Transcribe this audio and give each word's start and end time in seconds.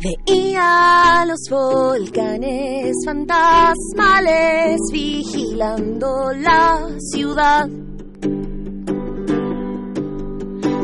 Veía 0.00 1.24
los 1.26 1.40
volcanes 1.50 2.94
fantasmales 3.04 4.78
vigilando 4.92 6.30
la 6.34 6.86
ciudad. 7.00 7.68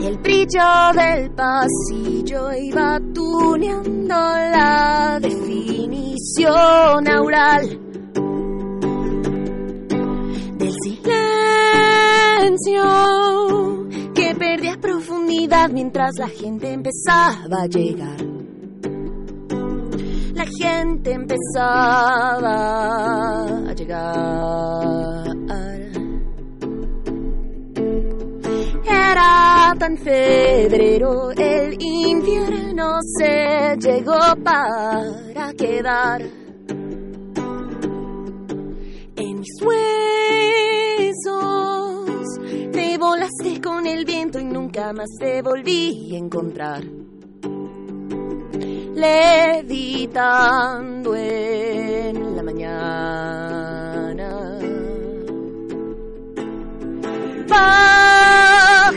Y 0.00 0.06
el 0.06 0.18
brillo 0.18 0.92
del 0.96 1.30
pasillo 1.30 2.52
iba 2.54 2.98
tuneando 3.14 4.14
la 4.16 5.20
definición 5.22 7.08
aural 7.08 7.80
del 10.58 10.72
silencio 10.82 11.12
que 14.12 14.34
perdía 14.34 14.76
profundidad 14.80 15.70
mientras 15.70 16.18
la 16.18 16.26
gente 16.26 16.72
empezaba 16.72 17.62
a 17.62 17.66
llegar 17.66 18.33
gente 20.58 21.12
empezaba 21.12 22.52
a 23.68 23.72
llegar. 23.74 25.24
Era 28.86 29.74
tan 29.78 29.96
febrero, 29.98 31.30
el 31.32 31.76
invierno 31.80 32.98
se 33.18 33.76
llegó 33.78 34.18
para 34.42 35.52
quedar. 35.56 36.22
En 39.16 39.40
mis 39.40 39.62
huesos 39.62 39.84
te 42.72 42.98
volaste 42.98 43.60
con 43.62 43.86
el 43.86 44.04
viento 44.04 44.38
y 44.38 44.44
nunca 44.44 44.92
más 44.92 45.08
te 45.18 45.42
volví 45.42 46.14
a 46.14 46.18
encontrar 46.18 47.03
levitando 48.94 50.14
en 51.16 52.36
la 52.36 52.42
mañana. 52.42 54.28
Pájaro 57.48 58.94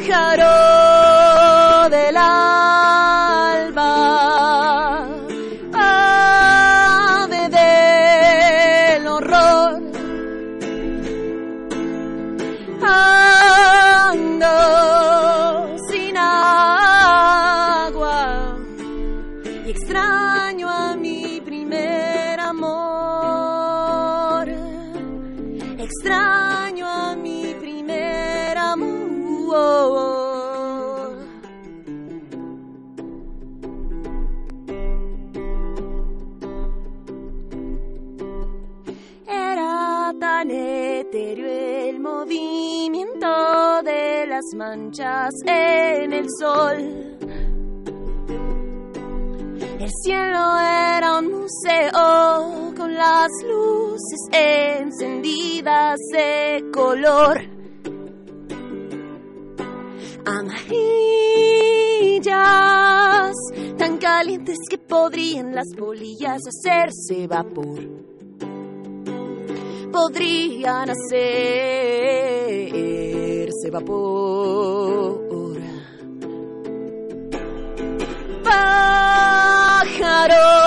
el 46.28 46.34
sol. 46.40 46.78
El 49.80 49.92
cielo 50.04 50.60
era 50.60 51.20
un 51.20 51.32
museo 51.32 52.74
con 52.76 52.94
las 52.94 53.30
luces 53.44 54.20
encendidas 54.32 55.98
de 56.12 56.66
color. 56.74 57.42
Amarillas, 60.26 60.66
tan 63.78 63.98
calientes 63.98 64.58
que 64.70 64.78
podrían 64.78 65.56
las 65.56 65.68
polillas 65.78 66.42
hacerse 66.46 67.28
vapor 67.28 67.80
podrían 69.90 70.90
hacerse 70.90 71.32
vapor. 73.72 75.27
Pájaro 79.88 80.67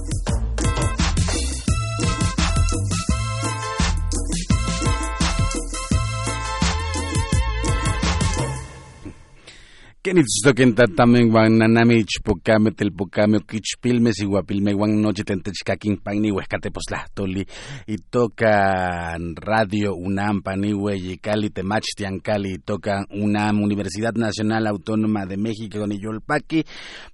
Kenitzoken 10.11 10.75
tatamen 10.75 11.31
wan 11.31 11.53
nanami 11.55 12.03
ichpokame 12.03 12.71
telpokame 12.75 13.37
okichpilme 13.37 14.11
sihuapilme 14.13 14.73
wan 14.75 14.99
noche 15.01 15.23
tentechkakin 15.23 16.01
paini 16.03 16.31
huescatepoztlahtoli 16.31 17.45
itoka 17.87 19.17
Radio 19.39 19.93
UNAM 19.95 20.41
paniwe 20.41 20.97
yicali 20.99 21.49
temachtiancali 21.49 22.51
itoka 22.51 23.05
UNAM 23.09 23.63
Universidad 23.63 24.17
Nacional 24.17 24.67
Autónoma 24.67 25.25
de 25.25 25.37
México 25.37 25.87
niyolpaki 25.87 26.65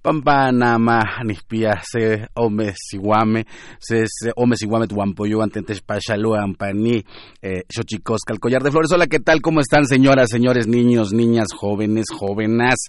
pampa 0.02 0.50
nama 0.50 0.98
nispia 1.24 1.78
se 1.82 2.26
ome 2.34 2.74
sihuame 2.74 3.44
se 3.78 4.06
se 4.08 4.32
ome 4.34 4.56
sihuame 4.56 4.88
tuampoyoan 4.88 5.50
tentechpachaloan 5.50 6.54
pani 6.54 7.04
eh, 7.42 7.62
xochicosca 7.70 8.32
el 8.32 8.40
collar 8.40 8.62
de 8.64 8.72
flores. 8.72 8.90
Hola 8.90 9.06
qué 9.06 9.20
tal 9.20 9.40
cómo 9.40 9.60
están 9.60 9.86
señoras 9.86 10.30
señores 10.30 10.66
niños 10.66 11.12
niñas 11.12 11.46
jóvenes 11.54 12.06
jóvenes 12.10 12.87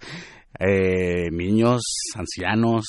eh, 0.59 1.29
niños, 1.31 1.81
ancianos, 2.15 2.85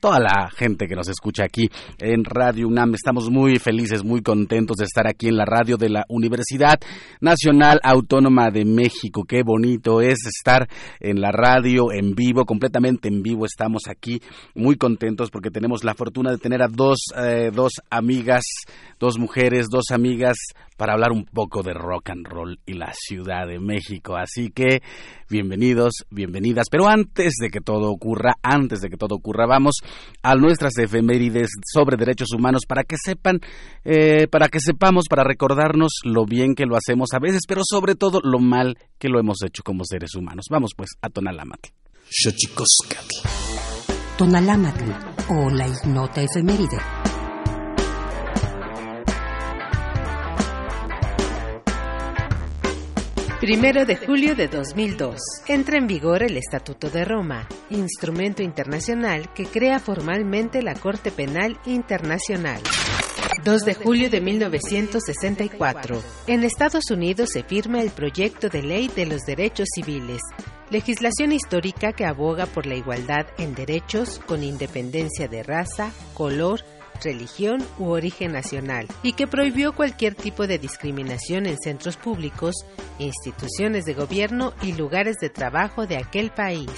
toda 0.00 0.20
la 0.20 0.50
gente 0.50 0.86
que 0.86 0.94
nos 0.94 1.08
escucha 1.08 1.44
aquí 1.44 1.68
en 1.98 2.24
Radio 2.24 2.68
UNAM. 2.68 2.94
Estamos 2.94 3.30
muy 3.30 3.58
felices, 3.58 4.04
muy 4.04 4.22
contentos 4.22 4.76
de 4.76 4.84
estar 4.84 5.06
aquí 5.06 5.28
en 5.28 5.36
la 5.36 5.44
radio 5.44 5.76
de 5.76 5.88
la 5.88 6.04
Universidad 6.08 6.78
Nacional 7.20 7.80
Autónoma 7.82 8.50
de 8.50 8.64
México. 8.64 9.24
Qué 9.26 9.42
bonito 9.42 10.00
es 10.00 10.18
estar 10.26 10.68
en 11.00 11.20
la 11.20 11.32
radio 11.32 11.92
en 11.92 12.14
vivo, 12.14 12.44
completamente 12.44 13.08
en 13.08 13.22
vivo. 13.22 13.46
Estamos 13.46 13.88
aquí 13.88 14.20
muy 14.54 14.76
contentos 14.76 15.30
porque 15.30 15.50
tenemos 15.50 15.82
la 15.82 15.94
fortuna 15.94 16.30
de 16.30 16.38
tener 16.38 16.62
a 16.62 16.68
dos, 16.68 16.98
eh, 17.16 17.50
dos 17.52 17.72
amigas, 17.90 18.44
dos 19.00 19.18
mujeres, 19.18 19.66
dos 19.70 19.90
amigas 19.90 20.36
para 20.76 20.92
hablar 20.92 21.12
un 21.12 21.24
poco 21.24 21.62
de 21.62 21.72
rock 21.72 22.10
and 22.10 22.26
roll 22.26 22.60
y 22.66 22.74
la 22.74 22.92
Ciudad 22.94 23.46
de 23.46 23.58
México. 23.58 24.16
Así 24.16 24.50
que 24.50 24.82
bienvenidos, 25.30 26.04
bienvenidas. 26.10 26.66
Pero 26.70 26.88
antes 26.88 27.34
de 27.40 27.50
que 27.50 27.60
todo 27.60 27.90
ocurra, 27.90 28.34
antes 28.42 28.80
de 28.80 28.88
que 28.88 28.96
todo 28.96 29.14
ocurra, 29.14 29.46
vamos 29.46 29.76
a 30.22 30.34
nuestras 30.34 30.76
efemérides 30.78 31.48
sobre 31.72 31.96
derechos 31.96 32.28
humanos 32.34 32.62
para 32.68 32.84
que 32.84 32.96
sepan, 33.02 33.40
eh, 33.84 34.28
para 34.28 34.48
que 34.48 34.60
sepamos, 34.60 35.06
para 35.08 35.24
recordarnos 35.24 36.00
lo 36.04 36.24
bien 36.26 36.54
que 36.54 36.66
lo 36.66 36.76
hacemos 36.76 37.08
a 37.12 37.18
veces, 37.18 37.42
pero 37.48 37.62
sobre 37.64 37.94
todo 37.94 38.20
lo 38.22 38.38
mal 38.38 38.78
que 38.98 39.08
lo 39.08 39.18
hemos 39.18 39.42
hecho 39.44 39.62
como 39.62 39.84
seres 39.84 40.14
humanos. 40.14 40.46
Vamos 40.50 40.72
pues 40.76 40.90
a 41.00 41.08
Tonalámatl. 41.08 41.70
Tonalámatl 44.16 44.90
o 45.28 45.50
la 45.50 45.66
ignota 45.66 46.22
efeméride. 46.22 47.15
Primero 53.40 53.84
de 53.84 53.96
julio 53.96 54.34
de 54.34 54.48
2002. 54.48 55.20
Entra 55.46 55.76
en 55.76 55.86
vigor 55.86 56.22
el 56.22 56.38
Estatuto 56.38 56.88
de 56.88 57.04
Roma, 57.04 57.46
instrumento 57.68 58.42
internacional 58.42 59.30
que 59.34 59.44
crea 59.44 59.78
formalmente 59.78 60.62
la 60.62 60.74
Corte 60.74 61.10
Penal 61.10 61.60
Internacional. 61.66 62.62
2 63.44 63.64
de 63.66 63.74
julio 63.74 64.08
de 64.08 64.22
1964. 64.22 66.02
En 66.26 66.44
Estados 66.44 66.90
Unidos 66.90 67.28
se 67.30 67.42
firma 67.42 67.82
el 67.82 67.90
proyecto 67.90 68.48
de 68.48 68.62
ley 68.62 68.88
de 68.88 69.04
los 69.04 69.20
derechos 69.26 69.68
civiles, 69.74 70.22
legislación 70.70 71.32
histórica 71.32 71.92
que 71.92 72.06
aboga 72.06 72.46
por 72.46 72.64
la 72.64 72.76
igualdad 72.76 73.26
en 73.36 73.54
derechos 73.54 74.18
con 74.24 74.42
independencia 74.42 75.28
de 75.28 75.42
raza, 75.42 75.92
color, 76.14 76.62
religión 77.02 77.64
u 77.78 77.90
origen 77.90 78.32
nacional 78.32 78.86
y 79.02 79.12
que 79.12 79.26
prohibió 79.26 79.72
cualquier 79.74 80.14
tipo 80.14 80.46
de 80.46 80.58
discriminación 80.58 81.46
en 81.46 81.56
centros 81.58 81.96
públicos, 81.96 82.54
instituciones 82.98 83.84
de 83.84 83.94
gobierno 83.94 84.54
y 84.62 84.72
lugares 84.72 85.16
de 85.20 85.30
trabajo 85.30 85.86
de 85.86 85.96
aquel 85.96 86.30
país. 86.30 86.70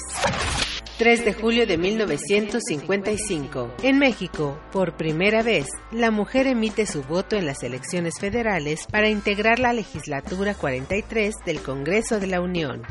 3 0.98 1.24
de 1.24 1.32
julio 1.32 1.64
de 1.64 1.78
1955. 1.78 3.74
En 3.84 3.98
México, 4.00 4.58
por 4.72 4.96
primera 4.96 5.44
vez, 5.44 5.68
la 5.92 6.10
mujer 6.10 6.48
emite 6.48 6.86
su 6.86 7.04
voto 7.04 7.36
en 7.36 7.46
las 7.46 7.62
elecciones 7.62 8.14
federales 8.18 8.84
para 8.90 9.08
integrar 9.08 9.60
la 9.60 9.72
legislatura 9.72 10.54
43 10.54 11.36
del 11.46 11.60
Congreso 11.60 12.18
de 12.18 12.26
la 12.26 12.40
Unión. 12.40 12.82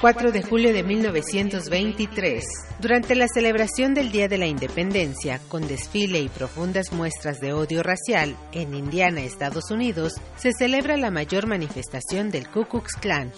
4 0.00 0.30
de 0.30 0.42
julio 0.42 0.74
de 0.74 0.82
1923. 0.82 2.44
Durante 2.80 3.14
la 3.14 3.28
celebración 3.28 3.94
del 3.94 4.12
Día 4.12 4.28
de 4.28 4.36
la 4.36 4.46
Independencia, 4.46 5.40
con 5.48 5.66
desfile 5.66 6.20
y 6.20 6.28
profundas 6.28 6.92
muestras 6.92 7.40
de 7.40 7.54
odio 7.54 7.82
racial, 7.82 8.36
en 8.52 8.74
Indiana, 8.74 9.22
Estados 9.22 9.70
Unidos, 9.70 10.12
se 10.36 10.52
celebra 10.52 10.98
la 10.98 11.10
mayor 11.10 11.46
manifestación 11.46 12.30
del 12.30 12.46
Ku 12.48 12.66
Klux 12.66 12.94
Klan. 12.96 13.32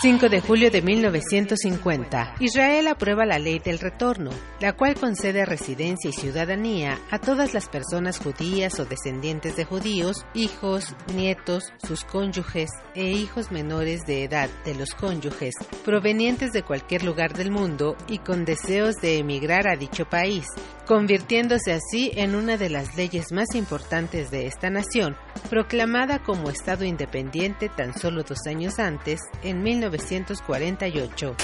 5 0.00 0.28
de 0.28 0.40
julio 0.40 0.70
de 0.70 0.80
1950. 0.80 2.36
Israel 2.38 2.86
aprueba 2.86 3.26
la 3.26 3.40
ley 3.40 3.58
del 3.58 3.80
retorno, 3.80 4.30
la 4.60 4.74
cual 4.74 4.94
concede 4.94 5.44
residencia 5.44 6.10
y 6.10 6.12
ciudadanía 6.12 7.00
a 7.10 7.18
todas 7.18 7.52
las 7.52 7.68
personas 7.68 8.18
judías 8.18 8.78
o 8.78 8.84
descendientes 8.84 9.56
de 9.56 9.64
judíos, 9.64 10.24
hijos, 10.34 10.94
nietos, 11.14 11.72
sus 11.84 12.04
cónyuges 12.04 12.70
e 12.94 13.10
hijos 13.10 13.50
menores 13.50 14.06
de 14.06 14.22
edad 14.22 14.48
de 14.64 14.76
los 14.76 14.90
cónyuges, 14.90 15.54
provenientes 15.84 16.52
de 16.52 16.62
cualquier 16.62 17.02
lugar 17.02 17.34
del 17.34 17.50
mundo 17.50 17.96
y 18.06 18.18
con 18.18 18.44
deseos 18.44 18.94
de 19.02 19.18
emigrar 19.18 19.66
a 19.66 19.76
dicho 19.76 20.04
país, 20.08 20.46
convirtiéndose 20.86 21.72
así 21.72 22.12
en 22.14 22.34
una 22.34 22.56
de 22.56 22.70
las 22.70 22.96
leyes 22.96 23.32
más 23.32 23.54
importantes 23.54 24.30
de 24.30 24.46
esta 24.46 24.70
nación, 24.70 25.16
proclamada 25.50 26.20
como 26.22 26.50
Estado 26.50 26.84
independiente 26.84 27.68
tan 27.68 27.98
solo 27.98 28.22
dos 28.22 28.46
años 28.46 28.78
antes, 28.78 29.20
en 29.42 29.62
1948. 29.68 31.36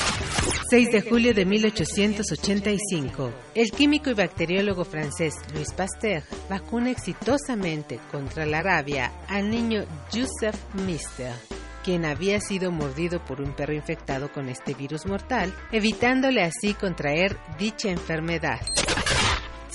6 0.71 0.93
de 0.93 1.03
julio 1.03 1.35
de 1.35 1.44
1885. 1.44 3.32
El 3.55 3.71
químico 3.71 4.09
y 4.09 4.15
bacteriólogo 4.15 4.87
francés 4.87 5.35
Louis 5.53 5.71
Pasteur 5.75 6.23
vacuna 6.49 6.91
exitosamente 6.91 8.00
contra 8.11 8.47
la 8.47 8.62
rabia 8.62 9.12
al 9.29 9.50
niño 9.50 9.85
Joseph 10.11 10.56
Mister 10.87 11.35
quien 11.85 12.06
había 12.06 12.41
sido 12.41 12.71
mordido 12.71 13.23
por 13.23 13.43
un 13.43 13.53
perro 13.53 13.75
infectado 13.75 14.32
con 14.32 14.49
este 14.49 14.73
virus 14.73 15.05
mortal, 15.05 15.55
evitándole 15.71 16.43
así 16.43 16.73
contraer 16.73 17.37
dicha 17.59 17.91
enfermedad. 17.91 18.59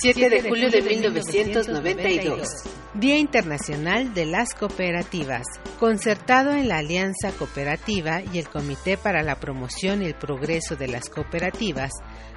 7 0.01 0.29
de 0.29 0.41
julio 0.43 0.69
de 0.69 0.81
1992. 0.81 2.47
Día 2.93 3.17
Internacional 3.17 4.13
de 4.13 4.25
las 4.25 4.53
Cooperativas, 4.53 5.43
concertado 5.77 6.51
en 6.51 6.69
la 6.69 6.77
Alianza 6.77 7.31
Cooperativa 7.37 8.21
y 8.21 8.39
el 8.39 8.47
Comité 8.47 8.95
para 8.95 9.23
la 9.23 9.41
Promoción 9.41 10.01
y 10.01 10.05
el 10.05 10.15
Progreso 10.15 10.77
de 10.77 10.87
las 10.87 11.09
Cooperativas, 11.09 11.91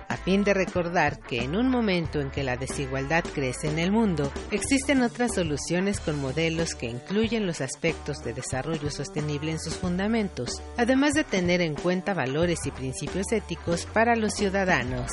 a 0.08 0.16
fin 0.16 0.42
de 0.42 0.54
recordar 0.54 1.20
que 1.20 1.44
en 1.44 1.54
un 1.54 1.70
momento 1.70 2.20
en 2.20 2.32
que 2.32 2.42
la 2.42 2.56
desigualdad 2.56 3.22
crece 3.32 3.68
en 3.68 3.78
el 3.78 3.92
mundo, 3.92 4.32
existen 4.50 5.00
otras 5.02 5.36
soluciones 5.36 6.00
con 6.00 6.20
modelos 6.20 6.74
que 6.74 6.86
incluyen 6.86 7.46
los 7.46 7.60
aspectos 7.60 8.24
de 8.24 8.32
desarrollo 8.32 8.90
sostenible 8.90 9.52
en 9.52 9.60
sus 9.60 9.76
fundamentos, 9.76 10.60
además 10.76 11.14
de 11.14 11.22
tener 11.22 11.60
en 11.60 11.76
cuenta 11.76 12.12
valores 12.12 12.58
y 12.66 12.72
principios 12.72 13.30
éticos 13.30 13.86
para 13.86 14.16
los 14.16 14.34
ciudadanos. 14.34 15.12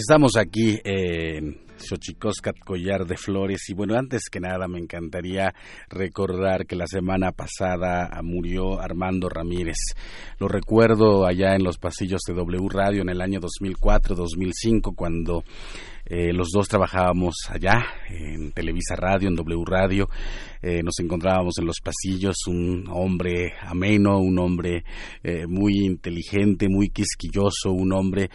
Estamos 0.00 0.38
aquí 0.38 0.80
en 0.82 1.58
Xochicoscat 1.76 2.58
Collar 2.60 3.04
de 3.04 3.18
Flores 3.18 3.68
y 3.68 3.74
bueno, 3.74 3.98
antes 3.98 4.30
que 4.30 4.40
nada 4.40 4.66
me 4.66 4.78
encantaría 4.78 5.52
recordar 5.90 6.64
que 6.64 6.74
la 6.74 6.86
semana 6.86 7.32
pasada 7.32 8.08
murió 8.22 8.80
Armando 8.80 9.28
Ramírez. 9.28 9.76
Lo 10.38 10.48
recuerdo 10.48 11.26
allá 11.26 11.54
en 11.54 11.64
los 11.64 11.76
pasillos 11.76 12.22
de 12.26 12.32
W 12.32 12.66
Radio 12.70 13.02
en 13.02 13.10
el 13.10 13.20
año 13.20 13.40
2004-2005 13.40 14.94
cuando 14.96 15.44
eh, 16.06 16.32
los 16.32 16.48
dos 16.48 16.66
trabajábamos 16.66 17.34
allá 17.50 17.84
en 18.08 18.52
Televisa 18.52 18.96
Radio, 18.96 19.28
en 19.28 19.36
W 19.36 19.64
Radio. 19.66 20.08
Eh, 20.62 20.82
nos 20.82 20.98
encontrábamos 21.00 21.58
en 21.58 21.66
los 21.66 21.80
pasillos, 21.82 22.36
un 22.46 22.84
hombre 22.90 23.54
ameno, 23.62 24.18
un 24.18 24.38
hombre 24.38 24.84
eh, 25.22 25.46
muy 25.46 25.84
inteligente, 25.84 26.68
muy 26.68 26.90
quisquilloso, 26.90 27.72
un 27.72 27.92
hombre 27.92 28.30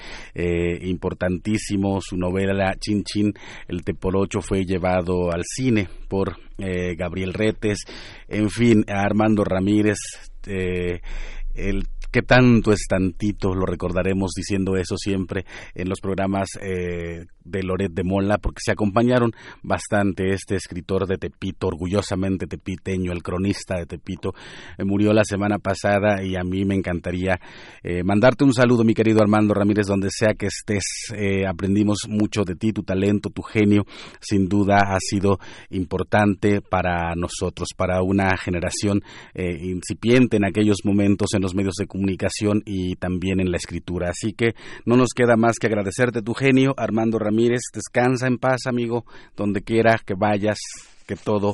importantísimo. 0.82 2.00
Su 2.01 2.17
novela 2.17 2.75
Chin 2.79 3.03
Chin, 3.03 3.34
El 3.67 3.84
Tepolocho, 3.84 4.41
fue 4.41 4.65
llevado 4.65 5.32
al 5.32 5.44
cine 5.44 5.88
por 6.08 6.38
Gabriel 6.58 7.34
Retes. 7.34 7.79
En 8.27 8.50
fin, 8.50 8.86
Armando 8.88 9.44
Ramírez. 9.44 9.98
el 10.46 11.84
¿Qué 12.15 12.22
tanto 12.22 12.72
es 12.72 12.88
tantito? 12.88 13.53
Lo 13.53 13.65
recordaremos 13.65 14.32
diciendo 14.34 14.77
eso 14.77 14.96
siempre 14.96 15.44
en 15.74 15.89
los 15.89 16.00
programas 16.00 16.48
eh, 16.62 17.25
de 17.46 17.64
Loret 17.64 17.92
de 17.92 18.04
Mola, 18.04 18.40
porque 18.40 18.60
se 18.64 18.72
acompañaron 18.72 19.32
bastante 19.62 20.34
este 20.34 20.56
escritor 20.56 21.08
de 21.08 21.18
Tepito, 21.18 21.68
orgullosamente 21.68 22.48
tepiteño, 22.48 23.12
el 23.12 23.24
cronista 23.24 23.78
de 23.78 23.86
Tepito, 23.86 24.34
eh, 24.78 24.84
murió 24.84 25.14
la 25.14 25.24
semana 25.24 25.60
pasada 25.60 26.24
y 26.24 26.36
a 26.36 26.44
mí 26.44 26.66
me 26.66 26.75
encantaría 26.75 27.40
eh, 27.84 28.04
mandarte 28.04 28.44
un 28.44 28.54
saludo, 28.54 28.84
mi 28.84 28.94
querido 28.94 29.22
Armando 29.22 29.54
Ramírez, 29.54 29.86
donde 29.88 30.10
sea 30.10 30.34
que 30.34 30.48
estés. 30.48 30.84
Eh, 31.16 31.46
aprendimos 31.48 32.00
mucho 32.10 32.44
de 32.44 32.56
ti, 32.56 32.74
tu 32.74 32.82
talento, 32.82 33.30
tu 33.30 33.44
genio, 33.44 33.84
sin 34.20 34.48
duda 34.48 34.80
ha 34.88 34.98
sido 35.00 35.38
importante 35.70 36.62
para 36.62 37.14
nosotros, 37.16 37.70
para 37.78 38.02
una 38.02 38.36
generación 38.38 39.02
incipiente 39.36 40.38
en 40.38 40.46
aquellos 40.46 40.80
momentos 40.84 41.34
en 41.34 41.42
los 41.42 41.54
medios 41.54 41.75
de 41.75 41.88
comunicación 41.88 42.64
y 42.66 42.96
también 42.96 43.40
en 43.40 43.52
la 43.52 43.58
escritura. 43.58 44.10
Así 44.10 44.34
que 44.34 44.56
no 44.86 44.96
nos 44.98 45.10
queda 45.16 45.36
más 45.36 45.58
que 45.60 45.68
agradecerte 45.68 46.22
tu 46.22 46.34
genio, 46.34 46.74
Armando 46.78 47.20
Ramírez 47.20 47.35
Ramírez, 47.36 47.63
descansa 47.74 48.27
en 48.27 48.38
paz, 48.38 48.62
amigo, 48.65 49.04
donde 49.36 49.62
quiera 49.62 50.00
que 50.06 50.13
vayas, 50.13 50.58
que 51.06 51.18
todo 51.18 51.54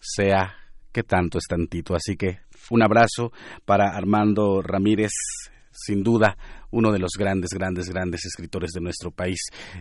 sea 0.00 0.54
que 0.90 1.02
tanto 1.02 1.36
es 1.36 1.44
tantito. 1.46 1.94
Así 1.94 2.16
que 2.16 2.38
un 2.70 2.82
abrazo 2.82 3.30
para 3.66 3.94
Armando 3.94 4.62
Ramírez, 4.62 5.12
sin 5.70 6.02
duda 6.02 6.38
uno 6.70 6.92
de 6.92 6.98
los 6.98 7.12
grandes, 7.18 7.50
grandes, 7.50 7.88
grandes 7.88 8.24
escritores 8.26 8.72
de 8.72 8.80
nuestro 8.80 9.10
país, 9.10 9.40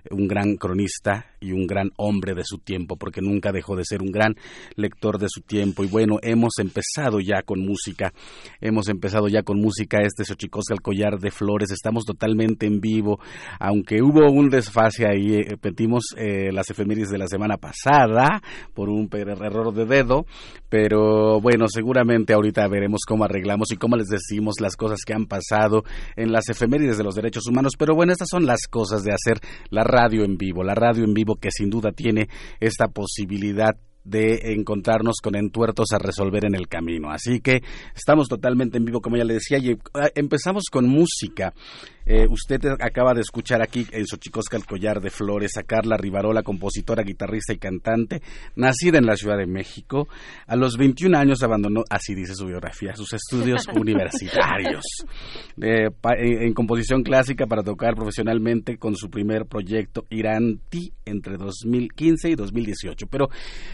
un 0.10 0.27
gran 0.27 0.56
cronista 0.56 1.25
y 1.39 1.51
un 1.51 1.67
gran 1.67 1.91
hombre 1.98 2.34
de 2.34 2.44
su 2.44 2.60
tiempo, 2.60 2.96
porque 2.96 3.22
nunca 3.22 3.51
dejó 3.51 3.75
de 3.75 3.84
ser 3.84 4.01
un 4.01 4.12
gran 4.12 4.36
lector 4.75 5.20
de 5.20 5.27
su 5.29 5.41
tiempo. 5.41 5.84
Y 5.84 5.88
bueno, 5.88 6.17
hemos 6.22 6.53
empezado 6.60 7.20
ya 7.20 7.41
con 7.44 7.60
música, 7.60 8.13
hemos 8.62 8.88
empezado 8.89 9.27
ya 9.27 9.44
con 9.44 9.60
música, 9.60 10.00
este 10.01 10.24
Xochicosca 10.24 10.74
el 10.74 10.82
collar 10.82 11.20
de 11.20 11.32
flores, 11.32 11.72
estamos 11.72 12.06
totalmente 12.06 12.65
en 12.65 12.79
vivo, 12.79 13.20
aunque 13.60 14.01
hubo 14.01 14.32
un 14.32 14.50
desfase 14.50 15.08
ahí, 15.08 15.36
eh, 15.36 15.46
repetimos 15.50 16.15
eh, 16.17 16.51
las 16.51 16.70
efemérides 16.70 17.10
de 17.10 17.17
la 17.17 17.27
semana 17.27 17.58
pasada 17.58 18.41
por 18.74 18.89
un 18.89 19.10
error 19.12 19.74
de 19.74 19.86
dedo, 19.86 20.25
pero 20.70 21.39
bueno, 21.41 21.65
seguramente 21.67 22.34
ahorita 22.34 22.67
veremos 22.67 23.01
cómo 23.08 23.24
arreglamos 23.24 23.72
y 23.72 23.77
cómo 23.77 23.96
les 23.96 24.08
decimos 24.08 24.56
las 24.60 24.75
cosas 24.75 25.00
que 25.06 25.13
han 25.13 25.25
pasado 25.25 25.84
en 26.15 26.32
las 26.32 26.50
efemérides 26.50 26.76
desde 26.86 27.03
los 27.03 27.15
derechos 27.15 27.48
humanos. 27.48 27.74
Pero 27.77 27.96
bueno, 27.96 28.12
estas 28.12 28.27
son 28.29 28.46
las 28.46 28.67
cosas 28.69 29.03
de 29.03 29.13
hacer 29.13 29.39
la 29.69 29.84
radio 29.84 30.24
en 30.24 30.38
vivo, 30.38 30.63
la 30.63 30.75
radio 30.75 31.03
en 31.03 31.13
vivo 31.13 31.36
que 31.36 31.50
sin 31.51 31.69
duda 31.69 31.91
tiene 31.91 32.27
esta 32.60 32.88
posibilidad 32.88 33.75
de 34.08 34.54
encontrarnos 34.54 35.18
con 35.22 35.36
entuertos 35.36 35.92
a 35.92 35.98
resolver 35.98 36.46
en 36.46 36.56
el 36.56 36.68
camino. 36.68 37.12
Así 37.12 37.42
que 37.42 37.62
estamos 37.96 38.28
totalmente 38.28 38.78
en 38.78 38.86
vivo, 38.86 39.02
como 39.02 39.18
ya 39.18 39.24
le 39.24 39.36
decía, 39.36 39.58
y 39.58 39.78
ah, 39.94 40.10
empezamos 40.16 40.64
con 40.72 40.88
música. 40.88 41.54
Eh, 42.10 42.26
usted 42.30 42.62
acaba 42.80 43.14
de 43.14 43.20
escuchar 43.20 43.62
aquí 43.62 43.86
en 43.92 44.08
Xochicosca 44.08 44.56
el 44.56 44.66
collar 44.66 45.02
de 45.02 45.10
flores 45.10 45.58
a 45.58 45.64
Carla 45.64 45.98
Rivarola, 45.98 46.42
compositora, 46.42 47.04
guitarrista 47.04 47.52
y 47.52 47.58
cantante, 47.58 48.22
nacida 48.56 48.98
en 48.98 49.06
la 49.06 49.18
Ciudad 49.18 49.38
de 49.38 49.46
México. 49.46 50.08
A 50.46 50.56
los 50.56 50.78
21 50.78 51.18
años 51.18 51.44
abandonó, 51.44 51.84
así 51.90 52.16
dice 52.16 52.34
su 52.34 52.46
biografía, 52.46 52.96
sus 52.96 53.12
estudios 53.12 53.68
universitarios 53.76 54.86
eh, 55.62 55.90
en, 56.18 56.54
composición 56.54 57.04
clásica 57.04 57.46
para 57.46 57.62
tocar 57.62 57.96
profesionalmente 57.96 58.78
con 58.78 58.96
su 58.96 59.10
primer 59.10 59.46
proyecto 59.46 60.06
Iranti 60.10 60.94
entre 61.04 61.36
2015 61.36 62.30
y 62.30 62.36
2018. 62.36 63.08
Pero, 63.08 63.28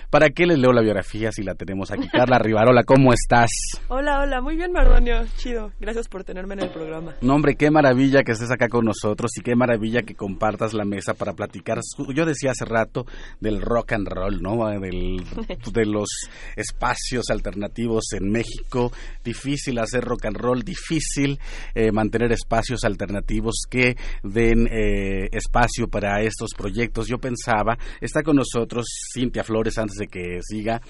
¿para 0.10 0.23
qué 0.30 0.46
les 0.46 0.60
leo 0.60 0.72
la 0.72 0.82
biografía 0.82 1.32
si 1.32 1.44
la 1.44 1.56
tenemos 1.56 1.92
aquí? 1.92 2.08
Carla 2.08 2.38
Rivarola, 2.40 2.84
¿cómo 2.84 3.14
estás? 3.14 3.50
Hola, 3.88 4.22
hola, 4.22 4.42
muy 4.42 4.56
bien, 4.56 4.72
Mardonio. 4.72 5.26
Chido, 5.38 5.72
gracias 5.80 6.08
por 6.08 6.24
tenerme 6.24 6.54
en 6.56 6.62
el 6.62 6.70
programa. 6.70 7.16
No, 7.22 7.36
hombre, 7.36 7.56
qué 7.56 7.72
maravilla 7.72 8.24
que 8.24 8.34
estés 8.34 8.52
acá 8.52 8.68
con 8.70 8.86
nosotros 8.86 9.32
y 9.38 9.42
qué 9.42 9.56
maravilla 9.56 10.04
que 10.04 10.16
compartas 10.16 10.74
la 10.74 10.86
mesa 10.86 11.14
para 11.14 11.34
platicar. 11.34 11.80
Yo 12.14 12.26
decía 12.26 12.52
hace 12.52 12.66
rato 12.66 13.06
del 13.40 13.62
rock 13.62 13.94
and 13.94 14.08
roll, 14.08 14.42
¿no? 14.42 14.68
Del, 14.80 15.24
de 15.74 15.86
los 15.86 16.10
espacios 16.56 17.30
alternativos 17.30 18.14
en 18.14 18.30
México. 18.30 18.92
Difícil 19.24 19.80
hacer 19.80 20.04
rock 20.04 20.26
and 20.26 20.38
roll, 20.38 20.64
difícil 20.64 21.40
eh, 21.76 21.92
mantener 21.92 22.32
espacios 22.32 22.84
alternativos 22.84 23.64
que 23.70 23.96
den 24.24 24.68
eh, 24.68 25.30
espacio 25.32 25.88
para 25.88 26.22
estos 26.22 26.52
proyectos. 26.56 27.08
Yo 27.08 27.18
pensaba, 27.18 27.78
está 28.02 28.24
con 28.24 28.36
nosotros 28.36 28.86
Cintia 29.14 29.44
Flores 29.44 29.78
antes 29.78 29.98
de 29.98 30.08
que 30.14 30.40
siga 30.44 30.82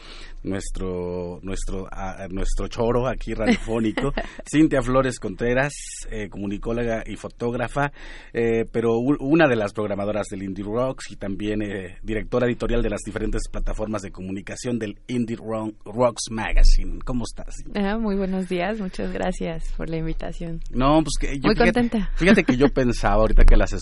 nuestro 0.43 1.39
nuestro 1.41 1.87
nuestro 2.29 2.67
choro 2.67 3.07
aquí 3.07 3.33
radiofónico. 3.33 4.13
Cintia 4.49 4.81
Flores 4.81 5.19
Contreras 5.19 5.73
eh, 6.09 6.29
comunicóloga 6.29 7.03
y 7.05 7.15
fotógrafa 7.15 7.91
eh, 8.33 8.65
pero 8.71 8.97
una 8.97 9.47
de 9.47 9.55
las 9.55 9.73
programadoras 9.73 10.27
del 10.27 10.43
Indie 10.43 10.65
Rocks 10.65 11.11
y 11.11 11.15
también 11.15 11.61
eh, 11.61 11.97
directora 12.01 12.47
editorial 12.47 12.81
de 12.81 12.89
las 12.89 13.01
diferentes 13.01 13.43
plataformas 13.49 14.01
de 14.01 14.11
comunicación 14.11 14.79
del 14.79 14.99
Indie 15.07 15.37
Rocks 15.37 16.29
Magazine. 16.31 16.99
¿cómo 17.05 17.23
estás? 17.23 17.63
Ah, 17.75 17.97
muy 17.97 18.15
buenos 18.15 18.49
días. 18.49 18.79
Muchas 18.79 19.11
gracias 19.11 19.71
por 19.77 19.89
la 19.89 19.97
invitación. 19.97 20.61
No 20.71 21.01
pues 21.03 21.13
que 21.19 21.37
yo, 21.37 21.47
muy 21.47 21.55
fíjate, 21.55 21.73
contenta. 21.73 22.11
fíjate 22.15 22.43
que 22.43 22.57
yo 22.57 22.67
pensaba 22.73 23.15
ahorita 23.15 23.43
que 23.45 23.57
las 23.57 23.73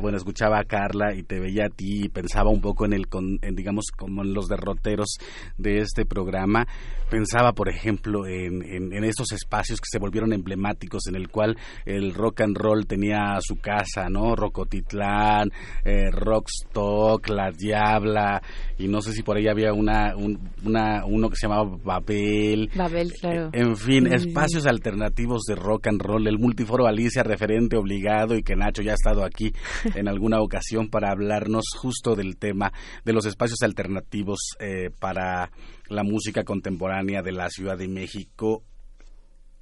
bueno 0.00 0.16
escuchaba 0.16 0.58
a 0.58 0.64
Carla 0.64 1.14
y 1.14 1.22
te 1.22 1.38
veía 1.40 1.66
a 1.66 1.70
ti 1.70 2.04
y 2.04 2.08
pensaba 2.08 2.50
un 2.50 2.60
poco 2.60 2.84
en 2.84 2.92
el 2.92 3.06
en, 3.42 3.54
digamos 3.54 3.86
como 3.96 4.22
en 4.22 4.34
los 4.34 4.48
derroteros 4.48 5.16
de 5.56 5.78
este 5.78 6.04
programa, 6.08 6.66
pensaba, 7.08 7.52
por 7.52 7.68
ejemplo, 7.68 8.26
en, 8.26 8.62
en, 8.62 9.04
estos 9.04 9.32
espacios 9.32 9.80
que 9.80 9.88
se 9.90 9.98
volvieron 9.98 10.32
emblemáticos, 10.32 11.06
en 11.06 11.16
el 11.16 11.28
cual 11.28 11.56
el 11.86 12.14
rock 12.14 12.42
and 12.42 12.56
roll 12.56 12.86
tenía 12.86 13.38
su 13.40 13.56
casa, 13.56 14.08
¿no? 14.10 14.36
Rocotitlán, 14.36 15.50
eh, 15.84 16.10
Rockstock, 16.10 17.28
La 17.28 17.50
Diabla, 17.50 18.42
y 18.78 18.88
no 18.88 19.00
sé 19.00 19.12
si 19.12 19.22
por 19.22 19.36
ahí 19.36 19.48
había 19.48 19.72
una, 19.72 20.14
una 20.16 21.04
uno 21.06 21.30
que 21.30 21.36
se 21.36 21.46
llamaba 21.46 21.78
Babel. 21.82 22.70
Babel, 22.74 23.12
claro. 23.12 23.50
En 23.52 23.76
fin, 23.76 24.06
espacios 24.12 24.66
alternativos 24.66 25.42
de 25.44 25.54
rock 25.54 25.88
and 25.88 26.02
roll, 26.02 26.26
el 26.26 26.38
multiforo 26.38 26.86
Alicia, 26.86 27.22
referente 27.22 27.76
obligado, 27.76 28.36
y 28.36 28.42
que 28.42 28.56
Nacho 28.56 28.82
ya 28.82 28.92
ha 28.92 28.94
estado 28.94 29.24
aquí 29.24 29.52
en 29.94 30.08
alguna 30.08 30.40
ocasión 30.42 30.88
para 30.88 31.10
hablarnos 31.10 31.64
justo 31.76 32.14
del 32.14 32.36
tema 32.36 32.72
de 33.04 33.12
los 33.12 33.26
espacios 33.26 33.62
alternativos 33.62 34.38
eh, 34.60 34.90
para 34.98 35.50
la 35.88 36.02
música 36.02 36.44
contemporánea 36.44 37.22
de 37.22 37.32
la 37.32 37.48
Ciudad 37.50 37.78
de 37.78 37.88
México. 37.88 38.62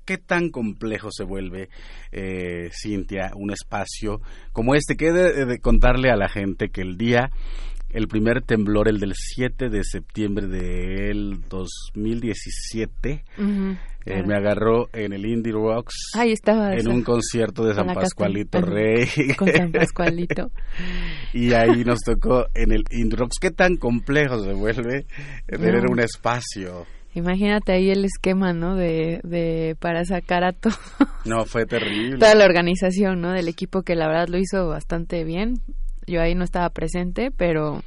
¿Qué 0.05 0.19
tan 0.19 0.51
complejo 0.51 1.09
se 1.11 1.25
vuelve, 1.25 1.69
eh, 2.13 2.71
Cintia, 2.73 3.33
un 3.35 3.51
espacio 3.51 4.21
como 4.53 4.75
este? 4.75 4.97
Que 4.97 5.11
de, 5.11 5.47
de 5.47 5.59
contarle 5.59 6.11
a 6.11 6.17
la 6.17 6.29
gente 6.29 6.69
que 6.69 6.83
el 6.83 6.97
día 6.97 7.31
el 7.91 8.09
primer 8.09 8.43
temblor, 8.43 8.89
el 8.89 8.99
del 8.99 9.15
7 9.15 9.69
de 9.69 9.85
septiembre 9.85 10.47
del 10.47 11.41
2017, 11.49 13.25
eh, 14.07 14.23
me 14.25 14.35
agarró 14.35 14.89
en 14.93 15.13
el 15.13 15.27
Indie 15.27 15.53
Rocks. 15.53 16.11
Ahí 16.15 16.33
estaba. 16.33 16.75
En 16.75 16.89
un 16.89 17.03
concierto 17.03 17.65
de 17.65 17.75
San 17.75 17.93
Pascualito 17.93 18.61
Rey. 18.61 19.07
Con 19.37 19.49
San 19.51 19.73
Pascualito. 19.73 20.51
y 21.33 21.53
ahí 21.55 21.85
nos 21.85 22.01
tocó 22.01 22.47
en 22.55 22.73
el 22.73 22.85
Indie 22.91 23.17
Rocks. 23.17 23.39
¿Qué 23.41 23.51
tan 23.51 23.77
complejo 23.77 24.43
se 24.45 24.53
vuelve 24.53 25.07
tener 25.47 25.91
un 25.91 26.01
espacio? 26.01 26.87
Imagínate 27.15 27.73
ahí 27.73 27.91
el 27.91 28.05
esquema, 28.05 28.53
¿no? 28.53 28.77
De, 28.77 29.21
de 29.25 29.75
para 29.81 30.05
sacar 30.05 30.45
a 30.45 30.53
todo. 30.53 30.75
No, 31.25 31.45
fue 31.47 31.65
terrible. 31.65 32.19
Toda 32.19 32.35
la 32.35 32.45
organización, 32.45 33.23
¿no? 33.23 33.33
Del 33.33 33.49
equipo 33.49 33.83
que 33.83 33.97
la 33.97 34.07
verdad 34.07 34.29
lo 34.29 34.39
hizo 34.39 34.69
bastante 34.69 35.25
bien. 35.25 35.55
Yo 36.07 36.21
ahí 36.21 36.35
no 36.35 36.45
estaba 36.45 36.71
presente, 36.71 37.31
pero 37.31 37.83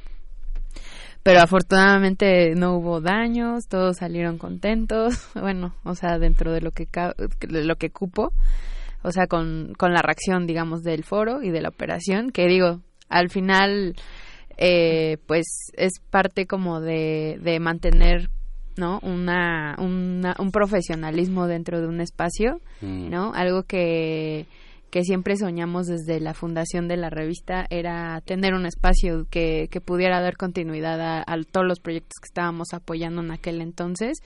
pero 1.22 1.40
afortunadamente 1.40 2.54
no 2.54 2.76
hubo 2.76 3.00
daños, 3.00 3.66
todos 3.68 3.98
salieron 3.98 4.38
contentos, 4.38 5.28
bueno, 5.34 5.74
o 5.84 5.94
sea, 5.94 6.18
dentro 6.18 6.52
de 6.52 6.60
lo 6.60 6.72
que 6.72 6.88
de 7.40 7.64
lo 7.64 7.76
que 7.76 7.90
cupo, 7.90 8.32
o 9.02 9.10
sea, 9.12 9.26
con, 9.26 9.74
con 9.76 9.92
la 9.92 10.02
reacción, 10.02 10.46
digamos, 10.46 10.82
del 10.82 11.04
foro 11.04 11.42
y 11.42 11.50
de 11.50 11.60
la 11.60 11.68
operación, 11.68 12.30
que 12.30 12.46
digo, 12.46 12.80
al 13.08 13.28
final, 13.30 13.96
eh, 14.56 15.18
pues 15.26 15.72
es 15.76 16.00
parte 16.10 16.46
como 16.46 16.80
de, 16.80 17.38
de 17.42 17.60
mantener 17.60 18.30
¿no? 18.76 18.98
Una, 19.02 19.76
un 19.78 20.50
profesionalismo 20.52 21.46
dentro 21.46 21.80
de 21.80 21.86
un 21.86 22.00
espacio, 22.00 22.60
mm. 22.80 23.10
¿no? 23.10 23.32
Algo 23.34 23.64
que 23.64 24.46
que 24.90 25.04
siempre 25.04 25.36
soñamos 25.36 25.86
desde 25.86 26.20
la 26.20 26.34
fundación 26.34 26.88
de 26.88 26.96
la 26.96 27.10
revista 27.10 27.66
era 27.70 28.20
tener 28.22 28.54
un 28.54 28.66
espacio 28.66 29.26
que, 29.30 29.68
que 29.70 29.80
pudiera 29.80 30.20
dar 30.20 30.36
continuidad 30.36 31.00
a, 31.00 31.24
todos 31.50 31.66
los 31.66 31.80
proyectos 31.80 32.18
que 32.20 32.26
estábamos 32.26 32.68
apoyando 32.72 33.22
en 33.22 33.30
aquel 33.30 33.60
entonces 33.60 34.18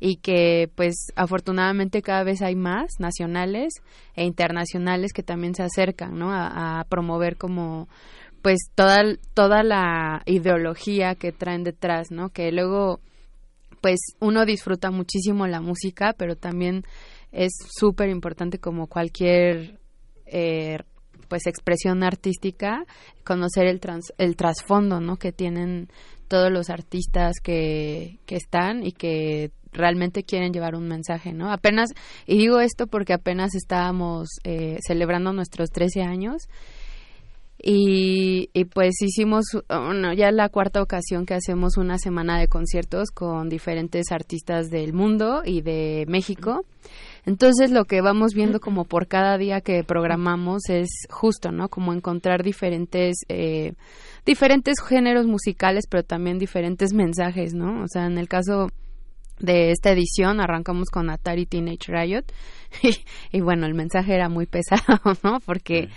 y 0.00 0.16
que 0.16 0.70
pues 0.74 0.94
afortunadamente 1.16 2.02
cada 2.02 2.24
vez 2.24 2.42
hay 2.42 2.54
más 2.54 2.92
nacionales 2.98 3.74
e 4.14 4.24
internacionales 4.24 5.12
que 5.12 5.22
también 5.22 5.54
se 5.54 5.62
acercan 5.64 6.16
¿no? 6.16 6.30
a, 6.32 6.84
promover 6.88 7.36
como 7.36 7.88
pues 8.40 8.58
toda 8.74 9.02
toda 9.34 9.62
la 9.62 10.22
ideología 10.26 11.14
que 11.14 11.32
traen 11.32 11.64
detrás 11.64 12.10
no 12.10 12.28
que 12.28 12.52
luego 12.52 13.00
pues 13.80 13.98
uno 14.20 14.44
disfruta 14.44 14.90
muchísimo 14.90 15.46
la 15.46 15.60
música 15.60 16.14
pero 16.16 16.36
también 16.36 16.84
es 17.32 17.52
súper 17.68 18.10
importante 18.10 18.58
como 18.58 18.86
cualquier 18.86 19.78
eh, 20.26 20.78
pues 21.28 21.46
expresión 21.46 22.02
artística, 22.02 22.84
conocer 23.24 23.66
el 23.66 23.80
el 24.18 24.36
trasfondo, 24.36 25.00
¿no? 25.00 25.16
que 25.16 25.32
tienen 25.32 25.88
todos 26.28 26.50
los 26.50 26.70
artistas 26.70 27.34
que, 27.42 28.18
que 28.26 28.36
están 28.36 28.84
y 28.84 28.92
que 28.92 29.50
realmente 29.72 30.22
quieren 30.22 30.52
llevar 30.52 30.74
un 30.74 30.86
mensaje, 30.86 31.32
¿no? 31.32 31.52
Apenas, 31.52 31.90
y 32.26 32.38
digo 32.38 32.60
esto 32.60 32.86
porque 32.86 33.12
apenas 33.12 33.54
estábamos 33.54 34.28
eh, 34.44 34.78
celebrando 34.86 35.32
nuestros 35.32 35.70
13 35.70 36.02
años 36.02 36.48
y, 37.58 38.50
y, 38.52 38.64
pues 38.66 38.94
hicimos, 39.00 39.44
bueno, 39.68 40.12
ya 40.12 40.30
la 40.30 40.48
cuarta 40.48 40.82
ocasión 40.82 41.24
que 41.24 41.34
hacemos 41.34 41.76
una 41.76 41.98
semana 41.98 42.38
de 42.38 42.46
conciertos 42.46 43.10
con 43.10 43.48
diferentes 43.48 44.12
artistas 44.12 44.70
del 44.70 44.92
mundo 44.92 45.42
y 45.44 45.62
de 45.62 46.04
México. 46.06 46.64
Entonces 47.26 47.70
lo 47.70 47.86
que 47.86 48.02
vamos 48.02 48.34
viendo 48.34 48.60
como 48.60 48.84
por 48.84 49.06
cada 49.06 49.38
día 49.38 49.60
que 49.60 49.82
programamos 49.82 50.68
es 50.68 50.88
justo, 51.10 51.52
¿no? 51.52 51.68
Como 51.68 51.92
encontrar 51.92 52.42
diferentes, 52.42 53.16
eh, 53.28 53.72
diferentes 54.26 54.76
géneros 54.86 55.26
musicales, 55.26 55.84
pero 55.88 56.02
también 56.02 56.38
diferentes 56.38 56.92
mensajes, 56.92 57.54
¿no? 57.54 57.82
O 57.82 57.88
sea, 57.88 58.06
en 58.06 58.18
el 58.18 58.28
caso 58.28 58.68
de 59.40 59.70
esta 59.70 59.90
edición 59.90 60.40
arrancamos 60.40 60.90
con 60.90 61.10
Atari 61.10 61.46
Teenage 61.46 61.88
Riot 61.88 62.24
y, 63.32 63.40
bueno, 63.40 63.66
el 63.66 63.74
mensaje 63.74 64.14
era 64.14 64.28
muy 64.28 64.46
pesado, 64.54 65.00
¿no? 65.22 65.40
Porque 65.40 65.88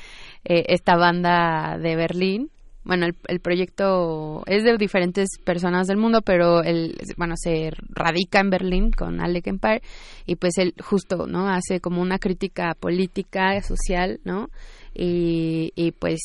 eh, 0.46 0.64
esta 0.68 0.96
banda 0.96 1.78
de 1.78 1.96
Berlín, 1.96 2.52
bueno, 2.88 3.06
el, 3.28 3.40
proyecto 3.42 4.44
es 4.46 4.64
de 4.64 4.78
diferentes 4.78 5.30
personas 5.44 5.88
del 5.88 5.98
mundo, 5.98 6.22
pero 6.22 6.64
el, 6.64 6.98
bueno, 7.18 7.36
se 7.36 7.72
radica 7.90 8.40
en 8.40 8.50
Berlín 8.50 8.92
con 8.92 9.20
Alec 9.20 9.48
Empire 9.48 9.82
y 10.26 10.38
pues 10.38 10.58
él 10.58 10.74
justo, 10.82 11.28
¿no? 11.28 11.50
Hace 11.50 11.82
como 11.82 12.02
una 12.02 12.18
crítica 12.18 12.74
política, 12.80 13.62
social, 13.62 14.22
¿no? 14.24 14.50
Y, 14.94 15.74
y 15.76 15.92
pues 15.92 16.20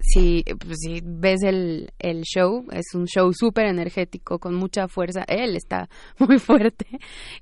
si, 0.00 0.44
pues, 0.44 0.78
si 0.80 1.00
ves 1.04 1.42
el, 1.42 1.90
el 1.98 2.22
show, 2.22 2.64
es 2.70 2.94
un 2.94 3.06
show 3.06 3.32
súper 3.32 3.66
energético, 3.66 4.38
con 4.38 4.54
mucha 4.54 4.86
fuerza. 4.86 5.24
Él 5.26 5.56
está 5.56 5.88
muy 6.18 6.38
fuerte 6.38 6.86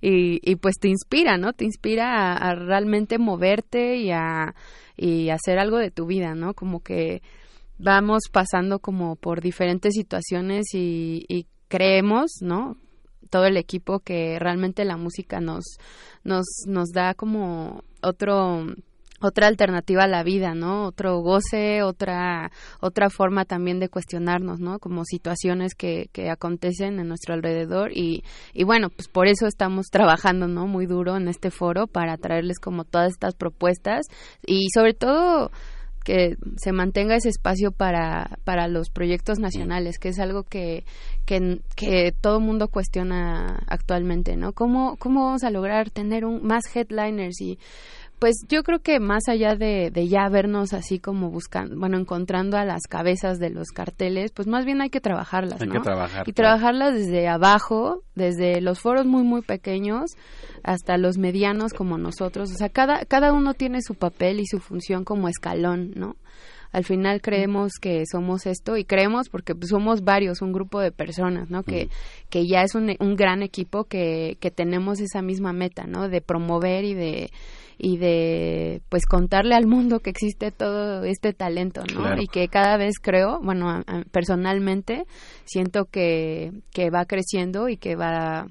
y, 0.01 0.41
y 0.43 0.57
pues 0.57 0.77
te 0.81 0.89
inspira, 0.89 1.37
¿no? 1.37 1.53
Te 1.53 1.65
inspira 1.65 2.35
a, 2.35 2.55
realmente 2.55 3.19
moverte 3.19 3.97
y 3.97 4.11
a 4.11 4.55
y 4.97 5.29
hacer 5.29 5.59
algo 5.59 5.77
de 5.77 5.91
tu 5.91 6.07
vida, 6.07 6.35
¿no? 6.35 6.55
Como 6.55 6.81
que 6.81 7.21
vamos 7.79 8.25
pasando 8.31 8.79
como 8.79 9.17
por 9.17 9.41
diferentes 9.41 9.95
situaciones 9.95 10.67
y, 10.75 11.25
y 11.29 11.47
creemos, 11.69 12.39
¿no? 12.41 12.77
Todo 13.31 13.47
el 13.47 13.57
equipo 13.57 14.01
que 14.01 14.39
realmente 14.39 14.85
la 14.85 14.97
música 14.97 15.41
nos, 15.41 15.65
nos, 16.25 16.47
nos 16.67 16.91
da 16.91 17.15
como 17.15 17.83
otro 18.03 18.67
otra 19.21 19.47
alternativa 19.47 20.05
a 20.05 20.09
la 20.09 20.23
vida, 20.23 20.55
¿no? 20.55 20.85
Otro 20.87 21.21
goce, 21.21 21.83
otra 21.83 22.51
otra 22.81 23.09
forma 23.11 23.45
también 23.45 23.81
de 23.81 23.89
cuestionarnos, 23.89 24.61
¿no? 24.61 24.79
Como 24.79 25.05
situaciones 25.05 25.75
que, 25.75 26.09
que 26.13 26.31
acontecen 26.31 27.01
en 27.01 27.09
nuestro 27.09 27.35
alrededor 27.35 27.93
y, 27.93 28.25
y 28.53 28.65
bueno, 28.65 28.91
pues 28.91 29.09
por 29.09 29.27
eso 29.27 29.47
estamos 29.47 29.87
trabajando, 29.87 30.49
¿no? 30.49 30.67
Muy 30.67 30.87
duro 30.87 31.17
en 31.17 31.29
este 31.29 31.51
foro 31.51 31.87
para 31.87 32.17
traerles 32.19 32.59
como 32.59 32.85
todas 32.85 33.13
estas 33.13 33.35
propuestas 33.35 34.07
y 34.47 34.69
sobre 34.75 34.95
todo 34.95 35.51
que 36.07 36.37
se 36.57 36.71
mantenga 36.71 37.17
ese 37.17 37.31
espacio 37.31 37.73
para, 37.73 38.39
para 38.45 38.69
los 38.69 38.91
proyectos 38.91 39.41
nacionales, 39.41 39.99
que 39.99 40.11
es 40.11 40.21
algo 40.21 40.45
que, 40.45 40.85
que, 41.25 41.59
que 41.75 42.13
todo 42.13 42.39
mundo 42.39 42.69
cuestiona 42.69 43.65
actualmente, 43.67 44.37
¿no? 44.37 44.53
¿Cómo, 44.53 44.97
¿Cómo 45.01 45.25
vamos 45.25 45.43
a 45.43 45.51
lograr 45.51 45.91
tener 45.91 46.25
un, 46.25 46.47
más 46.47 46.63
headliners 46.73 47.41
y 47.41 47.59
pues 48.19 48.37
yo 48.49 48.63
creo 48.63 48.81
que 48.81 48.99
más 48.99 49.29
allá 49.29 49.57
de, 49.57 49.91
de, 49.91 50.09
ya 50.09 50.29
vernos 50.29 50.73
así 50.73 50.99
como 50.99 51.31
buscando, 51.31 51.79
bueno, 51.79 51.99
encontrando 51.99 52.57
a 52.57 52.65
las 52.65 52.83
cabezas 52.89 53.39
de 53.39 53.51
los 53.51 53.69
carteles, 53.69 54.33
pues 54.33 54.49
más 54.49 54.65
bien 54.65 54.81
hay 54.81 54.91
que 54.91 55.01
trabajarlas, 55.01 55.61
hay 55.61 55.69
¿no? 55.69 55.75
que 55.75 55.81
trabajar. 55.81 56.29
Y 56.29 56.33
trabajarlas 56.33 56.95
desde 56.95 57.29
abajo, 57.29 58.03
desde 58.15 58.61
los 58.61 58.81
foros 58.81 59.07
muy, 59.07 59.23
muy 59.23 59.43
pequeños 59.43 60.13
hasta 60.63 60.97
los 60.97 61.19
medianos 61.19 61.73
como 61.73 61.99
nosotros. 61.99 62.51
O 62.53 62.57
sea, 62.57 62.69
cada, 62.69 63.05
cada 63.05 63.33
uno 63.33 63.55
tiene 63.55 63.83
su 63.83 63.95
papel 63.95 64.41
y 64.41 64.47
su 64.47 64.61
función 64.61 65.05
como 65.05 65.29
escalón, 65.29 65.93
¿no? 65.95 66.17
Al 66.73 66.85
final 66.85 67.21
creemos 67.21 67.75
que 67.81 68.05
somos 68.11 68.47
esto 68.47 68.77
y 68.77 68.85
creemos 68.85 69.29
porque 69.29 69.55
pues, 69.55 69.71
somos 69.71 70.03
varios, 70.03 70.43
un 70.43 70.53
grupo 70.53 70.81
de 70.81 70.93
personas, 70.93 71.51
¿no? 71.51 71.63
Que, 71.63 71.89
que 72.31 72.47
ya 72.47 72.63
es 72.63 72.75
un, 72.75 72.95
un 73.01 73.17
gran 73.17 73.43
equipo 73.43 73.85
que, 73.85 74.37
que 74.41 74.51
tenemos 74.51 75.01
esa 75.01 75.23
misma 75.23 75.53
meta, 75.53 75.87
¿no? 75.87 76.09
De 76.09 76.21
promover 76.21 76.85
y 76.85 76.95
de 76.95 77.31
y 77.79 77.99
de 77.99 78.81
pues 78.89 79.05
contarle 79.07 79.55
al 79.55 79.67
mundo 79.67 80.01
que 80.01 80.11
existe 80.11 80.51
todo 80.51 81.05
este 81.05 81.35
talento, 81.35 81.83
¿no? 81.95 82.21
Y 82.21 82.27
que 82.27 82.49
cada 82.49 82.79
vez 82.79 82.95
creo, 83.01 83.39
bueno, 83.43 83.83
personalmente 84.13 85.05
siento 85.45 85.85
que, 85.85 86.53
que 86.73 86.91
va 86.91 87.05
creciendo 87.05 87.69
y 87.69 87.77
que 87.77 87.95
va 87.95 88.49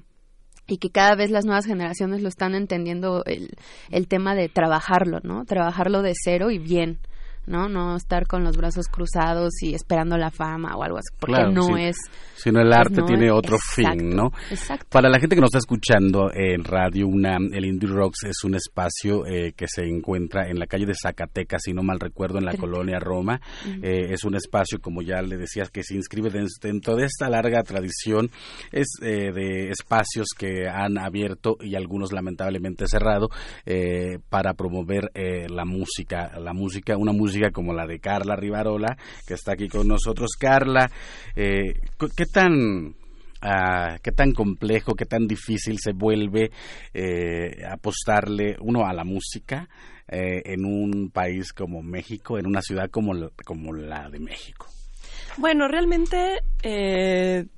y 0.68 0.78
que 0.78 0.90
cada 0.90 1.14
vez 1.14 1.30
las 1.30 1.44
nuevas 1.44 1.66
generaciones 1.66 2.22
lo 2.22 2.28
están 2.28 2.54
entendiendo 2.54 3.24
el, 3.24 3.50
el 3.90 4.08
tema 4.08 4.34
de 4.34 4.48
trabajarlo, 4.48 5.20
¿no? 5.22 5.44
Trabajarlo 5.44 6.02
de 6.02 6.12
cero 6.14 6.50
y 6.50 6.58
bien. 6.58 6.98
¿No? 7.46 7.68
No 7.68 7.96
estar 7.96 8.26
con 8.26 8.44
los 8.44 8.56
brazos 8.56 8.86
cruzados 8.88 9.54
y 9.62 9.74
esperando 9.74 10.16
la 10.16 10.30
fama 10.30 10.76
o 10.76 10.82
algo 10.82 10.98
así, 10.98 11.08
porque 11.18 11.44
no 11.52 11.76
es... 11.76 11.96
Sino 12.34 12.60
el 12.60 12.72
arte 12.72 13.02
tiene 13.02 13.30
otro 13.30 13.56
fin, 13.58 14.10
¿no? 14.10 14.30
Exacto. 14.50 14.86
Para 14.90 15.08
la 15.08 15.18
gente 15.18 15.34
que 15.34 15.40
nos 15.40 15.48
está 15.48 15.58
escuchando 15.58 16.30
en 16.34 16.64
Radio 16.64 17.06
UNAM, 17.06 17.50
el 17.52 17.64
Indie 17.64 17.88
Rocks 17.88 18.24
es 18.24 18.44
un 18.44 18.54
espacio 18.54 19.26
eh, 19.26 19.52
que 19.56 19.66
se 19.68 19.84
encuentra 19.84 20.48
en 20.48 20.58
la 20.58 20.66
calle 20.66 20.86
de 20.86 20.94
Zacatecas, 20.94 21.62
si 21.64 21.72
no 21.72 21.82
mal 21.82 21.98
recuerdo, 21.98 22.38
en 22.38 22.44
la 22.44 22.56
colonia 22.56 22.98
Roma. 22.98 23.40
Eh, 23.82 24.12
es 24.12 24.24
un 24.24 24.34
espacio, 24.34 24.80
como 24.80 25.02
ya 25.02 25.22
le 25.22 25.36
decías, 25.36 25.70
que 25.70 25.82
se 25.82 25.94
inscribe 25.94 26.30
dentro 26.60 26.96
de 26.96 27.06
esta 27.06 27.28
larga 27.28 27.62
tradición 27.62 28.30
es 28.70 28.86
eh, 29.02 29.32
de 29.32 29.70
espacios 29.70 30.28
que 30.36 30.68
han 30.68 30.98
abierto 30.98 31.56
y 31.60 31.74
algunos 31.74 32.12
lamentablemente 32.12 32.86
cerrado 32.86 33.28
para 34.28 34.54
promover 34.54 35.10
la 35.48 35.64
música, 35.64 36.38
la 36.38 36.52
música, 36.52 36.96
una 36.96 37.12
música 37.12 37.35
como 37.52 37.72
la 37.72 37.86
de 37.86 37.98
Carla 37.98 38.36
Rivarola, 38.36 38.96
que 39.26 39.34
está 39.34 39.52
aquí 39.52 39.68
con 39.68 39.88
nosotros. 39.88 40.30
Carla, 40.38 40.90
eh, 41.34 41.74
¿qué 42.16 42.26
tan 42.26 42.94
ah, 43.42 43.98
qué 44.02 44.12
tan 44.12 44.32
complejo, 44.32 44.94
qué 44.94 45.06
tan 45.06 45.26
difícil 45.26 45.78
se 45.78 45.92
vuelve 45.92 46.50
eh, 46.92 47.64
apostarle 47.70 48.56
uno 48.60 48.86
a 48.86 48.92
la 48.92 49.04
música 49.04 49.68
eh, 50.08 50.42
en 50.44 50.64
un 50.64 51.10
país 51.10 51.52
como 51.52 51.82
México, 51.82 52.38
en 52.38 52.46
una 52.46 52.62
ciudad 52.62 52.90
como 52.90 53.14
la, 53.14 53.30
como 53.44 53.72
la 53.72 54.08
de 54.08 54.18
México. 54.18 54.66
Bueno, 55.38 55.68
realmente 55.68 56.38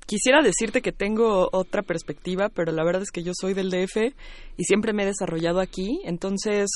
quisiera 0.04 0.42
decirte 0.42 0.82
que 0.82 0.90
tengo 0.90 1.48
otra 1.52 1.82
perspectiva, 1.82 2.48
pero 2.48 2.72
la 2.72 2.84
verdad 2.84 3.02
es 3.02 3.12
que 3.12 3.22
yo 3.22 3.32
soy 3.38 3.54
del 3.54 3.70
DF 3.70 4.12
y 4.56 4.64
siempre 4.64 4.92
me 4.92 5.04
he 5.04 5.06
desarrollado 5.06 5.60
aquí, 5.60 6.00
entonces 6.04 6.68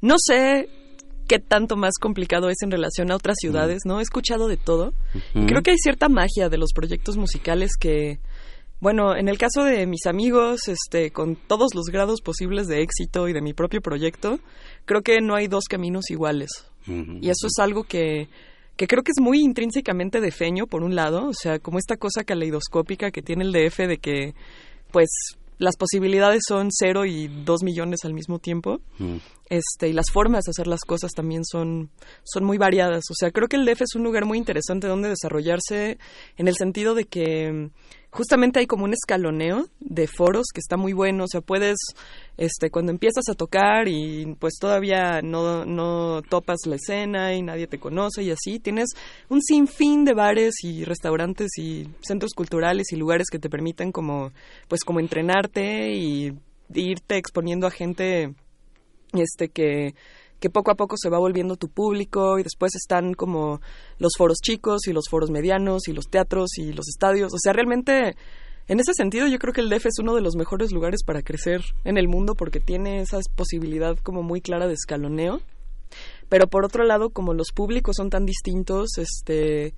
no 0.00 0.14
sé 0.18 0.68
qué 1.28 1.38
tanto 1.38 1.76
más 1.76 1.94
complicado 2.00 2.48
es 2.48 2.56
en 2.62 2.70
relación 2.70 3.10
a 3.12 3.16
otras 3.16 3.36
ciudades, 3.38 3.80
¿no? 3.84 4.00
He 4.00 4.02
escuchado 4.02 4.48
de 4.48 4.56
todo. 4.56 4.92
y 5.34 5.46
creo 5.46 5.62
que 5.62 5.70
hay 5.70 5.78
cierta 5.78 6.08
magia 6.08 6.48
de 6.48 6.58
los 6.58 6.72
proyectos 6.72 7.16
musicales 7.16 7.72
que, 7.78 8.18
bueno, 8.80 9.14
en 9.14 9.28
el 9.28 9.38
caso 9.38 9.62
de 9.62 9.86
mis 9.86 10.06
amigos, 10.06 10.68
este, 10.68 11.10
con 11.10 11.36
todos 11.36 11.74
los 11.74 11.86
grados 11.86 12.20
posibles 12.22 12.66
de 12.66 12.82
éxito 12.82 13.28
y 13.28 13.32
de 13.32 13.42
mi 13.42 13.52
propio 13.52 13.80
proyecto, 13.80 14.40
creo 14.86 15.02
que 15.02 15.20
no 15.20 15.36
hay 15.36 15.46
dos 15.46 15.64
caminos 15.68 16.10
iguales. 16.10 16.50
Y 16.86 17.28
eso 17.28 17.48
es 17.48 17.58
algo 17.58 17.84
que, 17.84 18.28
que 18.76 18.86
creo 18.86 19.02
que 19.02 19.10
es 19.10 19.20
muy 19.20 19.40
intrínsecamente 19.40 20.22
de 20.22 20.30
feño, 20.30 20.66
por 20.66 20.82
un 20.82 20.94
lado, 20.94 21.26
o 21.26 21.34
sea, 21.34 21.58
como 21.58 21.78
esta 21.78 21.98
cosa 21.98 22.24
caleidoscópica 22.24 23.10
que 23.10 23.20
tiene 23.20 23.44
el 23.44 23.52
DF 23.52 23.86
de 23.86 23.98
que, 23.98 24.34
pues, 24.90 25.08
las 25.58 25.76
posibilidades 25.76 26.42
son 26.48 26.68
cero 26.70 27.04
y 27.04 27.28
dos 27.28 27.62
millones 27.62 28.00
al 28.04 28.14
mismo 28.14 28.38
tiempo. 28.38 28.80
Este, 29.48 29.88
y 29.88 29.92
las 29.92 30.10
formas 30.12 30.44
de 30.44 30.50
hacer 30.50 30.66
las 30.66 30.80
cosas 30.80 31.12
también 31.12 31.44
son, 31.44 31.90
son 32.22 32.44
muy 32.44 32.58
variadas. 32.58 33.04
O 33.10 33.14
sea, 33.14 33.30
creo 33.30 33.48
que 33.48 33.56
el 33.56 33.64
DF 33.64 33.82
es 33.82 33.94
un 33.94 34.04
lugar 34.04 34.24
muy 34.24 34.38
interesante 34.38 34.86
donde 34.86 35.08
desarrollarse 35.08 35.98
en 36.36 36.48
el 36.48 36.56
sentido 36.56 36.94
de 36.94 37.04
que 37.04 37.70
justamente 38.10 38.58
hay 38.58 38.66
como 38.66 38.84
un 38.84 38.94
escaloneo 38.94 39.66
de 39.80 40.06
foros 40.06 40.46
que 40.52 40.60
está 40.60 40.76
muy 40.76 40.92
bueno, 40.92 41.24
o 41.24 41.28
sea, 41.28 41.40
puedes, 41.40 41.76
este, 42.36 42.70
cuando 42.70 42.90
empiezas 42.90 43.28
a 43.28 43.34
tocar 43.34 43.88
y 43.88 44.34
pues 44.38 44.54
todavía 44.58 45.20
no, 45.22 45.64
no 45.64 46.22
topas 46.28 46.58
la 46.66 46.76
escena 46.76 47.34
y 47.34 47.42
nadie 47.42 47.66
te 47.66 47.78
conoce 47.78 48.22
y 48.22 48.30
así, 48.30 48.60
tienes 48.60 48.88
un 49.28 49.42
sinfín 49.42 50.04
de 50.04 50.14
bares 50.14 50.54
y 50.62 50.84
restaurantes 50.84 51.50
y 51.58 51.88
centros 52.00 52.32
culturales 52.34 52.92
y 52.92 52.96
lugares 52.96 53.26
que 53.30 53.38
te 53.38 53.50
permiten 53.50 53.92
como, 53.92 54.32
pues 54.68 54.84
como 54.84 55.00
entrenarte 55.00 55.92
y 55.92 56.32
irte 56.74 57.16
exponiendo 57.16 57.66
a 57.66 57.70
gente, 57.70 58.34
este, 59.12 59.48
que 59.48 59.94
que 60.40 60.50
poco 60.50 60.70
a 60.70 60.76
poco 60.76 60.96
se 60.96 61.10
va 61.10 61.18
volviendo 61.18 61.56
tu 61.56 61.68
público 61.68 62.38
y 62.38 62.42
después 62.42 62.74
están 62.74 63.14
como 63.14 63.60
los 63.98 64.12
foros 64.16 64.38
chicos 64.40 64.86
y 64.86 64.92
los 64.92 65.08
foros 65.08 65.30
medianos 65.30 65.88
y 65.88 65.92
los 65.92 66.08
teatros 66.08 66.58
y 66.58 66.72
los 66.72 66.86
estadios. 66.88 67.32
O 67.34 67.38
sea, 67.38 67.52
realmente 67.52 68.14
en 68.68 68.80
ese 68.80 68.92
sentido 68.94 69.26
yo 69.26 69.38
creo 69.38 69.52
que 69.52 69.60
el 69.60 69.68
DF 69.68 69.86
es 69.86 69.98
uno 69.98 70.14
de 70.14 70.20
los 70.20 70.36
mejores 70.36 70.72
lugares 70.72 71.02
para 71.04 71.22
crecer 71.22 71.62
en 71.84 71.96
el 71.98 72.06
mundo 72.06 72.34
porque 72.34 72.60
tiene 72.60 73.00
esa 73.00 73.18
posibilidad 73.34 73.96
como 73.98 74.22
muy 74.22 74.40
clara 74.40 74.66
de 74.66 74.74
escaloneo. 74.74 75.40
pero 76.28 76.46
por 76.46 76.64
otro 76.64 76.84
lado, 76.84 77.10
como 77.10 77.32
los 77.34 77.48
públicos 77.54 77.96
son 77.96 78.10
tan 78.10 78.26
distintos, 78.26 78.98
este 78.98 79.74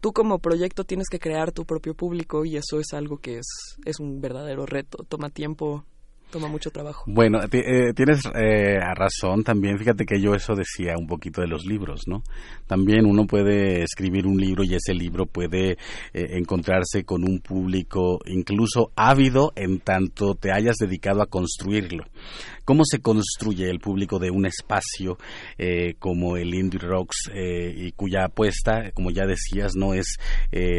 tú 0.00 0.12
como 0.12 0.38
proyecto 0.38 0.84
tienes 0.84 1.08
que 1.08 1.18
crear 1.18 1.50
tu 1.52 1.64
propio 1.64 1.94
público 1.94 2.44
y 2.44 2.58
eso 2.58 2.78
es 2.78 2.92
algo 2.92 3.16
que 3.16 3.38
es, 3.38 3.46
es 3.86 3.98
un 3.98 4.20
verdadero 4.20 4.66
reto, 4.66 5.02
toma 5.08 5.30
tiempo, 5.30 5.86
toma 6.34 6.48
mucho 6.48 6.72
trabajo. 6.72 7.04
Bueno, 7.06 7.38
eh, 7.44 7.92
tienes 7.94 8.22
eh, 8.34 8.80
razón 8.96 9.44
también. 9.44 9.78
Fíjate 9.78 10.04
que 10.04 10.20
yo 10.20 10.34
eso 10.34 10.56
decía 10.56 10.94
un 10.98 11.06
poquito 11.06 11.40
de 11.40 11.46
los 11.46 11.64
libros, 11.64 12.00
¿no? 12.08 12.24
También 12.66 13.06
uno 13.06 13.24
puede 13.24 13.84
escribir 13.84 14.26
un 14.26 14.36
libro 14.36 14.64
y 14.64 14.74
ese 14.74 14.94
libro 14.94 15.26
puede 15.26 15.72
eh, 15.72 15.76
encontrarse 16.12 17.04
con 17.04 17.22
un 17.22 17.38
público 17.38 18.18
incluso 18.26 18.90
ávido 18.96 19.52
en 19.54 19.78
tanto 19.78 20.34
te 20.34 20.50
hayas 20.50 20.74
dedicado 20.74 21.22
a 21.22 21.26
construirlo. 21.26 22.02
¿Cómo 22.64 22.82
se 22.84 23.00
construye 23.00 23.70
el 23.70 23.78
público 23.78 24.18
de 24.18 24.30
un 24.30 24.46
espacio 24.46 25.18
eh, 25.58 25.94
como 26.00 26.36
el 26.36 26.52
Indie 26.54 26.80
Rocks 26.80 27.30
y 27.34 27.92
cuya 27.92 28.24
apuesta, 28.24 28.90
como 28.92 29.10
ya 29.10 29.26
decías, 29.26 29.72
no 29.76 29.92
es 29.92 30.16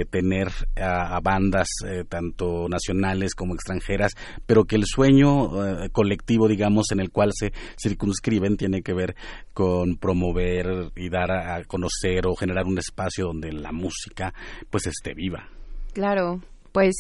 tener 0.10 0.48
a, 0.76 1.20
bandas 1.22 1.68
tanto 2.10 2.68
nacionales 2.68 3.36
como 3.36 3.54
extranjeras, 3.54 4.14
pero 4.48 4.66
que 4.66 4.78
el 4.78 4.86
sueño 4.86 5.45
colectivo, 5.92 6.48
digamos, 6.48 6.92
en 6.92 7.00
el 7.00 7.12
cual 7.12 7.32
se 7.34 7.52
circunscriben 7.82 8.58
tiene 8.58 8.82
que 8.82 8.94
ver 8.94 9.16
con 9.54 9.98
promover 9.98 10.92
y 10.96 11.10
dar 11.10 11.32
a, 11.32 11.56
a 11.56 11.64
conocer 11.64 12.28
o 12.28 12.36
generar 12.36 12.66
un 12.66 12.78
espacio 12.78 13.26
donde 13.28 13.52
la 13.52 13.72
música 13.72 14.34
pues 14.70 14.88
esté 14.88 15.14
viva. 15.14 15.50
Claro, 15.94 16.42
pues 16.72 16.96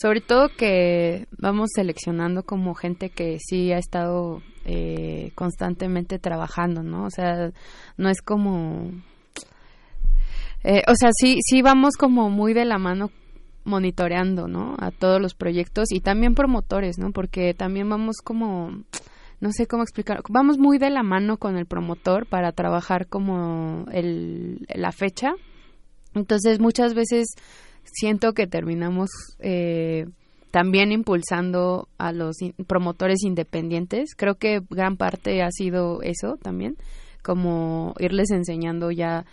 sobre 0.00 0.20
todo 0.20 0.48
que 0.56 1.26
vamos 1.38 1.70
seleccionando 1.74 2.44
como 2.44 2.74
gente 2.74 3.10
que 3.10 3.38
sí 3.40 3.72
ha 3.72 3.78
estado 3.78 4.42
eh, 4.64 5.32
constantemente 5.34 6.20
trabajando, 6.20 6.82
¿no? 6.82 7.06
O 7.06 7.10
sea, 7.10 7.50
no 7.96 8.08
es 8.08 8.22
como... 8.22 8.92
Eh, 10.62 10.82
o 10.86 10.94
sea, 10.94 11.10
sí, 11.12 11.38
sí 11.42 11.62
vamos 11.62 11.96
como 11.96 12.30
muy 12.30 12.52
de 12.54 12.64
la 12.64 12.78
mano 12.78 13.10
monitoreando, 13.68 14.48
¿no? 14.48 14.74
A 14.78 14.90
todos 14.90 15.20
los 15.20 15.34
proyectos 15.34 15.92
y 15.92 16.00
también 16.00 16.34
promotores, 16.34 16.98
¿no? 16.98 17.12
Porque 17.12 17.54
también 17.54 17.88
vamos 17.88 18.16
como 18.24 18.82
no 19.40 19.52
sé 19.52 19.66
cómo 19.66 19.84
explicar, 19.84 20.20
vamos 20.28 20.58
muy 20.58 20.78
de 20.78 20.90
la 20.90 21.04
mano 21.04 21.36
con 21.36 21.56
el 21.56 21.66
promotor 21.66 22.26
para 22.26 22.50
trabajar 22.52 23.06
como 23.06 23.86
el, 23.92 24.66
la 24.74 24.90
fecha. 24.90 25.32
Entonces 26.14 26.58
muchas 26.58 26.94
veces 26.94 27.28
siento 27.84 28.32
que 28.32 28.46
terminamos 28.46 29.10
eh, 29.38 30.06
también 30.50 30.90
impulsando 30.90 31.88
a 31.98 32.12
los 32.12 32.36
promotores 32.66 33.22
independientes. 33.22 34.14
Creo 34.16 34.34
que 34.34 34.60
gran 34.70 34.96
parte 34.96 35.42
ha 35.42 35.50
sido 35.50 36.02
eso 36.02 36.36
también, 36.42 36.76
como 37.22 37.94
irles 38.00 38.30
enseñando 38.30 38.90
ya 38.90 39.24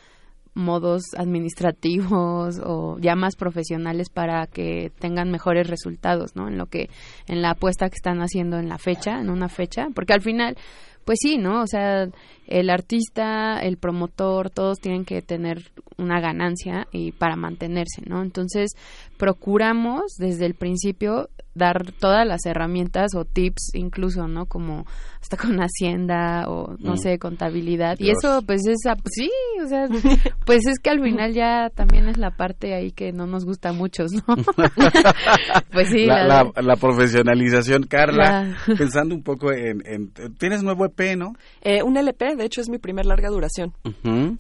modos 0.56 1.04
administrativos 1.18 2.60
o 2.64 2.98
ya 3.00 3.16
más 3.16 3.36
profesionales 3.36 4.10
para 4.10 4.48
que 4.48 4.92
tengan 5.00 5.30
mejores 5.30 5.68
resultados, 5.68 6.36
¿no? 6.36 6.48
En 6.48 6.58
lo 6.58 6.66
que 6.66 6.90
en 7.28 7.42
la 7.42 7.52
apuesta 7.52 7.90
que 7.90 7.96
están 7.96 8.20
haciendo 8.20 8.58
en 8.58 8.70
la 8.70 8.78
fecha, 8.78 9.20
en 9.20 9.30
una 9.30 9.50
fecha, 9.50 9.88
porque 9.94 10.14
al 10.14 10.22
final 10.22 10.58
pues 11.06 11.20
sí, 11.22 11.38
¿no? 11.38 11.62
O 11.62 11.68
sea, 11.68 12.10
el 12.48 12.70
artista, 12.72 13.60
el 13.60 13.78
promotor, 13.78 14.50
todos 14.50 14.80
tienen 14.80 15.06
que 15.06 15.22
tener 15.22 15.72
una 15.98 16.20
ganancia 16.20 16.88
y 16.92 17.12
para 17.12 17.36
mantenerse, 17.36 18.02
¿no? 18.08 18.24
Entonces, 18.24 18.72
procuramos 19.18 20.16
desde 20.18 20.46
el 20.46 20.56
principio 20.56 21.30
dar 21.56 21.94
todas 21.94 22.28
las 22.28 22.46
herramientas 22.46 23.16
o 23.16 23.24
tips 23.24 23.74
incluso, 23.74 24.28
¿no? 24.28 24.46
Como 24.46 24.86
hasta 25.22 25.38
con 25.38 25.58
Hacienda 25.60 26.50
o, 26.50 26.76
no 26.80 26.94
mm. 26.94 26.98
sé, 26.98 27.18
contabilidad. 27.18 27.96
Y 27.98 28.12
eso, 28.12 28.42
pues, 28.46 28.68
es, 28.68 28.78
sí, 29.06 29.32
o 29.64 29.68
sea, 29.68 29.88
pues 30.46 30.68
es 30.68 30.80
que 30.80 30.90
al 30.90 31.02
final 31.02 31.34
ya 31.34 31.70
también 31.74 32.08
es 32.10 32.18
la 32.18 32.32
parte 32.32 32.76
ahí 32.76 32.92
que 32.92 33.14
no 33.14 33.26
nos 33.26 33.46
gusta 33.46 33.72
mucho, 33.72 34.04
¿no? 34.28 34.36
pues 35.72 35.90
sí. 35.90 36.06
La, 36.06 36.52
la, 36.56 36.76
profesionalización, 36.76 37.84
Carla, 37.84 38.58
pensando 38.78 39.16
un 39.16 39.24
poco 39.24 39.52
en, 39.52 40.12
¿Tienes 40.38 40.62
nuevo 40.62 40.86
EP, 40.86 41.16
no? 41.18 41.34
Eh, 41.62 41.82
un 41.82 41.96
LP, 41.96 42.36
de 42.36 42.46
hecho 42.46 42.60
es 42.60 42.70
mi 42.70 42.78
primer 42.78 43.06
larga 43.06 43.30
duración. 43.30 43.74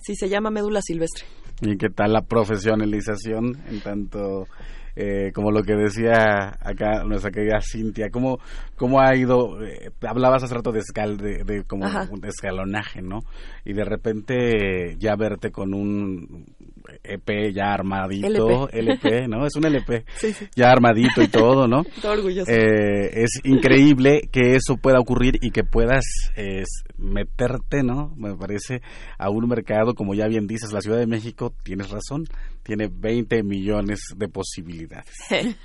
Sí, 0.03 0.15
se 0.15 0.27
llama 0.27 0.49
Médula 0.51 0.81
Silvestre. 0.81 1.25
¿Y 1.61 1.77
qué 1.77 1.89
tal 1.89 2.13
la 2.13 2.21
profesionalización 2.21 3.57
en 3.69 3.81
tanto 3.81 4.47
eh, 4.95 5.31
como 5.33 5.51
lo 5.51 5.61
que 5.63 5.75
decía 5.75 6.57
acá 6.61 7.03
nuestra 7.03 7.29
querida 7.29 7.59
Cintia, 7.61 8.09
¿cómo, 8.09 8.39
cómo 8.77 9.01
ha 9.01 9.13
ido? 9.15 9.61
Eh, 9.61 9.91
hablabas 10.07 10.43
hace 10.43 10.55
rato 10.55 10.71
de, 10.71 10.79
escal, 10.79 11.17
de, 11.17 11.63
como 11.67 11.85
un 11.85 12.25
escalonaje, 12.25 13.01
¿no? 13.01 13.19
Y 13.65 13.73
de 13.73 13.83
repente 13.83 14.95
ya 14.97 15.15
verte 15.17 15.51
con 15.51 15.73
un 15.73 16.45
EP 17.03 17.53
ya 17.53 17.73
armadito, 17.73 18.69
LP, 18.69 19.27
¿no? 19.27 19.45
Es 19.45 19.55
un 19.55 19.65
LP, 19.65 20.05
ya 20.55 20.71
armadito 20.71 21.21
y 21.21 21.27
todo, 21.27 21.67
¿no? 21.67 21.83
todo 22.01 22.13
orgulloso. 22.13 22.49
Eh, 22.49 23.23
es 23.23 23.41
increíble 23.43 24.29
que 24.31 24.55
eso 24.55 24.77
pueda 24.77 24.99
ocurrir 24.99 25.39
y 25.41 25.51
que 25.51 25.63
puedas 25.63 26.05
meterte, 26.97 27.83
¿no? 27.83 28.13
Me 28.15 28.35
parece 28.35 28.81
a 29.17 29.29
un 29.29 29.47
mercado, 29.49 29.93
como 29.93 30.13
ya 30.13 30.27
bien 30.27 30.47
dices, 30.47 30.71
la 30.71 30.79
Ciudad 30.79 30.99
de 30.99 31.07
México, 31.07 31.53
tienes 31.63 31.89
razón, 31.89 32.25
tiene 32.65 32.89
20 32.91 33.43
millones 33.43 33.99
de 34.17 34.27
posibilidades. 34.27 35.13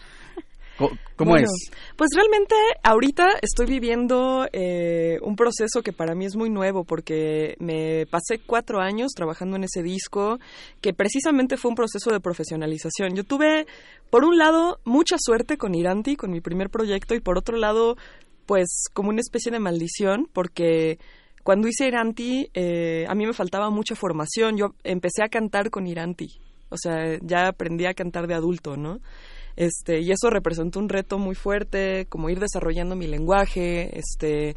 ¿Cómo 1.16 1.36
es? 1.36 1.50
Pues 1.96 2.08
realmente 2.14 2.54
ahorita 2.82 3.28
estoy 3.42 3.66
viviendo 3.66 4.46
eh, 4.52 5.18
un 5.22 5.36
proceso 5.36 5.82
que 5.82 5.92
para 5.92 6.14
mí 6.14 6.24
es 6.24 6.36
muy 6.36 6.48
nuevo 6.48 6.84
porque 6.84 7.54
me 7.58 8.06
pasé 8.06 8.38
cuatro 8.38 8.80
años 8.80 9.12
trabajando 9.14 9.56
en 9.56 9.64
ese 9.64 9.82
disco 9.82 10.38
que 10.80 10.94
precisamente 10.94 11.58
fue 11.58 11.70
un 11.70 11.74
proceso 11.74 12.10
de 12.10 12.20
profesionalización. 12.20 13.14
Yo 13.14 13.24
tuve, 13.24 13.66
por 14.08 14.24
un 14.24 14.38
lado, 14.38 14.80
mucha 14.84 15.16
suerte 15.18 15.58
con 15.58 15.74
Iranti, 15.74 16.16
con 16.16 16.30
mi 16.30 16.40
primer 16.40 16.70
proyecto, 16.70 17.14
y 17.14 17.20
por 17.20 17.36
otro 17.36 17.58
lado, 17.58 17.98
pues 18.46 18.84
como 18.94 19.10
una 19.10 19.20
especie 19.20 19.52
de 19.52 19.60
maldición 19.60 20.28
porque 20.32 20.98
cuando 21.42 21.68
hice 21.68 21.88
Iranti 21.88 22.50
eh, 22.54 23.04
a 23.08 23.14
mí 23.14 23.26
me 23.26 23.32
faltaba 23.32 23.70
mucha 23.70 23.94
formación. 23.94 24.56
Yo 24.56 24.74
empecé 24.82 25.22
a 25.22 25.28
cantar 25.28 25.70
con 25.70 25.86
Iranti. 25.86 26.40
O 26.70 26.76
sea, 26.76 27.18
ya 27.22 27.48
aprendí 27.48 27.86
a 27.86 27.94
cantar 27.94 28.26
de 28.26 28.34
adulto, 28.34 28.76
¿no? 28.76 29.00
Este, 29.56 30.00
y 30.00 30.10
eso 30.10 30.30
representó 30.30 30.78
un 30.78 30.88
reto 30.88 31.18
muy 31.18 31.34
fuerte, 31.34 32.06
como 32.08 32.30
ir 32.30 32.40
desarrollando 32.40 32.96
mi 32.96 33.06
lenguaje, 33.06 33.98
este, 33.98 34.50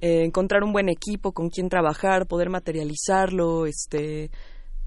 eh, 0.00 0.24
encontrar 0.24 0.62
un 0.62 0.72
buen 0.72 0.88
equipo 0.88 1.32
con 1.32 1.50
quien 1.50 1.68
trabajar, 1.68 2.26
poder 2.26 2.50
materializarlo, 2.50 3.66
este, 3.66 4.30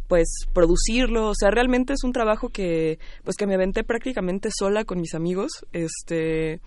pues 0.08 0.46
producirlo, 0.54 1.30
o 1.30 1.36
sea, 1.36 1.52
realmente 1.52 1.94
es 1.94 2.04
un 2.04 2.14
trabajo 2.14 2.50
que, 2.50 3.00
pues 3.24 3.36
que 3.38 3.48
me 3.48 3.56
aventé 3.56 3.84
prácticamente 3.84 4.50
sola 4.58 4.84
con 4.86 5.00
mis 5.00 5.16
amigos, 5.16 5.66
este, 5.74 6.62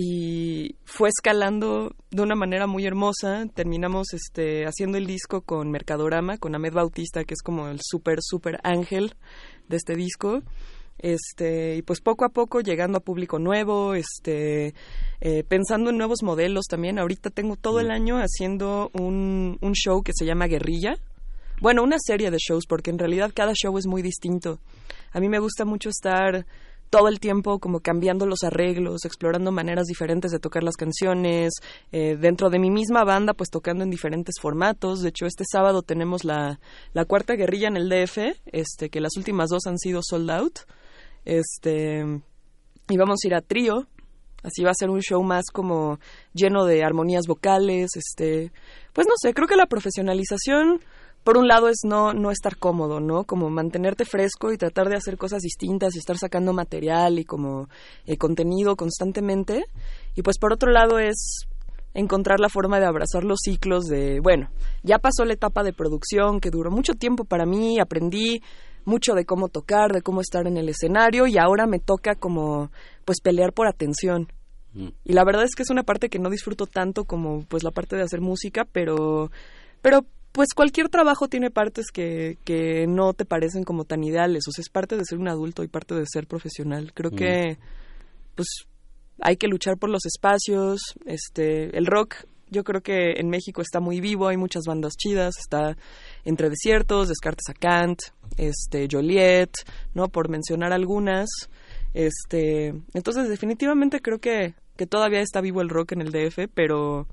y 0.00 0.76
fue 0.84 1.08
escalando 1.08 1.92
de 2.12 2.22
una 2.22 2.36
manera 2.36 2.68
muy 2.68 2.86
hermosa. 2.86 3.46
Terminamos 3.52 4.14
este, 4.14 4.64
haciendo 4.64 4.96
el 4.96 5.06
disco 5.06 5.40
con 5.40 5.72
Mercadorama, 5.72 6.38
con 6.38 6.54
Ahmed 6.54 6.72
Bautista, 6.72 7.24
que 7.24 7.34
es 7.34 7.42
como 7.42 7.66
el 7.66 7.80
súper, 7.82 8.18
súper 8.22 8.60
ángel 8.62 9.16
de 9.68 9.76
este 9.76 9.96
disco. 9.96 10.42
Este 11.00 11.74
y 11.76 11.82
pues 11.82 12.00
poco 12.00 12.24
a 12.24 12.28
poco 12.28 12.60
llegando 12.60 12.98
a 12.98 13.00
público 13.00 13.38
nuevo 13.40 13.94
este 13.94 14.74
eh, 15.20 15.44
pensando 15.48 15.90
en 15.90 15.96
nuevos 15.96 16.22
modelos 16.22 16.66
también. 16.66 17.00
Ahorita 17.00 17.30
tengo 17.30 17.56
todo 17.56 17.80
el 17.80 17.90
año 17.90 18.18
haciendo 18.18 18.92
un, 18.94 19.58
un 19.60 19.72
show 19.72 20.04
que 20.04 20.12
se 20.14 20.26
llama 20.26 20.46
guerrilla. 20.46 20.96
Bueno 21.60 21.82
una 21.82 21.96
serie 21.98 22.30
de 22.30 22.38
shows 22.38 22.66
porque 22.68 22.90
en 22.90 23.00
realidad 23.00 23.32
cada 23.34 23.52
show 23.52 23.76
es 23.78 23.88
muy 23.88 24.02
distinto. 24.02 24.60
A 25.10 25.18
mí 25.18 25.28
me 25.28 25.40
gusta 25.40 25.64
mucho 25.64 25.88
estar 25.88 26.46
todo 26.90 27.08
el 27.08 27.20
tiempo 27.20 27.58
como 27.58 27.80
cambiando 27.80 28.26
los 28.26 28.42
arreglos, 28.42 29.04
explorando 29.04 29.52
maneras 29.52 29.86
diferentes 29.86 30.30
de 30.30 30.38
tocar 30.38 30.62
las 30.62 30.76
canciones, 30.76 31.52
eh, 31.92 32.16
dentro 32.18 32.50
de 32.50 32.58
mi 32.58 32.70
misma 32.70 33.04
banda 33.04 33.34
pues 33.34 33.50
tocando 33.50 33.84
en 33.84 33.90
diferentes 33.90 34.36
formatos. 34.40 35.00
De 35.00 35.10
hecho, 35.10 35.26
este 35.26 35.44
sábado 35.50 35.82
tenemos 35.82 36.24
la, 36.24 36.60
la 36.92 37.04
cuarta 37.04 37.34
guerrilla 37.34 37.68
en 37.68 37.76
el 37.76 37.88
DF, 37.88 38.18
este, 38.46 38.90
que 38.90 39.00
las 39.00 39.16
últimas 39.16 39.50
dos 39.50 39.66
han 39.66 39.78
sido 39.78 40.00
sold 40.02 40.30
out. 40.30 40.58
Este, 41.24 42.04
y 42.88 42.96
vamos 42.96 43.20
a 43.22 43.26
ir 43.26 43.34
a 43.34 43.42
trío. 43.42 43.86
Así 44.42 44.62
va 44.62 44.70
a 44.70 44.78
ser 44.78 44.88
un 44.88 45.00
show 45.00 45.22
más 45.22 45.46
como 45.52 45.98
lleno 46.32 46.64
de 46.64 46.84
armonías 46.84 47.26
vocales, 47.26 47.90
este, 47.96 48.52
pues 48.92 49.06
no 49.08 49.14
sé, 49.16 49.34
creo 49.34 49.48
que 49.48 49.56
la 49.56 49.66
profesionalización 49.66 50.80
por 51.24 51.36
un 51.36 51.46
lado 51.46 51.68
es 51.68 51.80
no, 51.84 52.14
no 52.14 52.30
estar 52.30 52.56
cómodo, 52.56 53.00
¿no? 53.00 53.24
Como 53.24 53.50
mantenerte 53.50 54.04
fresco 54.04 54.52
y 54.52 54.58
tratar 54.58 54.88
de 54.88 54.96
hacer 54.96 55.18
cosas 55.18 55.42
distintas 55.42 55.94
y 55.94 55.98
estar 55.98 56.16
sacando 56.16 56.52
material 56.52 57.18
y 57.18 57.24
como 57.24 57.68
eh, 58.06 58.16
contenido 58.16 58.76
constantemente. 58.76 59.64
Y 60.14 60.22
pues 60.22 60.38
por 60.38 60.52
otro 60.52 60.70
lado 60.70 60.98
es 60.98 61.46
encontrar 61.94 62.40
la 62.40 62.48
forma 62.48 62.80
de 62.80 62.86
abrazar 62.86 63.24
los 63.24 63.40
ciclos 63.42 63.86
de, 63.86 64.20
bueno, 64.20 64.50
ya 64.82 64.98
pasó 64.98 65.24
la 65.24 65.34
etapa 65.34 65.62
de 65.62 65.72
producción 65.72 66.40
que 66.40 66.50
duró 66.50 66.70
mucho 66.70 66.94
tiempo 66.94 67.24
para 67.24 67.44
mí, 67.44 67.78
aprendí 67.80 68.42
mucho 68.84 69.14
de 69.14 69.24
cómo 69.24 69.48
tocar, 69.48 69.92
de 69.92 70.02
cómo 70.02 70.20
estar 70.20 70.46
en 70.46 70.56
el 70.56 70.68
escenario 70.68 71.26
y 71.26 71.38
ahora 71.38 71.66
me 71.66 71.78
toca 71.78 72.14
como 72.14 72.70
pues 73.04 73.20
pelear 73.20 73.52
por 73.52 73.66
atención. 73.66 74.28
Mm. 74.74 74.88
Y 75.04 75.12
la 75.12 75.24
verdad 75.24 75.44
es 75.44 75.54
que 75.54 75.62
es 75.62 75.70
una 75.70 75.82
parte 75.82 76.08
que 76.08 76.18
no 76.18 76.30
disfruto 76.30 76.66
tanto 76.66 77.04
como 77.04 77.44
pues 77.48 77.64
la 77.64 77.70
parte 77.70 77.96
de 77.96 78.02
hacer 78.02 78.20
música, 78.20 78.66
pero 78.70 79.30
pero 79.82 80.04
pues 80.38 80.54
cualquier 80.54 80.88
trabajo 80.88 81.26
tiene 81.26 81.50
partes 81.50 81.86
que, 81.92 82.38
que 82.44 82.86
no 82.86 83.12
te 83.12 83.24
parecen 83.24 83.64
como 83.64 83.84
tan 83.84 84.04
ideales, 84.04 84.44
o 84.46 84.52
sea, 84.52 84.62
es 84.62 84.68
parte 84.68 84.96
de 84.96 85.04
ser 85.04 85.18
un 85.18 85.26
adulto 85.26 85.64
y 85.64 85.66
parte 85.66 85.96
de 85.96 86.04
ser 86.06 86.28
profesional. 86.28 86.92
Creo 86.94 87.10
que, 87.10 87.58
pues, 88.36 88.46
hay 89.18 89.36
que 89.36 89.48
luchar 89.48 89.78
por 89.78 89.90
los 89.90 90.06
espacios, 90.06 90.78
este, 91.06 91.76
el 91.76 91.86
rock 91.86 92.24
yo 92.50 92.62
creo 92.62 92.82
que 92.82 93.14
en 93.16 93.30
México 93.30 93.62
está 93.62 93.80
muy 93.80 94.00
vivo, 94.00 94.28
hay 94.28 94.36
muchas 94.36 94.62
bandas 94.64 94.92
chidas, 94.96 95.34
está 95.40 95.76
Entre 96.24 96.48
Desiertos, 96.50 97.08
Descartes 97.08 97.48
a 97.48 97.54
Kant, 97.54 97.98
este, 98.36 98.86
Joliet, 98.88 99.50
¿no? 99.92 100.06
Por 100.06 100.28
mencionar 100.28 100.72
algunas. 100.72 101.28
Este, 101.94 102.68
entonces 102.94 103.28
definitivamente 103.28 104.00
creo 104.00 104.20
que, 104.20 104.54
que 104.76 104.86
todavía 104.86 105.18
está 105.18 105.40
vivo 105.40 105.62
el 105.62 105.68
rock 105.68 105.90
en 105.90 106.02
el 106.02 106.12
DF, 106.12 106.48
pero 106.54 107.08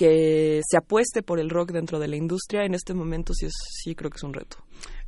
que 0.00 0.62
se 0.66 0.78
apueste 0.78 1.22
por 1.22 1.38
el 1.40 1.50
rock 1.50 1.72
dentro 1.72 1.98
de 1.98 2.08
la 2.08 2.16
industria 2.16 2.64
en 2.64 2.72
este 2.72 2.94
momento 2.94 3.34
sí 3.34 3.44
es 3.44 3.52
sí 3.52 3.94
creo 3.94 4.10
que 4.10 4.16
es 4.16 4.22
un 4.22 4.32
reto. 4.32 4.56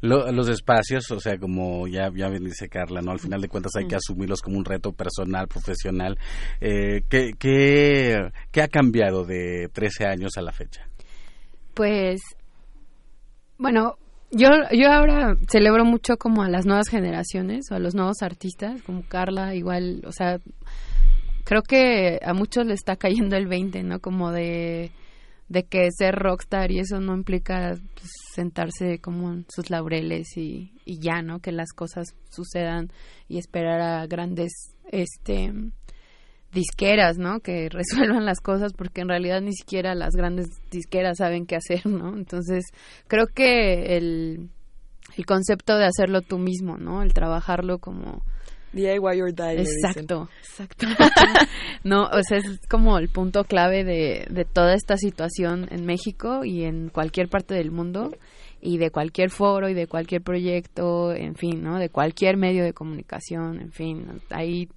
Los 0.03 0.51
espacios 0.51 1.11
o 1.11 1.19
sea 1.19 1.39
como 1.39 1.89
ya 1.89 2.11
ya 2.15 2.29
dice 2.29 2.69
Carla 2.69 3.01
no 3.01 3.11
al 3.11 3.19
final 3.19 3.41
de 3.41 3.49
cuentas 3.49 3.73
hay 3.75 3.87
que 3.87 3.97
asumirlos 3.97 4.43
como 4.43 4.59
un 4.59 4.67
reto 4.67 4.93
personal 4.93 5.49
profesional. 5.49 6.19
Eh, 6.61 7.05
¿qué, 7.09 7.31
qué, 7.39 8.33
qué 8.51 8.61
ha 8.61 8.69
cambiado 8.69 9.25
de 9.25 9.71
13 9.73 10.05
años 10.05 10.33
a 10.37 10.43
la 10.43 10.53
fecha 10.53 10.87
pues 11.73 12.21
bueno 13.57 13.97
yo 14.31 14.49
yo 14.73 14.93
ahora 14.93 15.39
celebro 15.49 15.87
mucho 15.87 16.19
como 16.19 16.43
a 16.43 16.51
las 16.51 16.67
nuevas 16.67 16.91
generaciones 16.91 17.71
o 17.71 17.77
a 17.77 17.79
los 17.79 17.95
nuevos 17.95 18.21
artistas 18.21 18.83
como 18.83 19.05
Carla 19.09 19.55
igual 19.55 20.03
o 20.07 20.13
sea 20.13 20.39
creo 21.45 21.63
que 21.63 22.21
a 22.25 22.35
muchos 22.35 22.67
le 22.67 22.75
está 22.75 22.97
cayendo 22.97 23.37
el 23.37 23.47
20, 23.47 23.83
¿no? 23.83 24.01
Como 24.01 24.31
de, 24.33 24.91
de 25.49 25.65
que 25.65 25.91
ser 25.91 26.15
rockstar 26.15 26.71
y 26.71 26.81
eso 26.81 27.01
no 27.01 27.15
implica 27.15 27.75
pues, 27.95 28.11
sentarse 28.35 28.99
como 28.99 29.33
en 29.33 29.47
sus 29.49 29.71
laureles 29.71 30.37
y, 30.37 30.73
y 30.85 30.99
ya, 30.99 31.23
¿no? 31.23 31.41
Que 31.41 31.53
las 31.53 31.73
cosas 31.73 32.15
sucedan 32.31 32.91
y 33.29 33.39
esperar 33.39 33.81
a 33.81 34.07
grandes, 34.07 34.53
este 34.91 35.53
disqueras, 36.53 37.17
¿no? 37.19 37.41
Que 37.41 37.69
resuelvan 37.71 38.25
las 38.25 38.41
cosas 38.41 38.73
porque 38.73 39.01
en 39.01 39.09
realidad 39.09 39.41
ni 39.41 39.53
siquiera 39.53 39.95
las 39.95 40.15
grandes 40.15 40.49
disqueras 40.71 41.19
saben 41.19 41.47
qué 41.47 41.57
hacer, 41.57 41.87
¿no? 41.87 42.17
Entonces, 42.17 42.65
creo 43.09 43.27
que 43.27 43.97
el, 43.97 44.51
el 45.17 45.27
concepto 45.27 45.77
de 45.77 45.87
hacerlo 45.87 46.21
tú 46.23 46.39
mismo, 46.39 46.77
¿no? 46.77 47.03
El 47.03 47.13
trabajarlo 47.13 47.79
como 47.79 48.23
DIY 48.73 49.21
or 49.21 49.35
die. 49.35 49.61
Exacto, 49.61 50.29
exacto. 50.39 50.87
no, 51.85 52.05
o 52.05 52.23
sea, 52.23 52.39
es 52.39 52.61
como 52.69 52.99
el 52.99 53.09
punto 53.09 53.45
clave 53.45 53.85
de, 53.85 54.27
de 54.31 54.45
toda 54.45 54.75
esta 54.75 54.97
situación 54.97 55.69
en 55.71 55.85
México 55.85 56.45
y 56.45 56.65
en 56.65 56.89
cualquier 56.89 57.29
parte 57.29 57.55
del 57.55 57.71
mundo 57.71 58.11
y 58.61 58.79
de 58.79 58.91
cualquier 58.91 59.31
foro 59.31 59.69
y 59.69 59.75
de 59.75 59.87
cualquier 59.89 60.23
proyecto, 60.23 61.13
en 61.13 61.35
fin, 61.35 61.63
¿no? 61.63 61.79
De 61.79 61.89
cualquier 61.89 62.37
medio 62.37 62.65
de 62.65 62.73
comunicación, 62.73 63.61
en 63.61 63.73
fin, 63.73 64.07
ahí 64.31 64.69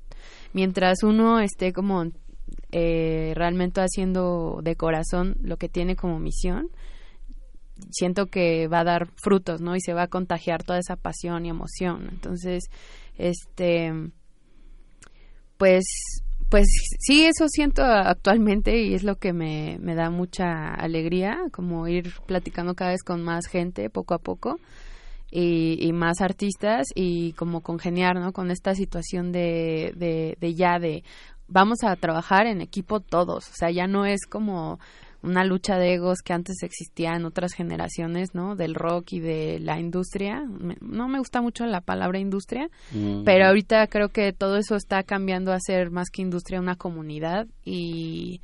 mientras 0.53 1.03
uno 1.03 1.39
esté 1.39 1.71
como 1.71 2.05
eh, 2.71 3.33
realmente 3.35 3.81
haciendo 3.81 4.59
de 4.63 4.75
corazón 4.75 5.37
lo 5.41 5.57
que 5.57 5.69
tiene 5.69 5.95
como 5.95 6.19
misión, 6.19 6.69
siento 7.91 8.27
que 8.27 8.67
va 8.67 8.79
a 8.79 8.83
dar 8.83 9.07
frutos, 9.15 9.61
¿no? 9.61 9.75
Y 9.75 9.81
se 9.81 9.93
va 9.93 10.03
a 10.03 10.07
contagiar 10.07 10.63
toda 10.63 10.79
esa 10.79 10.95
pasión 10.95 11.45
y 11.45 11.49
emoción. 11.49 12.07
Entonces, 12.11 12.65
este, 13.17 13.91
pues, 15.57 15.85
pues 16.49 16.67
sí, 16.99 17.25
eso 17.25 17.47
siento 17.47 17.83
actualmente 17.83 18.81
y 18.81 18.93
es 18.93 19.03
lo 19.03 19.15
que 19.15 19.33
me, 19.33 19.77
me 19.79 19.95
da 19.95 20.09
mucha 20.09 20.73
alegría, 20.73 21.37
como 21.51 21.87
ir 21.87 22.13
platicando 22.25 22.75
cada 22.75 22.91
vez 22.91 23.03
con 23.03 23.23
más 23.23 23.47
gente 23.47 23.89
poco 23.89 24.13
a 24.13 24.19
poco. 24.19 24.59
Y, 25.37 25.91
más 25.91 26.21
artistas 26.21 26.85
y 26.95 27.33
como 27.33 27.59
congeniar 27.59 28.15
¿no? 28.17 28.31
con 28.31 28.51
esta 28.51 28.73
situación 28.73 29.33
de, 29.33 29.91
de, 29.97 30.37
de 30.39 30.53
ya 30.53 30.79
de 30.79 31.03
vamos 31.47 31.79
a 31.83 31.95
trabajar 31.95 32.47
en 32.47 32.61
equipo 32.61 32.99
todos, 32.99 33.49
o 33.49 33.53
sea, 33.53 33.69
ya 33.69 33.87
no 33.87 34.05
es 34.05 34.25
como 34.25 34.79
una 35.25 35.43
lucha 35.43 35.77
de 35.77 35.95
egos 35.95 36.19
que 36.23 36.33
antes 36.33 36.63
existía 36.63 37.15
en 37.15 37.25
otras 37.25 37.53
generaciones, 37.53 38.33
¿no? 38.33 38.55
Del 38.55 38.75
rock 38.75 39.13
y 39.13 39.19
de 39.19 39.59
la 39.59 39.79
industria. 39.79 40.43
no 40.81 41.07
me 41.07 41.19
gusta 41.19 41.41
mucho 41.41 41.65
la 41.65 41.81
palabra 41.81 42.19
industria, 42.19 42.69
mm. 42.91 43.23
pero 43.23 43.47
ahorita 43.47 43.87
creo 43.87 44.09
que 44.09 44.33
todo 44.33 44.57
eso 44.57 44.75
está 44.75 45.03
cambiando 45.03 45.51
a 45.51 45.59
ser 45.59 45.91
más 45.91 46.09
que 46.09 46.21
industria 46.21 46.59
una 46.59 46.75
comunidad 46.75 47.47
y 47.63 48.41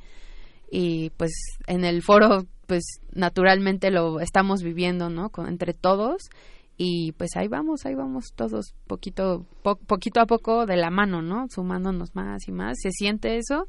y 0.74 1.10
pues 1.18 1.32
en 1.66 1.84
el 1.84 2.02
foro 2.02 2.46
pues 2.66 3.00
naturalmente 3.12 3.90
lo 3.90 4.20
estamos 4.20 4.62
viviendo, 4.62 5.10
¿no? 5.10 5.28
Con, 5.28 5.46
entre 5.46 5.74
todos 5.74 6.30
y 6.78 7.12
pues 7.12 7.36
ahí 7.36 7.46
vamos, 7.46 7.84
ahí 7.84 7.94
vamos 7.94 8.32
todos 8.34 8.74
poquito 8.86 9.44
poquito 9.62 10.20
a 10.20 10.26
poco 10.26 10.64
de 10.64 10.76
la 10.76 10.90
mano, 10.90 11.20
¿no? 11.20 11.46
Sumándonos 11.50 12.14
más 12.14 12.48
y 12.48 12.52
más. 12.52 12.78
Se 12.80 12.90
siente 12.90 13.36
eso 13.36 13.66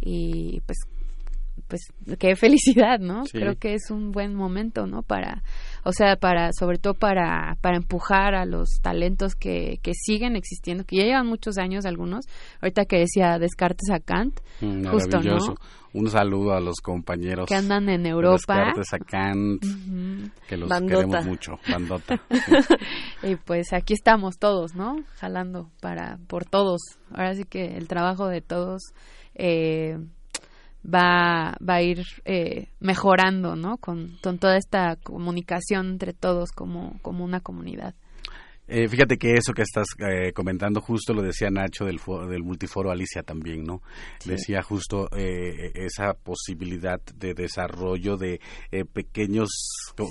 y 0.00 0.60
pues 0.66 0.78
pues 1.70 1.86
qué 2.18 2.36
felicidad, 2.36 2.98
¿no? 2.98 3.22
Creo 3.32 3.56
que 3.56 3.74
es 3.74 3.90
un 3.90 4.10
buen 4.10 4.34
momento, 4.34 4.86
¿no? 4.86 5.02
Para, 5.02 5.42
o 5.84 5.92
sea, 5.92 6.16
para, 6.16 6.50
sobre 6.52 6.76
todo 6.76 6.94
para, 6.94 7.56
para 7.62 7.78
empujar 7.78 8.34
a 8.34 8.44
los 8.44 8.68
talentos 8.82 9.34
que, 9.34 9.78
que 9.82 9.92
siguen 9.94 10.36
existiendo, 10.36 10.84
que 10.84 10.96
ya 10.96 11.04
llevan 11.04 11.26
muchos 11.26 11.56
años 11.56 11.86
algunos. 11.86 12.26
Ahorita 12.60 12.84
que 12.84 12.98
decía 12.98 13.38
Descartes 13.38 13.88
a 13.90 14.00
Kant, 14.00 14.40
mm, 14.60 14.88
justo, 14.88 15.20
¿no? 15.20 15.38
Un 15.92 16.08
saludo 16.08 16.52
a 16.52 16.60
los 16.60 16.76
compañeros 16.80 17.46
que 17.48 17.56
andan 17.56 17.88
en 17.88 18.06
Europa. 18.06 18.56
Descartes 18.56 18.92
a 18.92 18.98
Kant, 18.98 19.64
que 20.48 20.56
los 20.56 20.70
queremos 20.70 21.24
mucho, 21.24 21.52
bandota. 21.68 22.20
y 23.22 23.34
pues 23.36 23.72
aquí 23.72 23.94
estamos 23.94 24.38
todos, 24.38 24.74
¿no? 24.74 24.96
Jalando 25.16 25.70
para, 25.80 26.18
por 26.28 26.44
todos. 26.44 26.80
Ahora 27.10 27.34
sí 27.34 27.44
que 27.44 27.76
el 27.76 27.88
trabajo 27.88 28.28
de 28.28 28.40
todos, 28.40 28.92
eh, 29.34 29.98
va, 30.84 31.56
va 31.66 31.74
a 31.74 31.82
ir 31.82 32.04
eh, 32.24 32.68
mejorando, 32.80 33.56
¿no? 33.56 33.76
Con, 33.78 34.18
con, 34.22 34.38
toda 34.38 34.56
esta 34.56 34.96
comunicación 34.96 35.90
entre 35.90 36.12
todos 36.12 36.50
como, 36.52 36.98
como 37.02 37.24
una 37.24 37.40
comunidad. 37.40 37.94
Eh, 38.72 38.88
fíjate 38.88 39.18
que 39.18 39.32
eso 39.32 39.52
que 39.52 39.62
estás 39.62 39.86
eh, 39.98 40.32
comentando 40.32 40.80
justo 40.80 41.12
lo 41.12 41.22
decía 41.22 41.50
Nacho 41.50 41.86
del, 41.86 42.00
del 42.28 42.44
multiforo 42.44 42.92
Alicia 42.92 43.24
también, 43.24 43.64
¿no? 43.64 43.82
Decía 44.24 44.62
justo 44.62 45.08
eh, 45.16 45.72
esa 45.74 46.14
posibilidad 46.14 47.00
de 47.16 47.34
desarrollo 47.34 48.16
de 48.16 48.40
pequeños, 48.92 49.48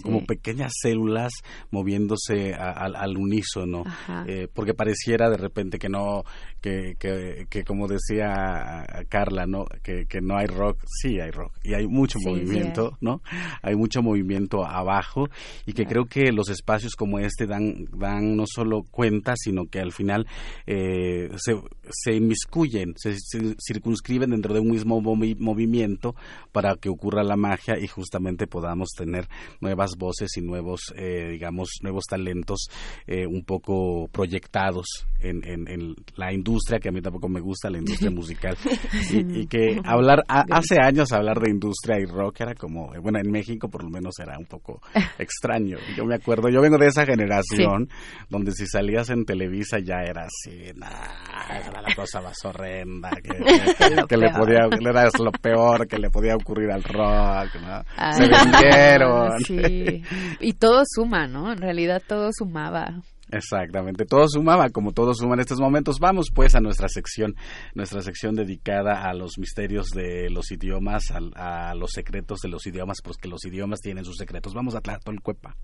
como 0.03 0.25
pequeñas 0.25 0.73
células 0.81 1.31
moviéndose 1.71 2.53
al 2.53 3.17
unísono, 3.17 3.83
porque 4.53 4.73
pareciera 4.73 5.29
de 5.29 5.37
repente 5.37 5.79
que 5.79 5.87
no, 5.87 6.23
que, 6.59 6.95
que, 6.99 7.45
que 7.49 7.63
como 7.63 7.87
decía 7.87 8.85
Carla, 9.07 9.45
¿no? 9.45 9.65
Que, 9.81 10.05
que, 10.05 10.19
no 10.19 10.37
hay 10.37 10.47
rock, 10.47 10.83
sí 10.85 11.19
hay 11.21 11.31
rock 11.31 11.53
y 11.63 11.75
hay 11.75 11.87
mucho 11.87 12.19
movimiento, 12.19 12.97
¿no? 12.99 13.21
Hay 13.61 13.75
mucho 13.75 14.01
movimiento 14.01 14.65
abajo 14.65 15.29
y 15.65 15.71
que 15.71 15.85
creo 15.85 16.05
que 16.05 16.33
los 16.33 16.49
espacios 16.49 16.95
como 16.95 17.19
este 17.19 17.45
dan, 17.47 17.85
dan 17.93 18.35
no 18.35 18.45
solo 18.53 18.83
cuenta, 18.89 19.33
sino 19.35 19.65
que 19.65 19.79
al 19.79 19.91
final 19.91 20.27
eh, 20.65 21.29
se, 21.37 21.55
se 21.89 22.15
inmiscuyen, 22.15 22.93
se, 22.97 23.15
circunscriben 23.59 24.31
dentro 24.31 24.53
de 24.53 24.59
un 24.59 24.71
mismo 24.71 25.01
movimiento 25.01 26.15
para 26.51 26.75
que 26.75 26.89
ocurra 26.89 27.23
la 27.23 27.35
magia 27.35 27.77
y 27.79 27.87
justamente 27.87 28.47
podamos 28.47 28.89
tener 28.97 29.27
nuevas 29.61 29.91
voces 29.97 30.29
y 30.37 30.41
nuevos, 30.41 30.93
eh, 30.95 31.29
digamos, 31.31 31.69
nuevos 31.81 32.05
talentos 32.05 32.67
eh, 33.07 33.25
un 33.25 33.43
poco 33.43 34.07
proyectados 34.11 34.85
en, 35.19 35.41
en, 35.45 35.95
la 36.15 36.33
industria, 36.33 36.79
que 36.79 36.89
a 36.89 36.91
mí 36.91 37.01
tampoco 37.01 37.27
me 37.27 37.39
gusta, 37.39 37.69
la 37.69 37.79
industria 37.79 38.11
musical. 38.11 38.57
y, 39.11 39.47
que 39.47 39.79
hablar, 39.83 40.23
hace 40.27 40.77
años 40.81 41.11
hablar 41.11 41.39
de 41.39 41.49
industria 41.49 41.99
y 41.99 42.05
rock 42.05 42.41
era 42.41 42.55
como, 42.55 42.91
bueno, 43.01 43.19
en 43.19 43.31
México 43.31 43.69
por 43.69 43.83
lo 43.83 43.89
menos 43.89 44.13
era 44.19 44.37
un 44.37 44.45
poco 44.45 44.81
extraño. 45.19 45.77
Yo 45.95 46.05
me 46.05 46.15
acuerdo, 46.15 46.49
yo 46.49 46.61
vengo 46.61 46.77
de 46.77 46.87
esa 46.87 47.05
generación 47.05 47.89
donde 48.29 48.51
si 48.51 48.67
salías 48.67 49.09
en 49.09 49.25
Televisa 49.25 49.79
ya 49.79 50.03
era 50.03 50.25
así, 50.25 50.69
era 50.69 51.81
la 51.81 51.95
cosa 51.95 52.21
más 52.21 52.37
horrenda, 52.45 53.09
que, 53.21 53.33
le 54.17 54.29
podía, 54.31 54.69
era 54.89 55.09
lo 55.19 55.31
peor 55.31 55.87
que 55.87 55.97
le 55.97 56.09
podía 56.09 56.35
ocurrir 56.35 56.71
al 56.71 56.83
rock, 56.83 57.55
¿no? 57.61 57.83
Ah. 57.97 58.13
Se 58.13 58.27
vendieron. 58.27 59.39
Sí, 59.39 60.03
y 60.39 60.53
todo 60.53 60.83
suma, 60.85 61.27
¿no? 61.27 61.51
En 61.51 61.57
realidad 61.57 62.01
todo 62.07 62.29
sumaba. 62.31 63.01
Exactamente, 63.31 64.05
todo 64.05 64.27
sumaba, 64.27 64.69
como 64.69 64.91
todo 64.91 65.13
suma 65.13 65.35
en 65.35 65.41
estos 65.41 65.59
momentos. 65.59 65.99
Vamos 65.99 66.27
pues 66.33 66.55
a 66.55 66.59
nuestra 66.59 66.87
sección, 66.87 67.35
nuestra 67.75 68.01
sección 68.01 68.35
dedicada 68.35 69.03
a 69.03 69.13
los 69.13 69.37
misterios 69.37 69.89
de 69.89 70.29
los 70.31 70.51
idiomas, 70.51 71.03
a, 71.35 71.75
los 71.75 71.91
secretos 71.91 72.39
de 72.39 72.49
los 72.49 72.65
idiomas, 72.65 72.97
porque 73.03 73.27
los 73.27 73.45
idiomas 73.45 73.81
tienen 73.81 74.03
sus 74.03 74.17
secretos. 74.17 74.53
Vamos 74.53 74.75
a 74.75 74.81
Tlachtolcuepa. 74.81 75.55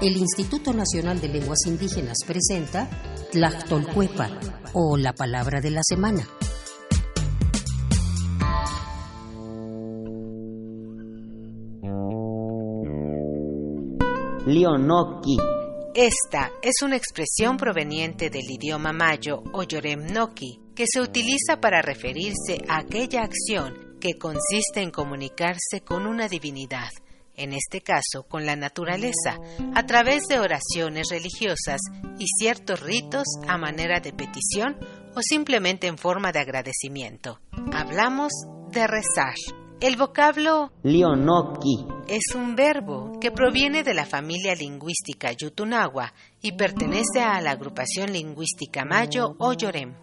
El 0.00 0.16
Instituto 0.16 0.72
Nacional 0.72 1.20
de 1.20 1.28
Lenguas 1.28 1.60
Indígenas 1.66 2.18
presenta 2.26 2.88
Tlactolcuepa 3.32 4.30
o 4.72 4.96
la 4.96 5.12
palabra 5.12 5.60
de 5.60 5.70
la 5.70 5.80
semana. 5.82 6.26
Leonoki. 14.46 15.38
Esta 15.92 16.52
es 16.62 16.74
una 16.82 16.96
expresión 16.96 17.56
proveniente 17.56 18.30
del 18.30 18.48
idioma 18.48 18.92
mayo 18.92 19.42
o 19.52 19.64
yoremnoki, 19.64 20.60
que 20.74 20.84
se 20.86 21.00
utiliza 21.00 21.60
para 21.60 21.82
referirse 21.82 22.62
a 22.68 22.78
aquella 22.78 23.22
acción 23.22 23.96
que 23.98 24.18
consiste 24.18 24.82
en 24.82 24.90
comunicarse 24.92 25.80
con 25.84 26.06
una 26.06 26.28
divinidad 26.28 26.90
en 27.36 27.52
este 27.52 27.80
caso 27.80 28.24
con 28.28 28.46
la 28.46 28.56
naturaleza, 28.56 29.38
a 29.74 29.86
través 29.86 30.24
de 30.28 30.38
oraciones 30.38 31.08
religiosas 31.10 31.80
y 32.18 32.26
ciertos 32.38 32.80
ritos 32.80 33.24
a 33.48 33.58
manera 33.58 34.00
de 34.00 34.12
petición 34.12 34.76
o 35.14 35.20
simplemente 35.22 35.86
en 35.86 35.98
forma 35.98 36.32
de 36.32 36.40
agradecimiento. 36.40 37.40
Hablamos 37.72 38.32
de 38.70 38.86
rezar. 38.86 39.34
El 39.78 39.96
vocablo 39.96 40.72
Leonoki 40.82 41.86
es 42.08 42.34
un 42.34 42.56
verbo 42.56 43.18
que 43.20 43.30
proviene 43.30 43.82
de 43.82 43.92
la 43.92 44.06
familia 44.06 44.54
lingüística 44.54 45.32
Yutunagua 45.32 46.14
y 46.40 46.52
pertenece 46.52 47.20
a 47.20 47.40
la 47.42 47.50
agrupación 47.50 48.10
lingüística 48.10 48.86
Mayo 48.86 49.36
o 49.38 49.52
Yorem. 49.52 49.94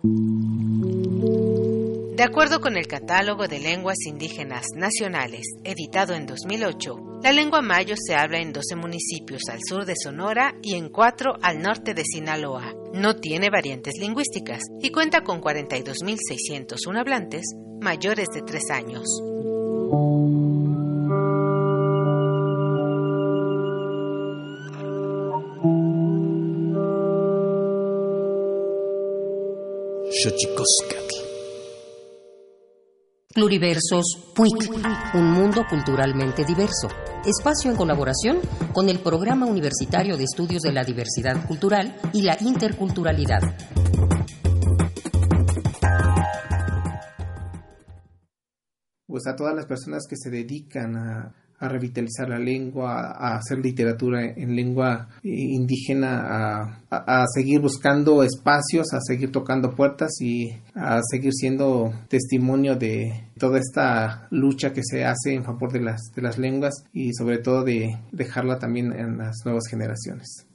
De 2.15 2.21
acuerdo 2.21 2.61
con 2.61 2.77
el 2.77 2.85
Catálogo 2.85 3.47
de 3.47 3.57
Lenguas 3.57 3.97
Indígenas 4.05 4.67
Nacionales, 4.75 5.47
editado 5.63 6.13
en 6.13 6.27
2008, 6.27 7.19
la 7.23 7.31
lengua 7.31 7.63
mayo 7.63 7.95
se 7.97 8.13
habla 8.13 8.37
en 8.37 8.53
12 8.53 8.75
municipios 8.75 9.41
al 9.49 9.57
sur 9.67 9.83
de 9.85 9.95
Sonora 9.95 10.53
y 10.61 10.75
en 10.75 10.89
4 10.89 11.37
al 11.41 11.59
norte 11.59 11.95
de 11.95 12.03
Sinaloa. 12.05 12.71
No 12.93 13.15
tiene 13.15 13.49
variantes 13.49 13.95
lingüísticas 13.97 14.61
y 14.79 14.91
cuenta 14.91 15.23
con 15.23 15.41
42.601 15.41 16.99
hablantes 16.99 17.45
mayores 17.81 18.27
de 18.31 18.43
3 18.43 18.69
años. 18.69 19.07
Pluriversos 33.33 34.31
PUIC, 34.35 35.15
un 35.15 35.31
mundo 35.31 35.65
culturalmente 35.67 36.45
diverso. 36.45 36.87
Espacio 37.25 37.71
en 37.71 37.77
colaboración 37.77 38.37
con 38.73 38.89
el 38.89 38.99
Programa 38.99 39.47
Universitario 39.47 40.17
de 40.17 40.25
Estudios 40.25 40.61
de 40.61 40.71
la 40.71 40.83
Diversidad 40.83 41.47
Cultural 41.47 41.95
y 42.13 42.21
la 42.21 42.37
Interculturalidad. 42.39 43.41
Pues 49.07 49.25
a 49.25 49.35
todas 49.35 49.55
las 49.55 49.65
personas 49.65 50.05
que 50.07 50.15
se 50.15 50.29
dedican 50.29 50.95
a, 50.95 51.33
a 51.63 51.69
revitalizar 51.69 52.27
la 52.27 52.39
lengua, 52.39 53.13
a 53.17 53.37
hacer 53.37 53.59
literatura 53.59 54.25
en 54.25 54.53
lengua 54.53 55.07
indígena, 55.23 56.83
a, 56.91 57.25
seguir 57.33 57.61
buscando 57.61 58.21
espacios, 58.21 58.93
a 58.93 58.99
seguir 59.01 59.31
tocando 59.31 59.73
puertas 59.73 60.11
y 60.19 60.51
a 60.75 60.99
seguir 61.09 61.31
siendo 61.33 61.93
testimonio 62.09 62.75
de 62.75 63.29
toda 63.39 63.59
esta 63.59 64.27
lucha 64.29 64.73
que 64.73 64.81
se 64.83 65.05
hace 65.05 65.33
en 65.33 65.45
favor 65.45 65.71
de 65.71 65.81
las, 65.81 66.01
de 66.13 66.21
las 66.21 66.37
lenguas 66.37 66.73
y 66.91 67.13
sobre 67.13 67.37
todo 67.37 67.63
de 67.63 67.97
dejarla 68.11 68.59
también 68.59 68.91
en 68.91 69.17
las 69.17 69.37
nuevas 69.45 69.63
generaciones. 69.69 70.45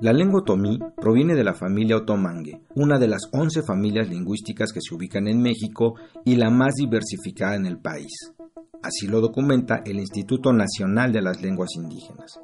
La 0.00 0.12
lengua 0.12 0.40
otomí 0.40 0.78
proviene 0.96 1.34
de 1.34 1.44
la 1.44 1.54
familia 1.54 1.96
otomangue, 1.96 2.62
una 2.74 2.98
de 2.98 3.08
las 3.08 3.28
11 3.32 3.62
familias 3.64 4.08
lingüísticas 4.08 4.72
que 4.72 4.80
se 4.80 4.94
ubican 4.94 5.26
en 5.26 5.42
México 5.42 5.96
y 6.24 6.36
la 6.36 6.48
más 6.48 6.74
diversificada 6.76 7.56
en 7.56 7.66
el 7.66 7.78
país. 7.78 8.32
Así 8.82 9.06
lo 9.06 9.20
documenta 9.20 9.82
el 9.84 9.98
Instituto 9.98 10.52
Nacional 10.52 11.12
de 11.12 11.22
las 11.22 11.42
Lenguas 11.42 11.70
Indígenas. 11.76 12.40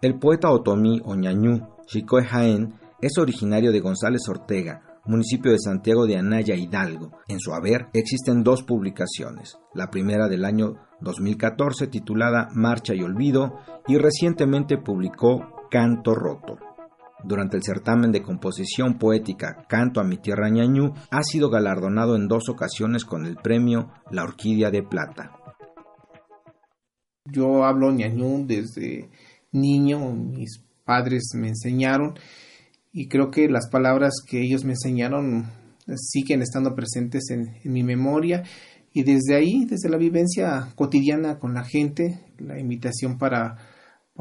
El 0.00 0.18
poeta 0.18 0.50
otomí 0.50 1.00
Oñañú, 1.04 1.68
Chicoe 1.86 2.24
Jaén, 2.24 2.74
es 3.00 3.18
originario 3.18 3.72
de 3.72 3.80
González 3.80 4.22
Ortega, 4.28 4.82
municipio 5.04 5.52
de 5.52 5.58
Santiago 5.58 6.06
de 6.06 6.16
Anaya, 6.16 6.54
Hidalgo. 6.54 7.12
En 7.28 7.40
su 7.40 7.52
haber 7.52 7.88
existen 7.92 8.42
dos 8.42 8.62
publicaciones, 8.62 9.58
la 9.74 9.90
primera 9.90 10.28
del 10.28 10.44
año 10.44 10.76
2014 11.00 11.88
titulada 11.88 12.48
Marcha 12.54 12.94
y 12.94 13.02
Olvido 13.02 13.58
y 13.86 13.98
recientemente 13.98 14.78
publicó 14.78 15.68
Canto 15.70 16.14
Roto. 16.14 16.71
Durante 17.24 17.56
el 17.56 17.62
certamen 17.62 18.10
de 18.12 18.22
composición 18.22 18.98
poética 18.98 19.64
Canto 19.68 20.00
a 20.00 20.04
mi 20.04 20.16
tierra 20.16 20.48
ñañú, 20.50 20.92
ha 21.10 21.22
sido 21.22 21.50
galardonado 21.50 22.16
en 22.16 22.28
dos 22.28 22.48
ocasiones 22.48 23.04
con 23.04 23.26
el 23.26 23.36
premio 23.36 23.90
La 24.10 24.24
Orquídea 24.24 24.70
de 24.70 24.82
Plata. 24.82 25.32
Yo 27.24 27.64
hablo 27.64 27.92
ñañú 27.92 28.44
desde 28.46 29.08
niño, 29.52 30.12
mis 30.12 30.64
padres 30.84 31.30
me 31.34 31.48
enseñaron 31.48 32.14
y 32.92 33.08
creo 33.08 33.30
que 33.30 33.48
las 33.48 33.68
palabras 33.70 34.14
que 34.26 34.42
ellos 34.42 34.64
me 34.64 34.72
enseñaron 34.72 35.46
siguen 35.96 36.42
estando 36.42 36.74
presentes 36.74 37.30
en, 37.30 37.56
en 37.62 37.72
mi 37.72 37.82
memoria 37.84 38.42
y 38.92 39.04
desde 39.04 39.34
ahí, 39.36 39.64
desde 39.64 39.88
la 39.88 39.96
vivencia 39.96 40.68
cotidiana 40.74 41.38
con 41.38 41.54
la 41.54 41.64
gente, 41.64 42.20
la 42.38 42.58
invitación 42.58 43.16
para 43.16 43.56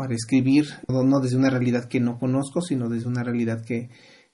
para 0.02 0.16
escribir, 0.16 0.66
no 0.88 1.20
desde 1.20 1.38
una 1.38 1.52
realidad 1.52 1.86
que 1.88 2.00
no 2.00 2.18
conozco, 2.18 2.60
sino 2.60 2.90
desde 2.90 3.08
una 3.08 3.22
realidad 3.22 3.64
que, 3.64 3.92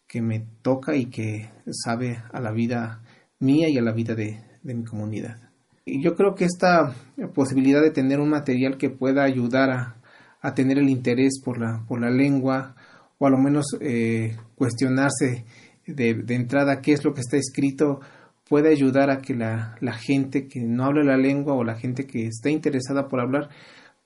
que 0.08 0.22
me 0.22 0.46
toca 0.62 0.96
y 0.96 1.08
que 1.08 1.50
sabe 1.72 2.24
a 2.32 2.40
la 2.40 2.54
vida 2.54 3.04
mía 3.40 3.68
y 3.68 3.78
a 3.78 3.82
la 3.82 3.92
vida 3.92 4.16
de, 4.16 4.40
de 4.64 4.74
mi 4.74 4.86
comunidad. 4.86 5.50
Y 5.84 6.02
yo 6.02 6.16
creo 6.16 6.36
que 6.36 6.46
esta 6.46 6.96
posibilidad 7.36 7.82
de 7.82 7.92
tener 7.92 8.22
un 8.22 8.30
material 8.30 8.78
que 8.78 8.90
pueda 8.90 9.26
ayudar 9.26 9.70
a, 9.70 9.98
a 10.40 10.54
tener 10.54 10.78
el 10.78 10.88
interés 10.88 11.42
por 11.44 11.60
la, 11.60 11.84
por 11.86 12.00
la 12.00 12.12
lengua, 12.12 12.78
o 13.18 13.28
a 13.28 13.30
lo 13.30 13.38
menos 13.38 13.66
eh, 13.82 14.38
cuestionarse 14.56 15.44
de, 15.86 16.14
de, 16.14 16.36
entrada 16.36 16.80
qué 16.80 16.94
es 16.94 17.04
lo 17.04 17.14
que 17.14 17.20
está 17.20 17.36
escrito, 17.36 18.00
puede 18.48 18.72
ayudar 18.72 19.10
a 19.10 19.18
que 19.18 19.36
la, 19.36 19.76
la 19.82 19.96
gente 19.96 20.48
que 20.48 20.62
no 20.62 20.86
habla 20.86 21.04
la 21.04 21.18
lengua 21.18 21.56
o 21.56 21.66
la 21.66 21.76
gente 21.76 22.08
que 22.08 22.28
está 22.28 22.50
interesada 22.50 23.10
por 23.10 23.20
hablar 23.20 23.50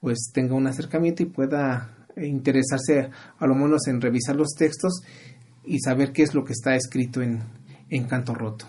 pues 0.02 0.32
tenga 0.34 0.56
un 0.56 0.68
acercamiento 0.68 1.24
y 1.24 1.28
pueda 1.28 1.96
interesarse 2.18 3.10
a 3.40 3.48
lo 3.48 3.56
menos 3.56 3.88
en 3.88 4.02
revisar 4.02 4.36
los 4.36 4.50
textos 4.58 5.02
y 5.64 5.80
saber 5.80 6.12
qué 6.12 6.24
es 6.24 6.34
lo 6.34 6.44
que 6.44 6.54
está 6.54 6.76
escrito 6.76 7.22
en, 7.22 7.44
en 7.90 8.06
canto 8.06 8.34
roto. 8.34 8.66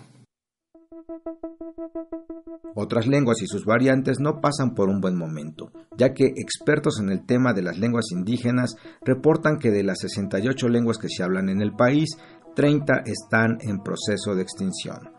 Otras 2.75 3.07
lenguas 3.07 3.41
y 3.41 3.47
sus 3.47 3.65
variantes 3.65 4.19
no 4.19 4.41
pasan 4.41 4.73
por 4.73 4.89
un 4.89 5.01
buen 5.01 5.15
momento, 5.15 5.71
ya 5.97 6.13
que 6.13 6.25
expertos 6.25 6.99
en 6.99 7.09
el 7.09 7.25
tema 7.25 7.53
de 7.53 7.61
las 7.61 7.77
lenguas 7.77 8.05
indígenas 8.11 8.75
reportan 9.03 9.59
que 9.59 9.69
de 9.69 9.83
las 9.83 9.99
68 9.99 10.69
lenguas 10.69 10.97
que 10.97 11.09
se 11.09 11.23
hablan 11.23 11.49
en 11.49 11.61
el 11.61 11.73
país, 11.73 12.17
30 12.55 13.03
están 13.05 13.57
en 13.61 13.81
proceso 13.81 14.35
de 14.35 14.43
extinción. 14.43 15.11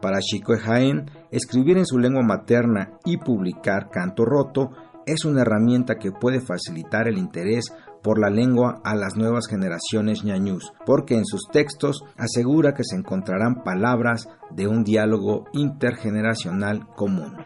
Para 0.00 0.20
Chico 0.20 0.54
Jaén, 0.56 1.10
escribir 1.30 1.78
en 1.78 1.86
su 1.86 1.98
lengua 1.98 2.22
materna 2.22 2.98
y 3.04 3.18
publicar 3.18 3.90
canto 3.90 4.24
roto 4.24 4.70
es 5.06 5.24
una 5.24 5.42
herramienta 5.42 5.96
que 5.98 6.12
puede 6.12 6.40
facilitar 6.40 7.08
el 7.08 7.18
interés 7.18 7.72
por 8.02 8.18
la 8.18 8.30
lengua 8.30 8.80
a 8.84 8.94
las 8.94 9.16
nuevas 9.16 9.46
generaciones 9.48 10.24
ñañús, 10.24 10.72
porque 10.86 11.14
en 11.14 11.24
sus 11.24 11.48
textos 11.52 12.02
asegura 12.16 12.74
que 12.74 12.84
se 12.84 12.96
encontrarán 12.96 13.62
palabras 13.62 14.28
de 14.50 14.66
un 14.66 14.84
diálogo 14.84 15.44
intergeneracional 15.52 16.86
común. 16.96 17.36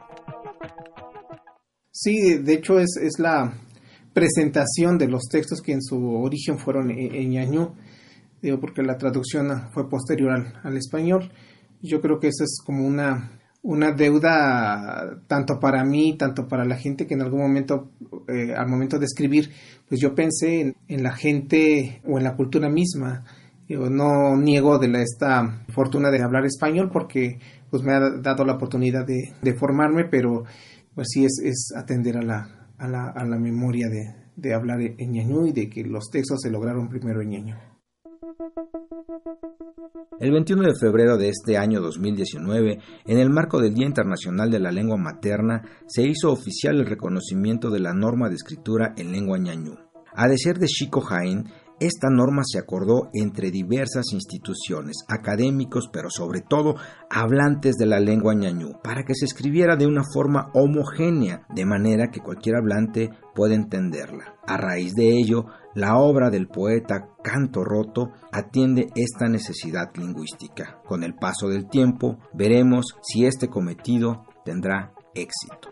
Sí, 1.91 2.39
de 2.39 2.55
hecho 2.55 2.79
es, 2.79 2.97
es 3.01 3.19
la 3.19 3.55
presentación 4.13 4.99
de 4.99 5.09
los 5.09 5.23
textos 5.31 5.61
que 5.61 5.73
en 5.73 5.83
su 5.83 5.97
origen 6.17 6.59
fueron 6.59 6.91
en, 6.91 7.31
ñañú, 7.31 7.75
digo 8.41 8.61
porque 8.61 8.83
la 8.83 8.97
traducción 8.97 9.71
fue 9.73 9.89
posterior 9.89 10.33
al, 10.33 10.61
al 10.63 10.77
español. 10.77 11.33
Yo 11.83 12.01
creo 12.01 12.19
que 12.19 12.29
esa 12.29 12.45
es 12.45 12.59
como 12.65 12.87
una 12.87 13.39
una 13.65 13.93
deuda 13.93 15.23
tanto 15.27 15.59
para 15.59 15.85
mí, 15.85 16.17
tanto 16.19 16.47
para 16.47 16.67
la 16.67 16.77
gente 16.77 17.07
que 17.07 17.15
en 17.15 17.23
algún 17.23 17.41
momento, 17.41 17.91
eh, 18.29 18.53
al 18.55 18.69
momento 18.69 18.99
de 18.99 19.07
escribir, 19.07 19.51
pues 19.89 20.01
yo 20.03 20.15
pensé 20.15 20.61
en, 20.61 20.77
en, 20.87 21.03
la 21.03 21.13
gente 21.13 22.03
o 22.07 22.19
en 22.19 22.25
la 22.25 22.37
cultura 22.37 22.69
misma. 22.69 23.25
Yo 23.67 23.89
no 23.89 24.37
niego 24.37 24.79
de 24.79 24.89
la, 24.89 25.01
esta 25.01 25.65
fortuna 25.75 26.11
de 26.11 26.23
hablar 26.23 26.45
español 26.45 26.91
porque 26.93 27.39
pues 27.71 27.83
me 27.83 27.95
ha 27.95 28.01
dado 28.21 28.45
la 28.45 28.53
oportunidad 28.53 29.07
de, 29.07 29.55
formarme, 29.55 30.05
pero 30.05 30.45
pues 30.95 31.09
sí 31.11 31.25
es, 31.25 31.41
es 31.43 31.73
atender 31.75 32.19
a 32.19 32.23
la, 32.23 32.69
a 32.77 32.87
la, 32.87 33.09
a 33.17 33.25
la 33.25 33.39
memoria 33.39 33.89
de, 33.89 34.15
de 34.37 34.53
hablar 34.53 34.83
en 34.83 35.11
ñañú 35.11 35.47
y 35.47 35.53
de 35.53 35.71
que 35.71 35.85
los 35.85 36.11
textos 36.11 36.43
se 36.43 36.51
lograron 36.51 36.91
primero 36.91 37.23
en 37.23 37.31
ñañú. 37.31 37.55
El 40.21 40.33
21 40.33 40.63
de 40.63 40.75
febrero 40.81 41.17
de 41.17 41.29
este 41.29 41.59
año 41.59 41.81
2019, 41.81 42.79
en 43.07 43.19
el 43.19 43.31
marco 43.31 43.61
del 43.61 43.75
Día 43.75 43.87
Internacional 43.87 44.51
de 44.51 44.61
la 44.61 44.73
Lengua 44.73 44.97
Materna, 44.97 45.63
se 45.87 46.03
hizo 46.03 46.33
oficial 46.33 46.77
el 46.81 46.87
reconocimiento 46.87 47.71
de 47.71 47.81
la 47.81 47.93
norma 47.93 48.29
de 48.29 48.37
escritura 48.37 48.95
en 48.97 49.13
lengua 49.13 49.39
ñañú. 49.39 49.77
A 50.15 50.29
decir 50.29 50.59
de 50.59 50.67
Chico 50.67 51.01
Jaén, 51.01 51.45
Esta 51.81 52.09
norma 52.09 52.43
se 52.45 52.59
acordó 52.59 53.11
entre 53.13 53.51
diversas 53.51 54.13
instituciones, 54.13 54.99
académicos, 55.09 55.89
pero 55.93 56.09
sobre 56.09 56.41
todo 56.41 56.77
hablantes 57.11 57.75
de 57.77 57.87
la 57.87 57.99
lengua 57.99 58.35
ñañú, 58.35 58.81
para 58.83 59.05
que 59.05 59.15
se 59.15 59.25
escribiera 59.25 59.77
de 59.77 59.87
una 59.87 60.03
forma 60.05 60.51
homogénea, 60.55 61.47
de 61.55 61.67
manera 61.67 62.11
que 62.13 62.21
cualquier 62.21 62.57
hablante 62.57 63.11
pueda 63.35 63.55
entenderla. 63.55 64.37
A 64.47 64.57
raíz 64.57 64.93
de 64.95 65.19
ello, 65.19 65.47
la 65.75 65.99
obra 65.99 66.31
del 66.31 66.47
poeta 66.47 67.09
Canto 67.23 67.65
Roto 67.65 68.13
atiende 68.31 68.87
esta 68.95 69.27
necesidad 69.27 69.91
lingüística. 69.97 70.81
Con 70.87 71.03
el 71.03 71.15
paso 71.15 71.49
del 71.49 71.69
tiempo, 71.69 72.19
veremos 72.33 72.97
si 73.03 73.27
este 73.27 73.49
cometido 73.49 74.25
tendrá 74.45 74.93
éxito. 75.15 75.71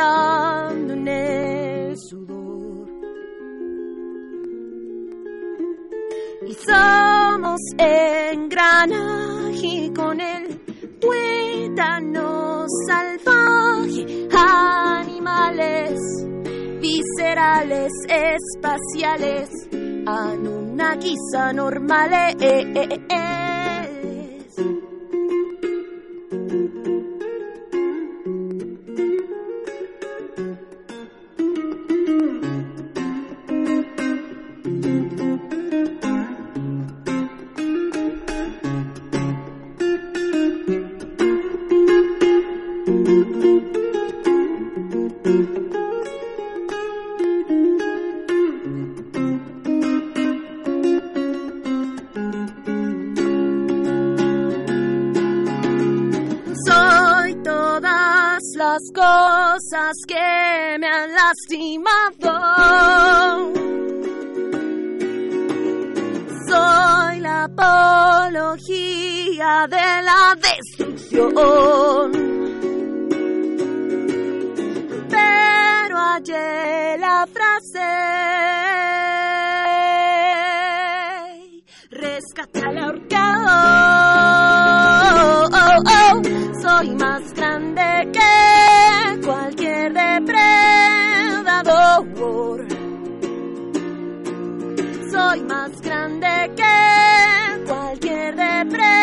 En 0.00 1.08
el 1.08 1.96
sudor. 1.98 2.88
Y 6.46 6.54
somos 6.54 7.60
engranaje 7.78 8.72
con 9.94 10.20
el 10.20 10.58
tuétano 11.00 12.66
salvaje, 12.88 14.28
animales 14.32 15.98
viscerales, 16.80 17.92
espaciales, 18.08 19.50
Anunnakis 20.06 21.34
anormales. 21.36 22.36
Cosas 59.70 59.96
que 60.06 60.78
me 60.78 60.86
han 60.86 61.10
lastimado. 61.14 62.32
Soy 66.48 67.20
la 67.20 67.44
apología 67.44 68.88
de 69.68 70.02
la 70.02 70.36
destrucción. 70.40 72.12
Pero 75.08 75.96
hallé 75.96 76.79
Soy 95.10 95.40
más 95.44 95.80
grande 95.80 96.52
que 96.54 97.64
cualquier 97.66 98.36
depredador. 98.36 99.00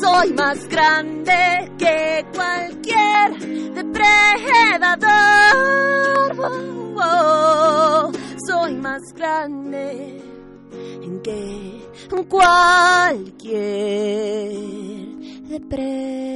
Soy 0.00 0.32
más 0.34 0.68
grande 0.68 1.72
que 1.76 2.24
cualquier 2.32 3.36
depredador. 3.74 5.10
Soy 8.46 8.76
más 8.76 9.02
grande 9.16 10.22
que 11.24 11.80
cualquier 12.28 13.32
depredador. 15.48 16.31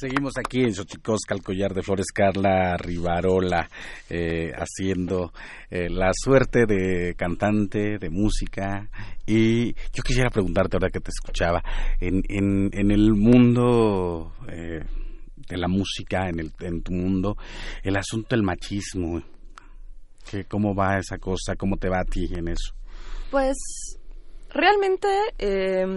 Seguimos 0.00 0.32
aquí 0.38 0.62
en 0.62 0.72
Xochicosca, 0.72 1.34
el 1.34 1.42
collar 1.42 1.74
de 1.74 1.82
flores, 1.82 2.06
Carla 2.06 2.74
Rivarola, 2.78 3.68
eh, 4.08 4.50
haciendo 4.56 5.30
eh, 5.68 5.90
la 5.90 6.12
suerte 6.14 6.64
de 6.66 7.14
cantante, 7.18 7.98
de 7.98 8.08
música. 8.08 8.88
Y 9.26 9.74
yo 9.92 10.02
quisiera 10.02 10.30
preguntarte, 10.30 10.78
ahora 10.78 10.88
que 10.88 11.00
te 11.00 11.10
escuchaba, 11.10 11.62
en, 12.00 12.22
en, 12.30 12.70
en 12.72 12.90
el 12.90 13.12
mundo 13.12 14.32
eh, 14.48 14.80
de 15.36 15.56
la 15.58 15.68
música, 15.68 16.30
en, 16.30 16.40
el, 16.40 16.52
en 16.60 16.80
tu 16.80 16.92
mundo, 16.92 17.36
el 17.82 17.94
asunto 17.98 18.28
del 18.30 18.42
machismo, 18.42 19.22
que, 20.30 20.44
¿cómo 20.44 20.74
va 20.74 20.96
esa 20.96 21.18
cosa? 21.18 21.56
¿Cómo 21.56 21.76
te 21.76 21.90
va 21.90 22.00
a 22.00 22.04
ti 22.04 22.26
en 22.34 22.48
eso? 22.48 22.72
Pues 23.30 23.58
realmente 24.48 25.08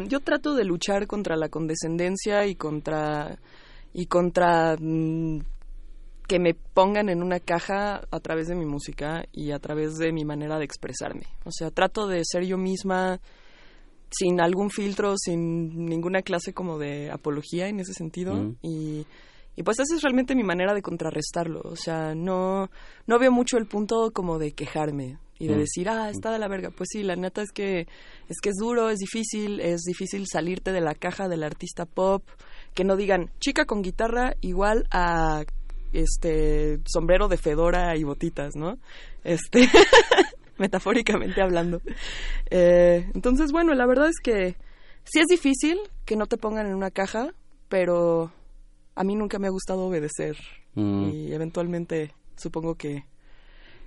yo 0.10 0.20
trato 0.20 0.56
de 0.56 0.66
luchar 0.66 1.08
contra 1.08 1.38
la 1.38 1.48
condescendencia 1.48 2.46
y 2.48 2.56
contra 2.56 3.40
y 3.94 4.06
contra 4.08 4.76
mm, 4.80 5.40
que 6.28 6.40
me 6.40 6.54
pongan 6.54 7.10
en 7.10 7.22
una 7.22 7.40
caja 7.40 8.02
a 8.10 8.20
través 8.20 8.48
de 8.48 8.56
mi 8.56 8.66
música 8.66 9.26
y 9.32 9.52
a 9.52 9.60
través 9.60 9.98
de 9.98 10.12
mi 10.14 10.24
manera 10.26 10.58
de 10.58 10.66
expresarme. 10.66 11.24
O 11.46 11.52
sea, 11.52 11.70
trato 11.70 12.08
de 12.08 12.22
ser 12.24 12.46
yo 12.46 12.58
misma 12.58 13.20
sin 14.10 14.40
algún 14.42 14.70
filtro, 14.70 15.16
sin 15.18 15.86
ninguna 15.86 16.22
clase 16.22 16.54
como 16.54 16.78
de 16.78 17.12
apología 17.12 17.68
en 17.68 17.80
ese 17.80 17.94
sentido 17.94 18.34
Mm. 18.36 18.56
y 18.62 19.06
y 19.56 19.62
pues 19.62 19.78
esa 19.80 19.96
es 19.96 20.02
realmente 20.02 20.34
mi 20.34 20.42
manera 20.44 20.74
de 20.74 20.82
contrarrestarlo. 20.82 21.62
O 21.66 21.76
sea, 21.76 22.16
no, 22.16 22.72
no 23.06 23.20
veo 23.20 23.32
mucho 23.32 23.60
el 23.60 23.68
punto 23.68 24.10
como 24.12 24.40
de 24.40 24.54
quejarme 24.54 25.20
y 25.38 25.46
de 25.46 25.54
Mm. 25.56 25.60
decir, 25.60 25.90
ah, 25.90 26.10
está 26.10 26.32
de 26.32 26.40
la 26.40 26.48
verga. 26.48 26.72
Pues 26.76 26.90
sí, 26.92 27.04
la 27.04 27.16
neta 27.16 27.44
es 27.44 27.52
que, 27.52 27.82
es 28.30 28.38
que 28.42 28.50
es 28.50 28.56
duro, 28.60 28.90
es 28.90 28.98
difícil, 28.98 29.60
es 29.60 29.82
difícil 29.82 30.26
salirte 30.26 30.72
de 30.72 30.82
la 30.82 30.96
caja 30.96 31.28
del 31.28 31.44
artista 31.44 31.86
pop, 31.86 32.24
que 32.74 32.84
no 32.84 32.96
digan 32.96 33.30
chica 33.40 33.66
con 33.66 33.82
guitarra 33.82 34.36
igual 34.42 34.88
a 34.92 35.44
este 35.92 36.80
sombrero 36.86 37.28
de 37.28 37.38
fedora 37.38 37.96
y 37.96 38.04
botitas, 38.04 38.56
¿no? 38.56 38.78
Este, 39.24 39.68
metafóricamente 40.58 41.42
hablando. 41.42 41.82
Eh, 42.50 43.10
entonces, 43.14 43.52
bueno, 43.52 43.74
la 43.74 43.86
verdad 43.86 44.10
es 44.10 44.20
que 44.24 44.56
sí 45.04 45.20
es 45.20 45.28
difícil 45.28 45.80
que 46.06 46.16
no 46.16 46.26
te 46.26 46.38
pongan 46.38 46.68
en 46.68 46.76
una 46.76 46.92
caja, 46.92 47.34
pero 47.70 48.32
a 48.96 49.04
mí 49.04 49.16
nunca 49.16 49.40
me 49.40 49.48
ha 49.48 49.52
gustado 49.52 49.86
obedecer 49.86 50.38
Mm. 50.76 51.10
y 51.10 51.34
eventualmente 51.34 52.14
supongo 52.36 52.76
que 52.76 53.06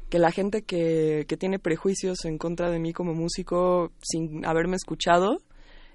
que 0.08 0.20
la 0.20 0.30
gente 0.30 0.62
que, 0.62 1.24
que 1.26 1.36
tiene 1.36 1.58
prejuicios 1.58 2.24
en 2.26 2.38
contra 2.38 2.70
de 2.70 2.78
mí 2.78 2.92
como 2.92 3.12
músico 3.12 3.90
sin 4.00 4.46
haberme 4.46 4.76
escuchado, 4.76 5.38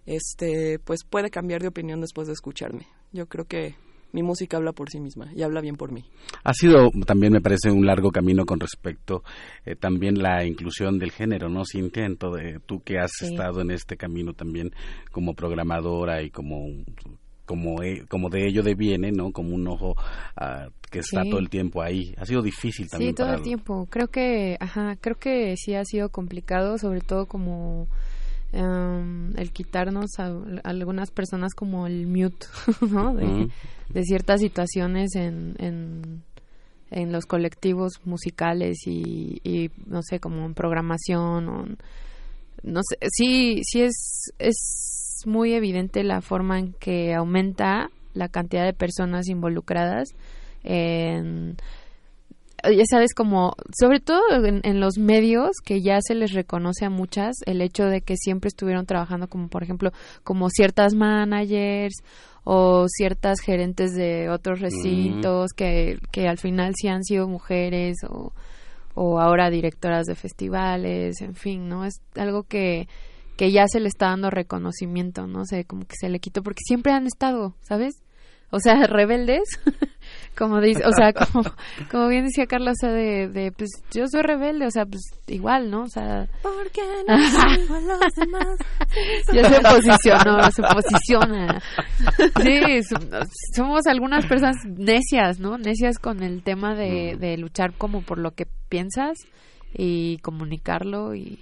este, 0.06 0.80
pues 0.80 1.04
puede 1.04 1.30
cambiar 1.30 1.62
de 1.62 1.68
opinión 1.68 2.02
después 2.02 2.28
de 2.28 2.34
escucharme. 2.34 2.88
Yo 3.12 3.28
creo 3.28 3.46
que 3.46 3.76
mi 4.14 4.24
música 4.24 4.58
habla 4.58 4.74
por 4.74 4.90
sí 4.90 5.00
misma 5.00 5.32
y 5.34 5.42
habla 5.42 5.62
bien 5.62 5.78
por 5.78 5.92
mí. 5.92 6.04
Ha 6.44 6.54
sido 6.54 6.90
también, 7.06 7.32
me 7.32 7.40
parece, 7.42 7.72
un 7.72 7.86
largo 7.86 8.12
camino 8.12 8.46
con 8.46 8.60
respecto 8.60 9.24
eh, 9.66 9.76
también 9.76 10.22
la 10.22 10.44
inclusión 10.46 11.00
del 11.00 11.12
género, 11.12 11.48
¿no? 11.50 11.64
Cintia, 11.66 12.06
en 12.06 12.18
todo, 12.18 12.38
eh, 12.38 12.60
tú 12.66 12.82
que 12.82 12.98
has 13.00 13.12
Sí. 13.18 13.26
estado 13.28 13.62
en 13.62 13.72
este 13.72 13.96
camino 13.98 14.34
también 14.34 14.72
como 15.12 15.34
programadora 15.34 16.22
y 16.24 16.30
como 16.30 16.68
como 17.46 17.84
eh, 17.84 18.06
como 18.08 18.30
de 18.30 18.48
ello 18.48 18.64
deviene, 18.64 19.12
¿no? 19.12 19.32
Como 19.34 19.54
un 19.56 19.68
ojo 19.68 19.96
ah, 20.38 20.70
que 20.90 21.00
está 21.00 21.24
Sí. 21.24 21.30
todo 21.30 21.40
el 21.40 21.50
tiempo 21.50 21.82
ahí. 21.82 22.14
Ha 22.18 22.26
sido 22.26 22.42
difícil 22.42 22.88
también 22.90 23.12
Sí, 23.12 23.16
todo 23.16 23.28
para 23.28 23.38
el 23.38 23.44
tiempo. 23.44 23.88
Creo 23.90 24.08
que, 24.08 24.56
ajá, 24.60 24.96
creo 25.02 25.18
que 25.18 25.56
sí 25.58 25.74
ha 25.74 25.84
sido 25.84 26.10
complicado, 26.10 26.78
sobre 26.78 27.02
todo 27.02 27.26
como 27.26 27.88
em, 28.54 29.38
el 29.38 29.52
quitarnos 29.52 30.12
a, 30.20 30.28
a 30.28 30.70
algunas 30.70 31.12
personas 31.12 31.54
como 31.54 31.88
el 31.88 32.08
mute, 32.08 32.48
¿no? 32.90 33.14
De, 33.16 33.50
ciertas 34.04 34.40
situaciones 34.42 35.16
en, 35.16 35.56
en, 35.60 36.24
en 36.92 37.12
los 37.12 37.26
colectivos 37.26 37.94
musicales 38.06 38.78
y, 38.88 39.40
y, 39.44 39.70
no 39.86 40.02
sé, 40.02 40.20
como 40.20 40.46
en 40.46 40.54
programación 40.54 41.50
o 41.50 41.64
en- 41.66 41.78
no 42.64 42.82
sé, 42.88 42.98
sí, 43.12 43.62
sí 43.64 43.82
es, 43.82 44.32
es 44.38 45.24
muy 45.26 45.54
evidente 45.54 46.04
la 46.04 46.22
forma 46.22 46.60
en 46.60 46.74
que 46.74 47.14
aumenta 47.14 47.90
la 48.14 48.28
cantidad 48.28 48.66
de 48.66 48.74
personas 48.74 49.28
involucradas 49.30 50.10
en 50.64 51.56
ya 52.64 52.84
sabes 52.90 53.14
como 53.14 53.56
sobre 53.80 54.00
todo 54.00 54.22
en, 54.46 54.62
en 54.64 54.80
los 54.80 54.98
medios 54.98 55.52
que 55.64 55.82
ya 55.82 56.00
se 56.02 56.16
les 56.16 56.34
reconoce 56.34 56.86
a 56.86 56.90
muchas 56.90 57.36
el 57.46 57.62
hecho 57.62 57.86
de 57.86 58.02
que 58.02 58.16
siempre 58.18 58.50
estuvieron 58.50 58.86
trabajando 58.86 59.28
como 59.28 59.48
por 59.48 59.64
ejemplo 59.64 59.92
como 60.24 60.50
ciertas 60.50 60.94
managers 60.94 62.04
o 62.44 62.86
ciertas 62.88 63.40
gerentes 63.40 63.94
de 63.94 64.30
otros 64.30 64.60
recintos 64.60 65.52
que, 65.56 66.00
que 66.12 66.28
al 66.28 66.38
final 66.38 66.74
sí 66.76 66.88
han 66.88 67.04
sido 67.04 67.28
mujeres 67.28 67.98
o, 68.10 68.34
o 68.96 69.20
ahora 69.20 69.50
directoras 69.50 70.06
de 70.06 70.16
festivales, 70.16 71.22
en 71.22 71.36
fin, 71.36 71.68
¿no? 71.68 71.86
Es 71.86 72.02
algo 72.16 72.44
que, 72.44 72.88
que 73.38 73.52
ya 73.52 73.68
se 73.68 73.80
le 73.80 73.88
está 73.88 74.08
dando 74.08 74.30
reconocimiento, 74.30 75.28
¿no? 75.28 75.46
sé, 75.46 75.66
como 75.66 75.86
que 75.86 75.96
se 76.00 76.10
le 76.10 76.20
quitó 76.20 76.42
porque 76.42 76.62
siempre 76.66 76.94
han 76.94 77.06
estado, 77.06 77.56
¿sabes? 77.62 78.02
O 78.50 78.60
sea, 78.60 78.76
rebeldes, 78.88 79.60
como 80.38 80.60
dice, 80.62 80.84
o 80.86 80.92
sea, 80.92 81.14
como, 81.32 81.44
como 81.90 82.08
bien 82.08 82.26
decía 82.26 82.46
Carla, 82.48 82.72
o 82.72 82.76
sea, 82.76 82.90
de, 82.92 83.28
de, 83.28 83.52
pues 83.52 83.70
yo 83.94 84.08
soy 84.08 84.22
rebelde, 84.22 84.66
o 84.66 84.72
sea, 84.72 84.86
pues 84.86 85.02
igual, 85.28 85.70
¿no? 85.70 85.84
O 85.84 85.88
sea, 85.90 86.28
Porque 86.42 86.82
no 87.08 87.18
sigo 87.18 87.76
a 87.76 87.80
los 87.82 88.14
demás. 88.16 88.58
ya 89.34 89.50
se 89.50 89.62
posicionó, 89.62 90.52
se 90.52 90.62
posiciona. 90.64 91.62
Sí, 92.42 92.84
so- 92.84 93.26
somos 93.56 93.86
algunas 93.88 94.26
personas 94.26 94.56
necias, 94.66 95.40
¿no? 95.40 95.58
Necias 95.58 96.00
con 96.00 96.24
el 96.24 96.44
tema 96.44 96.76
de, 96.76 97.18
de 97.20 97.38
luchar 97.38 97.74
como 97.78 98.02
por 98.02 98.18
lo 98.18 98.32
que 98.32 98.46
piensas 98.70 99.18
y 99.74 100.18
comunicarlo 100.20 101.16
y, 101.16 101.40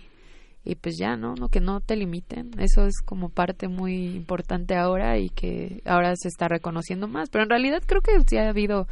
y 0.63 0.75
pues 0.75 0.97
ya, 0.97 1.15
¿no? 1.15 1.35
¿no? 1.35 1.49
Que 1.49 1.59
no 1.59 1.79
te 1.79 1.95
limiten. 1.95 2.51
Eso 2.59 2.85
es 2.85 3.01
como 3.03 3.29
parte 3.29 3.67
muy 3.67 4.15
importante 4.15 4.75
ahora 4.75 5.17
y 5.17 5.29
que 5.29 5.81
ahora 5.85 6.13
se 6.15 6.27
está 6.27 6.47
reconociendo 6.47 7.07
más. 7.07 7.29
Pero 7.29 7.43
en 7.43 7.49
realidad 7.49 7.81
creo 7.85 8.01
que 8.01 8.11
sí 8.27 8.37
ha 8.37 8.49
habido, 8.49 8.87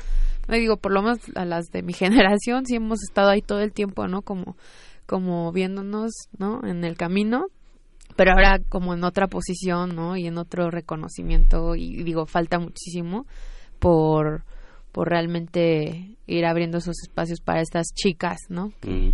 no 0.47 0.55
digo, 0.55 0.77
por 0.77 0.93
lo 0.93 1.01
menos 1.01 1.19
a 1.35 1.45
las 1.45 1.65
de 1.67 1.83
mi 1.83 1.93
generación 1.93 2.65
sí 2.65 2.75
hemos 2.75 3.03
estado 3.03 3.29
ahí 3.29 3.41
todo 3.41 3.59
el 3.61 3.73
tiempo, 3.73 4.07
¿no? 4.07 4.21
Como, 4.21 4.55
como 5.05 5.51
viéndonos, 5.51 6.11
¿no? 6.37 6.61
En 6.65 6.83
el 6.83 6.97
camino 6.97 7.47
pero 8.15 8.31
ahora 8.31 8.59
como 8.67 8.95
en 8.95 9.03
otra 9.03 9.27
posición, 9.27 9.95
¿no? 9.95 10.17
Y 10.17 10.25
en 10.25 10.39
otro 10.39 10.71
reconocimiento 10.71 11.75
y 11.75 12.03
digo, 12.03 12.25
falta 12.25 12.57
muchísimo 12.57 13.27
por 13.79 14.43
por 14.91 15.09
realmente 15.09 16.15
ir 16.25 16.45
abriendo 16.45 16.79
esos 16.79 16.95
espacios 17.03 17.39
para 17.39 17.61
estas 17.61 17.93
chicas, 17.93 18.39
¿no? 18.49 18.69
Mm. 18.81 19.11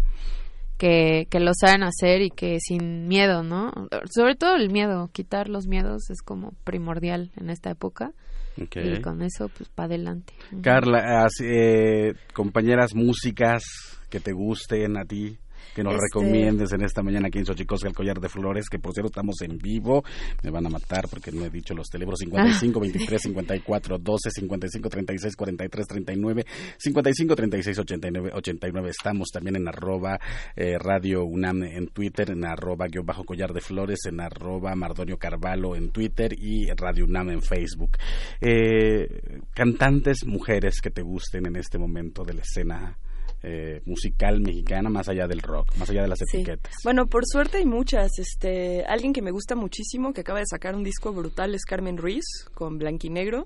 Que, 0.84 1.28
que 1.30 1.40
lo 1.40 1.54
saben 1.54 1.82
hacer 1.84 2.22
y 2.22 2.30
que 2.30 2.58
sin 2.60 3.08
miedo, 3.08 3.42
¿no? 3.42 3.72
Sobre 4.14 4.36
todo 4.36 4.58
el 4.58 4.70
miedo, 4.70 5.10
quitar 5.14 5.48
los 5.48 5.66
miedos 5.66 6.10
es 6.10 6.22
como 6.22 6.56
primordial 6.66 7.32
en 7.38 7.50
esta 7.50 7.72
época. 7.72 8.12
Y 8.58 9.00
con 9.00 9.22
eso, 9.22 9.48
pues, 9.48 9.70
para 9.70 9.86
adelante. 9.86 10.34
Carla, 10.62 11.26
eh, 11.42 12.16
compañeras 12.34 12.94
músicas 12.96 13.64
que 14.10 14.20
te 14.20 14.34
gusten 14.34 14.98
a 14.98 15.06
ti, 15.06 15.38
que 15.74 15.84
nos 15.84 15.94
Este- 15.96 16.06
recomiendes 16.14 16.72
en 16.74 16.84
esta 16.84 17.02
mañana 17.04 17.28
aquí 17.28 17.40
en 17.40 17.46
Xochicosca, 17.46 17.88
el 17.90 17.96
collar 17.96 18.20
de 18.20 18.30
flores, 18.30 18.70
que 18.70 18.80
por 18.80 18.94
cierto 18.94 19.08
estamos 19.08 19.42
en 19.42 19.58
vivo, 19.58 20.04
me 20.44 20.50
van 20.52 20.66
a 20.66 20.70
matar 20.70 21.08
porque 21.10 21.32
no 21.32 21.44
he 21.46 21.50
dicho 21.50 21.74
los 21.74 21.88
teléfonos. 21.90 22.20
55 22.20 22.80
23 22.80 23.22
54 23.22 23.98
12 23.98 24.30
55 24.32 24.90
36 24.90 25.36
43 25.36 25.88
39 25.88 26.46
55 26.78 27.36
36 27.36 27.80
89 27.80 28.32
89 28.34 28.90
estamos 28.90 29.30
también 29.30 29.56
en 29.56 29.68
arroba 29.68 30.20
eh, 30.56 30.78
Radio 30.78 31.24
UNAM 31.26 31.64
en 31.64 31.88
Twitter, 31.88 32.32
en 32.32 32.46
arroba 32.46 32.88
guion 32.88 33.06
bajo 33.06 33.24
collar 33.24 33.54
de 33.54 33.62
flores, 33.62 34.00
en 34.06 34.20
arroba 34.20 34.76
Mardonio 34.76 35.18
Carvalho 35.18 35.76
en 35.76 35.90
Twitter 35.92 36.34
y 36.38 36.68
Radio 36.76 37.06
UNAM 37.06 37.30
en 37.32 37.42
Facebook. 37.42 37.98
Eh, 38.42 39.40
cantantes 39.54 40.26
mujeres 40.26 40.82
que 40.82 40.90
te 40.90 41.02
gusten 41.02 41.46
en 41.48 41.56
este 41.56 41.78
momento 41.78 42.24
de 42.24 42.34
la 42.34 42.42
escena 42.42 42.98
eh, 43.44 43.82
musical 43.86 44.40
mexicana, 44.42 44.90
más 44.90 45.10
allá 45.10 45.28
del 45.28 45.42
rock, 45.42 45.76
más 45.78 45.90
allá 45.90 46.02
de 46.04 46.08
las 46.08 46.20
Sí. 46.20 46.38
etiquetas. 46.38 46.74
Bueno, 46.84 47.06
por 47.08 47.24
suerte 47.26 47.58
hay 47.58 47.66
muchas. 47.66 48.18
Este, 48.18 48.84
alguien 48.86 49.12
que 49.14 49.22
me 49.22 49.32
gusta 49.32 49.56
muchísimo, 49.56 50.14
que 50.14 50.22
acaba 50.22 50.40
de 50.40 50.46
sacar 50.50 50.76
un 50.76 50.84
disco 50.84 51.12
brutal, 51.14 51.54
es 51.54 51.66
Carmen 51.66 51.98
Ruiz, 51.98 52.24
con 52.54 52.78
Blanquinegro. 52.78 53.46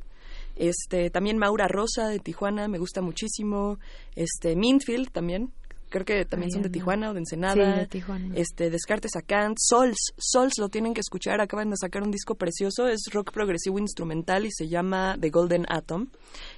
Este, 0.55 1.09
también 1.09 1.37
Maura 1.37 1.67
Rosa 1.67 2.07
de 2.07 2.19
Tijuana, 2.19 2.67
me 2.67 2.77
gusta 2.79 3.01
muchísimo. 3.01 3.79
Este, 4.15 4.55
Mintfield 4.55 5.11
también, 5.11 5.51
creo 5.89 6.03
que 6.05 6.25
también 6.25 6.47
Ay, 6.49 6.51
son 6.53 6.61
de 6.63 6.69
no. 6.69 6.73
Tijuana 6.73 7.09
o 7.11 7.13
de 7.13 7.19
Ensenada. 7.19 7.73
Sí, 7.73 7.79
de 7.79 7.87
Tijuana. 7.87 8.35
Este, 8.35 8.69
Descartes 8.69 9.15
a 9.15 9.21
Kant, 9.21 9.57
Sols, 9.59 10.13
Sols 10.17 10.53
lo 10.57 10.69
tienen 10.69 10.93
que 10.93 11.01
escuchar, 11.01 11.41
acaban 11.41 11.69
de 11.69 11.75
sacar 11.79 12.01
un 12.03 12.11
disco 12.11 12.35
precioso, 12.35 12.87
es 12.87 13.01
rock 13.13 13.31
progresivo 13.31 13.77
instrumental 13.79 14.45
y 14.45 14.51
se 14.51 14.67
llama 14.67 15.15
The 15.19 15.29
Golden 15.29 15.65
Atom. 15.69 16.07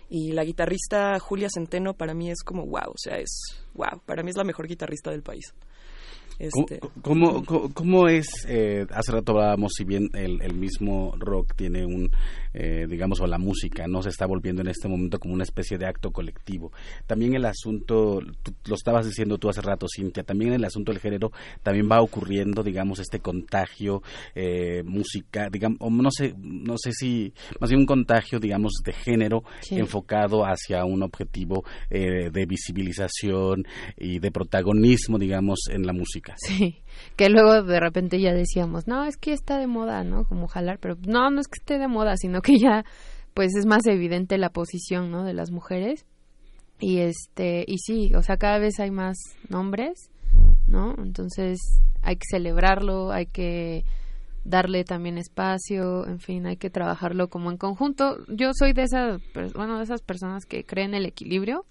Y 0.09 0.31
la 0.31 0.43
guitarrista 0.43 1.19
Julia 1.19 1.49
Centeno 1.53 1.93
para 1.93 2.13
mí 2.13 2.31
es 2.31 2.43
como 2.43 2.65
wow, 2.65 2.89
o 2.89 2.97
sea, 2.97 3.19
es 3.19 3.61
wow, 3.75 4.01
para 4.05 4.23
mí 4.23 4.31
es 4.31 4.37
la 4.37 4.43
mejor 4.43 4.67
guitarrista 4.67 5.11
del 5.11 5.21
país. 5.21 5.53
Este, 6.39 6.79
¿Cómo, 7.01 7.43
cómo, 7.43 7.73
cómo 7.73 8.07
es, 8.07 8.27
eh, 8.47 8.87
hace 8.91 9.11
rato 9.11 9.33
hablábamos, 9.33 9.73
si 9.75 9.83
bien 9.83 10.09
el, 10.13 10.41
el 10.41 10.53
mismo 10.53 11.13
rock 11.19 11.53
tiene 11.53 11.85
un, 11.85 12.09
eh, 12.53 12.87
digamos, 12.89 13.19
o 13.19 13.27
la 13.27 13.37
música, 13.37 13.87
no 13.87 14.01
se 14.01 14.07
está 14.07 14.25
volviendo 14.25 14.61
en 14.61 14.69
este 14.69 14.87
momento 14.87 15.19
como 15.19 15.33
una 15.33 15.43
especie 15.43 15.77
de 15.77 15.85
acto 15.85 16.11
colectivo. 16.11 16.71
También 17.05 17.35
el 17.35 17.43
asunto, 17.45 18.21
lo 18.21 18.75
estabas 18.75 19.05
diciendo 19.05 19.37
tú 19.37 19.49
hace 19.49 19.61
rato, 19.61 19.85
Cintia, 19.93 20.23
también 20.23 20.53
el 20.53 20.63
asunto 20.63 20.93
del 20.93 21.01
género 21.01 21.31
también 21.61 21.89
va 21.91 22.01
ocurriendo, 22.01 22.63
digamos, 22.63 22.99
este 22.99 23.19
contagio 23.19 24.01
eh, 24.33 24.81
música, 24.83 25.49
digamos, 25.51 25.77
no 25.91 26.09
sé, 26.09 26.33
no 26.37 26.75
sé 26.77 26.91
si, 26.93 27.33
más 27.59 27.69
bien 27.69 27.81
un 27.81 27.85
contagio, 27.85 28.39
digamos, 28.39 28.71
de 28.83 28.93
género 28.93 29.43
enfocado 29.71 30.43
hacia 30.45 30.85
un 30.85 31.03
objetivo 31.03 31.65
eh, 31.89 32.29
de 32.31 32.45
visibilización 32.45 33.65
y 33.97 34.19
de 34.19 34.31
protagonismo, 34.31 35.19
digamos, 35.19 35.59
en 35.69 35.85
la 35.85 35.91
música. 35.91 36.28
Sí, 36.37 36.81
que 37.15 37.29
luego 37.29 37.63
de 37.63 37.79
repente 37.79 38.19
ya 38.19 38.33
decíamos, 38.33 38.87
no, 38.87 39.05
es 39.05 39.17
que 39.17 39.33
está 39.33 39.57
de 39.57 39.67
moda, 39.67 40.03
¿no? 40.03 40.25
Como 40.25 40.47
jalar, 40.47 40.79
pero 40.79 40.95
no, 41.07 41.29
no 41.29 41.41
es 41.41 41.47
que 41.47 41.59
esté 41.59 41.77
de 41.77 41.87
moda, 41.87 42.15
sino 42.17 42.41
que 42.41 42.57
ya, 42.57 42.85
pues 43.33 43.55
es 43.55 43.65
más 43.65 43.85
evidente 43.87 44.37
la 44.37 44.49
posición, 44.49 45.11
¿no? 45.11 45.23
De 45.23 45.33
las 45.33 45.51
mujeres. 45.51 46.05
Y 46.79 46.99
este, 46.99 47.65
y 47.67 47.77
sí, 47.79 48.13
o 48.15 48.21
sea, 48.21 48.37
cada 48.37 48.57
vez 48.57 48.79
hay 48.79 48.91
más 48.91 49.17
nombres, 49.49 50.09
¿no? 50.67 50.95
Entonces 50.97 51.59
hay 52.01 52.15
que 52.15 52.25
celebrarlo, 52.29 53.11
hay 53.11 53.25
que 53.25 53.83
darle 54.45 54.83
también 54.83 55.17
espacio, 55.17 56.07
en 56.07 56.19
fin, 56.19 56.47
hay 56.47 56.57
que 56.57 56.69
trabajarlo 56.69 57.27
como 57.27 57.51
en 57.51 57.57
conjunto. 57.57 58.17
Yo 58.27 58.51
soy 58.53 58.73
de 58.73 58.83
esas, 58.83 59.21
bueno, 59.53 59.77
de 59.77 59.83
esas 59.83 60.01
personas 60.01 60.45
que 60.45 60.63
creen 60.63 60.93
el 60.93 61.05
equilibrio, 61.05 61.65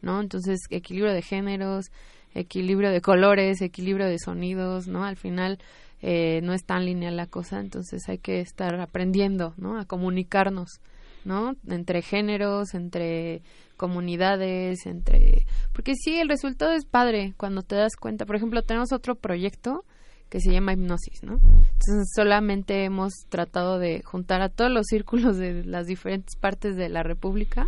¿no? 0.00 0.20
Entonces, 0.20 0.60
equilibrio 0.70 1.12
de 1.12 1.22
géneros, 1.22 1.86
equilibrio 2.34 2.90
de 2.90 3.00
colores, 3.00 3.60
equilibrio 3.60 4.06
de 4.06 4.18
sonidos, 4.18 4.88
¿no? 4.88 5.04
Al 5.04 5.16
final 5.16 5.58
eh, 6.00 6.40
no 6.42 6.52
es 6.52 6.64
tan 6.64 6.84
lineal 6.84 7.16
la 7.16 7.26
cosa, 7.26 7.60
entonces 7.60 8.08
hay 8.08 8.18
que 8.18 8.40
estar 8.40 8.74
aprendiendo, 8.80 9.54
¿no? 9.56 9.78
A 9.78 9.84
comunicarnos, 9.84 10.80
¿no? 11.24 11.54
Entre 11.68 12.02
géneros, 12.02 12.74
entre 12.74 13.42
comunidades, 13.76 14.86
entre... 14.86 15.46
Porque 15.72 15.94
sí, 15.94 16.18
el 16.18 16.28
resultado 16.28 16.72
es 16.72 16.84
padre 16.84 17.34
cuando 17.36 17.62
te 17.62 17.76
das 17.76 17.96
cuenta. 17.96 18.26
Por 18.26 18.36
ejemplo, 18.36 18.62
tenemos 18.62 18.92
otro 18.92 19.14
proyecto 19.14 19.84
que 20.28 20.40
se 20.40 20.50
llama 20.50 20.72
hipnosis, 20.72 21.22
¿no? 21.22 21.34
Entonces 21.34 22.10
solamente 22.14 22.84
hemos 22.84 23.12
tratado 23.28 23.78
de 23.78 24.02
juntar 24.02 24.40
a 24.40 24.48
todos 24.48 24.70
los 24.70 24.86
círculos 24.86 25.36
de 25.36 25.62
las 25.64 25.86
diferentes 25.86 26.36
partes 26.36 26.74
de 26.74 26.88
la 26.88 27.02
República 27.02 27.66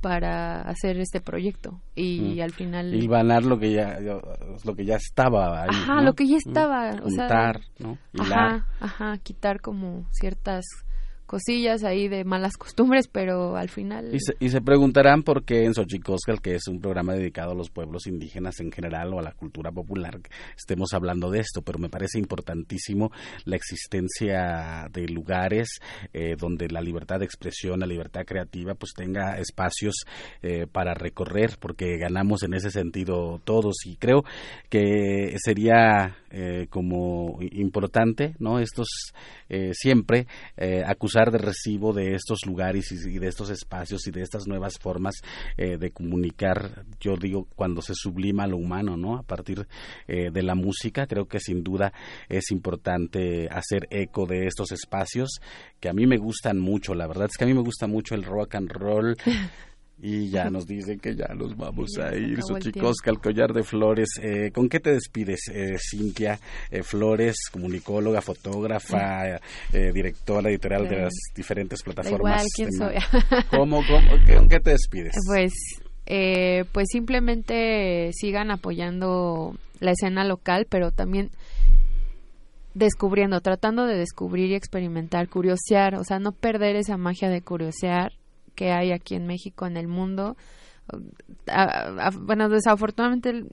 para 0.00 0.62
hacer 0.62 0.98
este 0.98 1.20
proyecto 1.20 1.80
y 1.94 2.36
mm. 2.36 2.42
al 2.42 2.52
final 2.52 2.94
y 2.94 3.06
ganar 3.06 3.44
lo 3.44 3.58
que 3.58 3.72
ya 3.72 3.98
lo 4.64 4.74
que 4.74 4.84
ya 4.84 4.96
estaba 4.96 5.62
ahí, 5.62 5.68
ajá 5.70 6.02
lo 6.02 6.14
que 6.14 6.26
ya 6.26 6.36
estaba 6.36 6.90
o 7.02 7.10
sea, 7.10 7.52
¿no? 7.78 7.98
ajá 8.18 8.66
ajá 8.80 9.18
quitar 9.18 9.60
como 9.60 10.06
ciertas 10.12 10.64
cosillas 11.28 11.84
ahí 11.84 12.08
de 12.08 12.24
malas 12.24 12.56
costumbres, 12.56 13.06
pero 13.06 13.56
al 13.56 13.68
final... 13.68 14.12
Y 14.40 14.48
se, 14.48 14.60
preguntarán 14.62 15.22
por 15.22 15.44
qué 15.44 15.64
en 15.64 15.74
Xochicoscal, 15.74 16.40
que 16.40 16.54
es 16.54 16.66
un 16.68 16.80
programa 16.80 17.12
dedicado 17.12 17.52
a 17.52 17.54
los 17.54 17.70
pueblos 17.70 18.06
indígenas 18.06 18.58
en 18.60 18.72
general 18.72 19.12
o 19.12 19.20
a 19.20 19.22
la 19.22 19.32
cultura 19.32 19.70
popular, 19.70 20.18
estemos 20.56 20.94
hablando 20.94 21.30
de 21.30 21.40
esto, 21.40 21.60
pero 21.62 21.78
me 21.78 21.90
parece 21.90 22.18
importantísimo 22.18 23.12
la 23.44 23.56
existencia 23.56 24.88
de 24.90 25.06
lugares 25.06 25.80
eh, 26.14 26.34
donde 26.36 26.68
la 26.68 26.80
libertad 26.80 27.18
de 27.18 27.26
expresión, 27.26 27.80
la 27.80 27.86
libertad 27.86 28.22
creativa, 28.26 28.74
pues 28.74 28.94
tenga 28.96 29.38
espacios 29.38 30.06
eh, 30.42 30.66
para 30.66 30.94
recorrer, 30.94 31.58
porque 31.60 31.98
ganamos 31.98 32.42
en 32.42 32.54
ese 32.54 32.70
sentido 32.70 33.40
todos 33.44 33.76
y 33.84 33.96
creo 33.96 34.24
que 34.70 35.36
sería 35.44 36.16
eh, 36.30 36.66
como 36.70 37.38
importante, 37.52 38.34
¿no? 38.38 38.58
Estos 38.58 38.88
siempre 39.72 40.26
eh, 40.56 40.82
acusar 41.18 41.32
de 41.32 41.38
recibo 41.38 41.92
de 41.92 42.14
estos 42.14 42.46
lugares 42.46 42.92
y, 42.92 43.18
de 43.18 43.28
estos 43.28 43.50
espacios 43.50 44.06
y 44.06 44.10
de 44.10 44.22
estas 44.22 44.46
nuevas 44.46 44.78
formas 44.78 45.16
de 45.56 45.90
comunicar, 45.90 46.84
yo 47.00 47.16
digo, 47.16 47.46
cuando 47.56 47.82
se 47.82 47.94
sublima 47.94 48.46
lo 48.46 48.56
humano, 48.56 48.96
¿no? 48.96 49.16
A 49.16 49.22
partir 49.22 49.66
de 50.06 50.42
la 50.42 50.54
música, 50.54 51.06
creo 51.06 51.26
que 51.26 51.40
sin 51.40 51.62
duda 51.62 51.92
es 52.28 52.50
importante 52.50 53.48
hacer 53.50 53.86
eco 53.90 54.26
de 54.26 54.46
estos 54.46 54.72
espacios 54.72 55.40
que 55.80 55.88
a 55.88 55.92
mí 55.92 56.06
me 56.06 56.16
gustan 56.18 56.58
mucho, 56.58 56.94
la 56.94 57.06
verdad 57.06 57.28
es 57.30 57.36
que 57.36 57.44
a 57.44 57.46
mí 57.46 57.54
me 57.54 57.62
gusta 57.62 57.86
mucho 57.86 58.14
el 58.14 58.24
rock 58.24 58.56
and 58.56 58.70
roll. 58.70 59.16
Y 60.00 60.30
ya 60.30 60.48
nos 60.48 60.66
dicen 60.66 61.00
que 61.00 61.16
ya 61.16 61.34
nos 61.34 61.56
vamos 61.56 61.90
a 62.00 62.14
ir. 62.14 62.40
Xochicosca, 62.42 63.10
el 63.10 63.18
collar 63.18 63.52
de 63.52 63.62
flores. 63.62 64.08
Eh, 64.22 64.50
¿Con 64.52 64.68
qué 64.68 64.80
te 64.80 64.92
despides, 64.92 65.40
eh, 65.52 65.76
Cintia 65.78 66.38
eh, 66.70 66.82
Flores, 66.82 67.36
comunicóloga, 67.50 68.20
fotógrafa, 68.20 69.36
eh, 69.72 69.92
directora 69.92 70.50
editorial 70.50 70.88
de 70.88 71.02
las 71.02 71.14
diferentes 71.34 71.82
plataformas? 71.82 72.44
Igual, 72.44 72.46
¿quién 72.54 72.72
soy? 72.72 72.94
¿Cómo, 73.50 73.82
cómo, 73.86 74.38
¿Con 74.38 74.48
qué 74.48 74.60
te 74.60 74.70
despides? 74.70 75.14
Pues, 75.26 75.52
pues 76.72 76.86
simplemente 76.90 78.10
sigan 78.12 78.50
apoyando 78.50 79.56
la 79.80 79.92
escena 79.92 80.24
local, 80.24 80.66
pero 80.68 80.92
también 80.92 81.30
descubriendo, 82.74 83.40
tratando 83.40 83.86
de 83.86 83.96
descubrir 83.96 84.50
y 84.50 84.54
experimentar, 84.54 85.28
curiosear, 85.28 85.96
o 85.96 86.04
sea, 86.04 86.20
no 86.20 86.32
perder 86.32 86.76
esa 86.76 86.96
magia 86.96 87.28
de 87.28 87.42
curiosear 87.42 88.12
que 88.58 88.72
hay 88.72 88.90
aquí 88.90 89.14
en 89.14 89.28
México, 89.28 89.66
en 89.66 89.76
el 89.76 89.86
mundo. 89.86 90.36
bueno, 92.22 92.48
desafortunadamente 92.48 93.44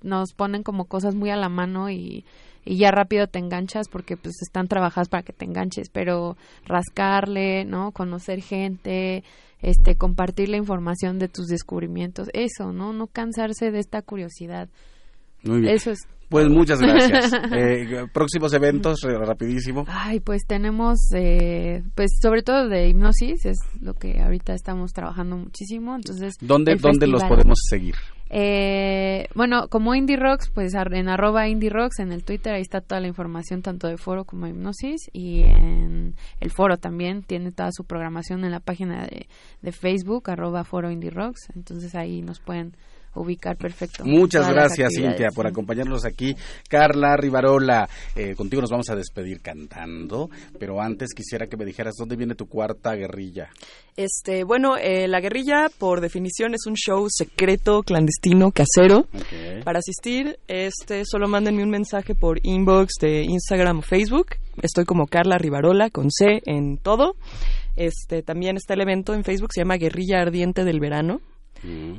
nos 0.00 0.32
ponen 0.32 0.62
como 0.62 0.84
cosas 0.84 1.16
muy 1.16 1.30
a 1.30 1.36
la 1.36 1.48
mano 1.48 1.90
y, 1.90 2.24
y 2.64 2.76
ya 2.76 2.92
rápido 2.92 3.26
te 3.26 3.40
enganchas 3.40 3.88
porque 3.88 4.16
pues 4.16 4.36
están 4.42 4.68
trabajadas 4.68 5.08
para 5.08 5.24
que 5.24 5.32
te 5.32 5.44
enganches, 5.44 5.88
pero 5.90 6.36
rascarle, 6.66 7.64
¿no? 7.64 7.90
Conocer 7.90 8.42
gente, 8.42 9.24
este, 9.60 9.96
compartir 9.96 10.48
la 10.50 10.56
información 10.56 11.18
de 11.18 11.26
tus 11.26 11.48
descubrimientos, 11.48 12.30
eso, 12.32 12.72
¿no? 12.72 12.92
No 12.92 13.08
cansarse 13.08 13.72
de 13.72 13.80
esta 13.80 14.02
curiosidad. 14.02 14.68
Muy 15.42 15.62
bien. 15.62 15.74
Eso 15.74 15.90
es 15.90 16.06
pues 16.28 16.48
muchas 16.48 16.80
gracias. 16.80 17.32
Eh, 17.54 18.06
próximos 18.12 18.52
eventos, 18.52 19.00
rapidísimo. 19.02 19.84
Ay, 19.88 20.20
pues 20.20 20.42
tenemos, 20.46 20.98
eh, 21.14 21.82
pues 21.94 22.10
sobre 22.20 22.42
todo 22.42 22.68
de 22.68 22.88
hipnosis, 22.88 23.44
es 23.46 23.58
lo 23.80 23.94
que 23.94 24.20
ahorita 24.20 24.54
estamos 24.54 24.92
trabajando 24.92 25.36
muchísimo. 25.36 25.94
Entonces, 25.94 26.34
¿dónde, 26.40 26.74
¿dónde 26.76 27.06
los 27.06 27.22
podemos 27.24 27.58
seguir? 27.68 27.94
Eh, 28.30 29.28
bueno, 29.34 29.68
como 29.68 29.94
Indie 29.94 30.16
Rocks, 30.16 30.50
pues 30.50 30.74
en 30.74 31.08
arroba 31.08 31.46
Indie 31.48 31.70
Rocks, 31.70 32.00
en 32.00 32.10
el 32.10 32.24
Twitter, 32.24 32.54
ahí 32.54 32.62
está 32.62 32.80
toda 32.80 33.00
la 33.00 33.06
información, 33.06 33.62
tanto 33.62 33.86
de 33.86 33.96
foro 33.96 34.24
como 34.24 34.46
de 34.46 34.52
hipnosis. 34.52 35.08
Y 35.12 35.42
en 35.42 36.14
el 36.40 36.50
foro 36.50 36.76
también 36.76 37.22
tiene 37.22 37.52
toda 37.52 37.70
su 37.72 37.84
programación 37.84 38.44
en 38.44 38.50
la 38.50 38.60
página 38.60 39.02
de, 39.06 39.28
de 39.62 39.72
Facebook, 39.72 40.30
arroba 40.30 40.64
foro 40.64 40.90
Indie 40.90 41.10
Rocks. 41.10 41.48
Entonces 41.54 41.94
ahí 41.94 42.22
nos 42.22 42.40
pueden 42.40 42.74
ubicar 43.14 43.56
perfecto. 43.56 44.04
Muchas 44.04 44.48
gracias, 44.48 44.92
Cintia, 44.94 45.28
por 45.34 45.46
acompañarnos 45.46 46.04
aquí. 46.04 46.34
Carla 46.68 47.16
Rivarola, 47.16 47.88
eh, 48.14 48.34
contigo 48.34 48.62
nos 48.62 48.70
vamos 48.70 48.88
a 48.90 48.96
despedir 48.96 49.40
cantando, 49.40 50.30
pero 50.58 50.80
antes 50.80 51.14
quisiera 51.14 51.46
que 51.46 51.56
me 51.56 51.64
dijeras 51.64 51.94
dónde 51.98 52.16
viene 52.16 52.34
tu 52.34 52.46
cuarta 52.46 52.94
guerrilla. 52.94 53.48
Este, 53.96 54.42
bueno, 54.42 54.76
eh, 54.76 55.06
la 55.06 55.20
guerrilla, 55.20 55.68
por 55.78 56.00
definición, 56.00 56.54
es 56.54 56.66
un 56.66 56.74
show 56.74 57.06
secreto, 57.08 57.82
clandestino, 57.82 58.50
casero. 58.50 59.06
Para 59.64 59.78
asistir, 59.78 60.38
este, 60.48 61.04
solo 61.04 61.28
mándenme 61.28 61.62
un 61.62 61.70
mensaje 61.70 62.14
por 62.14 62.40
inbox 62.42 62.94
de 63.00 63.22
Instagram 63.22 63.78
o 63.78 63.82
Facebook. 63.82 64.36
Estoy 64.62 64.84
como 64.84 65.06
Carla 65.06 65.38
Rivarola, 65.38 65.90
con 65.90 66.10
C 66.10 66.42
en 66.44 66.78
todo. 66.78 67.14
Este, 67.76 68.22
también 68.22 68.56
está 68.56 68.74
el 68.74 68.82
evento 68.82 69.14
en 69.14 69.24
Facebook, 69.24 69.52
se 69.52 69.60
llama 69.60 69.76
Guerrilla 69.76 70.20
Ardiente 70.20 70.64
del 70.64 70.80
Verano. 70.80 71.20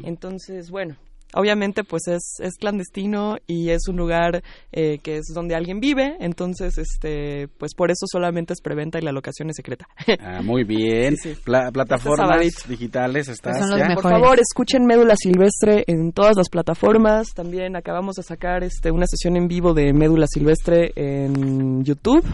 Entonces, 0.03 0.69
bueno, 0.69 0.95
obviamente 1.35 1.83
pues 1.83 2.07
es, 2.07 2.35
es 2.39 2.55
clandestino 2.55 3.37
y 3.45 3.69
es 3.69 3.87
un 3.87 3.97
lugar 3.97 4.41
eh, 4.71 4.99
que 4.99 5.17
es 5.17 5.25
donde 5.33 5.55
alguien 5.55 5.79
vive, 5.79 6.15
entonces 6.19 6.77
este 6.77 7.47
pues 7.57 7.73
por 7.75 7.91
eso 7.91 8.05
solamente 8.11 8.53
es 8.53 8.61
preventa 8.61 8.97
y 8.97 9.01
la 9.01 9.11
locación 9.11 9.49
es 9.49 9.55
secreta. 9.57 9.87
Ah, 10.19 10.41
muy 10.41 10.63
bien. 10.67 11.15
plataformas 11.45 12.67
digitales 12.67 13.27
estás 13.27 13.57
Por 13.95 14.03
favor, 14.03 14.39
escuchen 14.39 14.85
Médula 14.85 15.15
Silvestre 15.17 15.83
en 15.87 16.11
todas 16.11 16.35
las 16.37 16.49
plataformas. 16.49 17.33
También 17.33 17.75
acabamos 17.75 18.15
de 18.15 18.23
sacar 18.23 18.63
este 18.63 18.91
una 18.91 19.05
sesión 19.05 19.35
en 19.35 19.47
vivo 19.47 19.73
de 19.73 19.93
Médula 19.93 20.27
Silvestre 20.27 20.91
en 20.95 21.83
YouTube. 21.83 22.25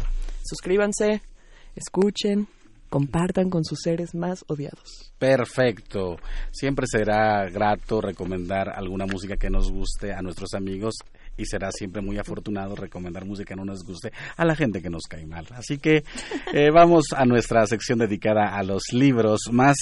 Suscríbanse, 0.44 1.22
escuchen 1.76 2.48
compartan 2.92 3.50
con 3.50 3.64
sus 3.64 3.80
seres 3.82 4.14
más 4.14 4.44
odiados. 4.50 5.14
Perfecto. 5.18 6.18
Siempre 6.52 6.86
será 6.92 7.50
grato 7.50 8.02
recomendar 8.02 8.68
alguna 8.70 9.06
música 9.06 9.38
que 9.38 9.50
nos 9.50 9.72
guste 9.72 10.12
a 10.14 10.22
nuestros 10.22 10.54
amigos 10.54 10.96
y 11.38 11.46
será 11.46 11.72
siempre 11.72 12.02
muy 12.02 12.18
afortunado 12.18 12.76
recomendar 12.76 13.24
música 13.24 13.54
que 13.54 13.56
no 13.56 13.64
nos 13.64 13.86
guste 13.86 14.12
a 14.36 14.44
la 14.44 14.58
gente 14.58 14.82
que 14.82 14.90
nos 14.90 15.04
cae 15.10 15.26
mal. 15.26 15.48
Así 15.52 15.78
que 15.78 16.04
eh, 16.54 16.70
vamos 16.70 17.06
a 17.16 17.24
nuestra 17.24 17.66
sección 17.66 17.98
dedicada 17.98 18.58
a 18.58 18.62
los 18.62 18.84
libros, 18.92 19.40
más 19.54 19.78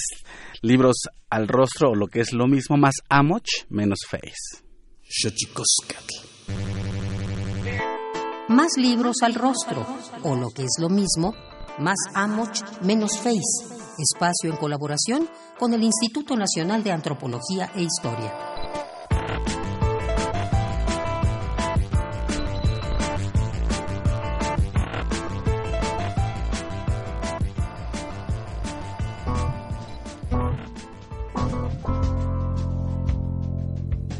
libros 0.62 0.94
al 1.30 1.48
rostro 1.48 1.90
o 1.90 1.94
lo 1.96 2.06
que 2.06 2.20
es 2.20 2.32
lo 2.32 2.46
mismo, 2.46 2.76
más 2.76 2.94
amoch, 3.08 3.66
menos 3.68 3.98
face. 4.08 4.62
más 8.50 8.76
libros 8.76 9.16
al 9.22 9.34
rostro, 9.34 9.86
o 10.22 10.36
lo 10.36 10.50
que 10.50 10.62
es 10.62 10.76
lo 10.78 10.88
mismo, 10.88 11.34
más 11.78 11.98
Amoch, 12.14 12.62
menos 12.82 13.18
Face, 13.18 13.74
espacio 13.98 14.50
en 14.50 14.56
colaboración 14.56 15.28
con 15.58 15.74
el 15.74 15.82
Instituto 15.82 16.36
Nacional 16.36 16.82
de 16.82 16.92
Antropología 16.92 17.70
e 17.74 17.82
Historia. 17.82 18.32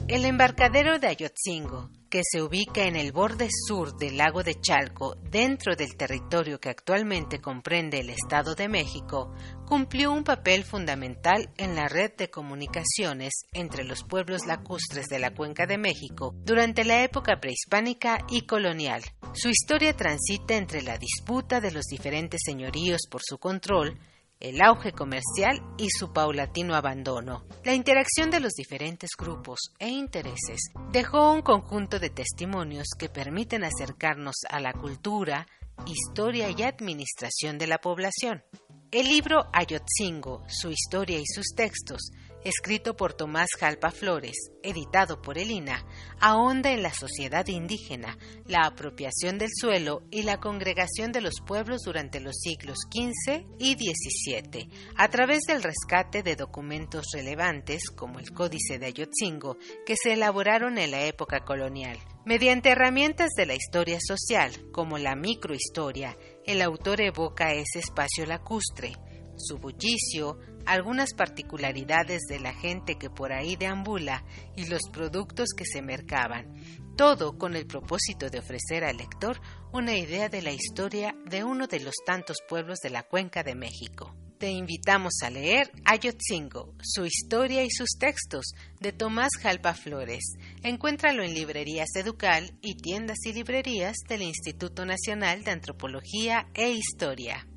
El 0.09 0.25
embarcadero 0.25 0.99
de 0.99 1.07
Ayotzingo, 1.07 1.89
que 2.11 2.23
se 2.25 2.43
ubica 2.43 2.85
en 2.87 2.97
el 2.97 3.13
borde 3.13 3.49
sur 3.69 3.97
del 3.97 4.17
lago 4.17 4.43
de 4.43 4.61
Chalco, 4.61 5.15
dentro 5.31 5.77
del 5.77 5.97
territorio 5.97 6.59
que 6.59 6.69
actualmente 6.69 7.41
comprende 7.41 8.01
el 8.01 8.11
Estado 8.11 8.57
de 8.57 8.69
México, 8.69 9.33
cumplió 9.65 10.13
un 10.13 10.25
papel 10.25 10.65
fundamental 10.65 11.49
en 11.57 11.77
la 11.77 11.89
red 11.89 12.13
de 12.17 12.29
comunicaciones 12.29 13.45
entre 13.53 13.85
los 13.85 14.03
pueblos 14.03 14.45
lacustres 14.45 15.07
de 15.07 15.21
la 15.21 15.33
Cuenca 15.33 15.67
de 15.67 15.79
México 15.79 16.35
durante 16.45 16.85
la 16.85 17.05
época 17.05 17.41
prehispánica 17.41 18.19
y 18.29 18.43
colonial. 18.43 19.03
Su 19.33 19.49
historia 19.49 19.97
transita 19.97 20.57
entre 20.57 20.83
la 20.83 20.99
disputa 20.99 21.61
de 21.61 21.71
los 21.71 21.85
diferentes 21.85 22.41
señoríos 22.45 23.03
por 23.09 23.23
su 23.25 23.39
control, 23.39 23.97
el 24.41 24.63
auge 24.63 24.93
comercial 24.93 25.63
y 25.79 25.91
su 25.91 26.13
paulatino 26.13 26.75
abandono. 26.75 27.45
La 27.63 27.75
interacción 27.75 28.31
de 28.31 28.41
los 28.41 28.55
diferentes 28.55 29.11
grupos 29.17 29.59
e 29.79 29.89
intereses 29.89 30.71
dejó 30.91 31.33
un 31.33 31.43
conjunto 31.43 31.99
de 31.99 32.11
testimonios 32.11 32.89
que 32.99 33.09
permiten 33.09 33.65
acercarnos 33.65 34.37
a 34.49 34.61
la 34.61 34.73
cultura, 34.73 35.47
historia 35.87 36.51
y 36.51 36.63
administración 36.63 37.59
de 37.59 37.67
la 37.67 37.79
población. 37.79 38.43
El 38.91 39.07
libro 39.07 39.49
Ayotzingo, 39.53 40.43
su 40.49 40.71
historia 40.71 41.19
y 41.19 41.27
sus 41.27 41.55
textos 41.55 42.11
escrito 42.45 42.97
por 42.97 43.15
Tomás 43.15 43.49
Jalpa 43.59 43.91
Flores, 43.91 44.37
editado 44.63 45.21
por 45.21 45.39
el 45.39 45.51
INA, 45.51 45.85
ahonda 46.21 46.71
en 46.71 46.83
la 46.83 46.93
sociedad 46.93 47.47
indígena, 47.49 48.17
la 48.47 48.67
apropiación 48.67 49.39
del 49.39 49.51
suelo 49.53 50.03
y 50.11 50.23
la 50.23 50.39
congregación 50.39 51.13
de 51.13 51.21
los 51.21 51.41
pueblos 51.47 51.83
durante 51.85 52.21
los 52.21 52.37
siglos 52.37 52.79
XV 52.91 53.47
y 53.59 53.75
XVII, 53.75 54.71
a 54.97 55.09
través 55.09 55.41
del 55.43 55.63
rescate 55.63 56.23
de 56.23 56.37
documentos 56.37 57.07
relevantes 57.13 57.91
como 57.91 58.19
el 58.19 58.33
Códice 58.33 58.79
de 58.79 58.87
Ayotzingo, 58.87 59.57
que 59.85 59.97
se 59.97 60.15
elaboraron 60.15 60.79
en 60.79 60.91
la 60.91 61.05
época 61.05 61.41
colonial. 61.45 61.99
Mediante 62.25 62.71
herramientas 62.71 63.31
de 63.37 63.47
la 63.47 63.55
historia 63.55 63.99
social, 64.01 64.53
como 64.73 64.99
la 64.99 65.17
microhistoria, 65.17 66.17
el 66.45 66.63
autor 66.63 67.01
evoca 67.01 67.53
ese 67.53 67.79
espacio 67.79 68.27
lacustre, 68.27 68.93
su 69.37 69.59
bullicio, 69.59 70.39
algunas 70.71 71.15
particularidades 71.15 72.21
de 72.29 72.39
la 72.39 72.55
gente 72.55 72.97
que 72.97 73.11
por 73.11 73.33
ahí 73.33 73.57
deambula 73.57 74.25
y 74.57 74.67
los 74.67 74.83
productos 74.93 75.49
que 75.57 75.65
se 75.65 75.83
mercaban, 75.83 76.55
todo 76.97 77.37
con 77.37 77.57
el 77.57 77.67
propósito 77.67 78.31
de 78.31 78.39
ofrecer 78.39 78.85
al 78.85 78.99
lector 78.99 79.41
una 79.73 79.97
idea 79.97 80.29
de 80.29 80.43
la 80.43 80.53
historia 80.53 81.17
de 81.27 81.43
uno 81.43 81.67
de 81.67 81.81
los 81.81 81.97
tantos 82.07 82.39
pueblos 82.49 82.79
de 82.79 82.91
la 82.91 83.03
cuenca 83.03 83.43
de 83.43 83.57
México. 83.57 84.15
Te 84.39 84.53
invitamos 84.53 85.15
a 85.25 85.31
leer 85.31 85.73
Ayotzingo, 85.85 86.73
su 86.81 87.05
historia 87.05 87.65
y 87.65 87.71
sus 87.71 87.91
textos, 87.99 88.53
de 88.79 88.93
Tomás 88.93 89.31
Jalpa 89.43 89.75
Flores. 89.75 90.23
Encuéntralo 90.63 91.25
en 91.25 91.35
librerías 91.35 91.89
Educal 91.97 92.57
y 92.63 92.77
tiendas 92.77 93.19
y 93.27 93.33
librerías 93.33 93.97
del 94.09 94.23
Instituto 94.23 94.87
Nacional 94.87 95.43
de 95.43 95.51
Antropología 95.51 96.49
e 96.55 96.71
Historia. 96.71 97.50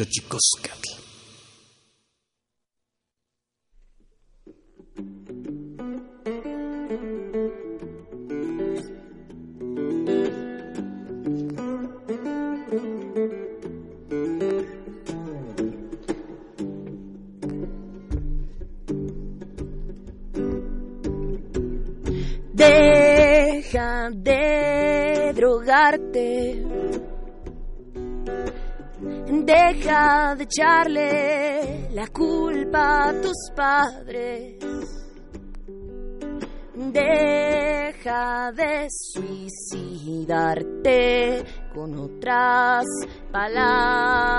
Xochicoscatl. 0.00 0.88
Deja 22.54 24.10
de 24.14 25.32
drogarte. 25.34 26.69
Deja 29.50 30.36
de 30.36 30.44
echarle 30.44 31.88
la 31.90 32.06
culpa 32.06 33.08
a 33.08 33.20
tus 33.20 33.50
padres. 33.56 34.58
Deja 36.72 38.52
de 38.52 38.86
suicidarte 39.12 40.54
con 41.74 41.98
otras 41.98 42.84
palabras. 43.32 44.36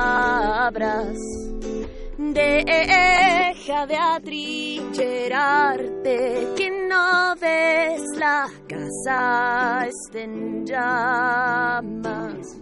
Deja 2.18 3.86
de 3.88 3.97
atrincherarte, 3.97 6.53
que 6.55 6.72
no 6.88 7.36
ves 7.36 8.01
la 8.18 8.47
casa 8.66 9.88
está 9.88 10.22
en 10.22 10.66
llamas. 10.66 12.62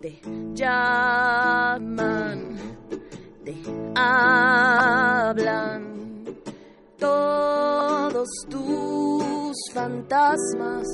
Te 0.00 0.18
llaman, 0.54 2.56
te 3.44 3.54
hablan 3.94 6.24
todos 6.96 8.26
tus 8.48 9.54
fantasmas. 9.74 10.86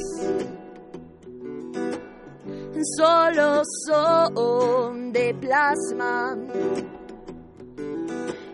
Solo 2.97 3.63
son 3.87 5.13
de 5.13 5.33
plasma 5.35 6.37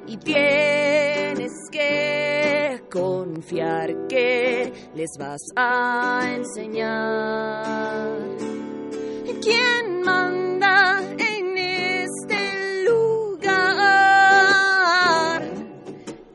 y 0.07 0.19
tienes 0.19 1.53
que 1.71 2.83
confiar 2.93 4.07
que 4.07 4.71
les 4.95 5.11
vas 5.19 5.41
a 5.57 6.31
enseñar. 6.37 8.21
¿Quién 9.41 10.03
manda 10.05 10.42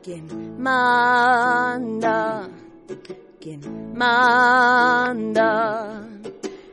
¿Quién 0.08 0.56
manda? 0.58 2.48
¿Quién 3.38 3.60
manda? 3.94 6.08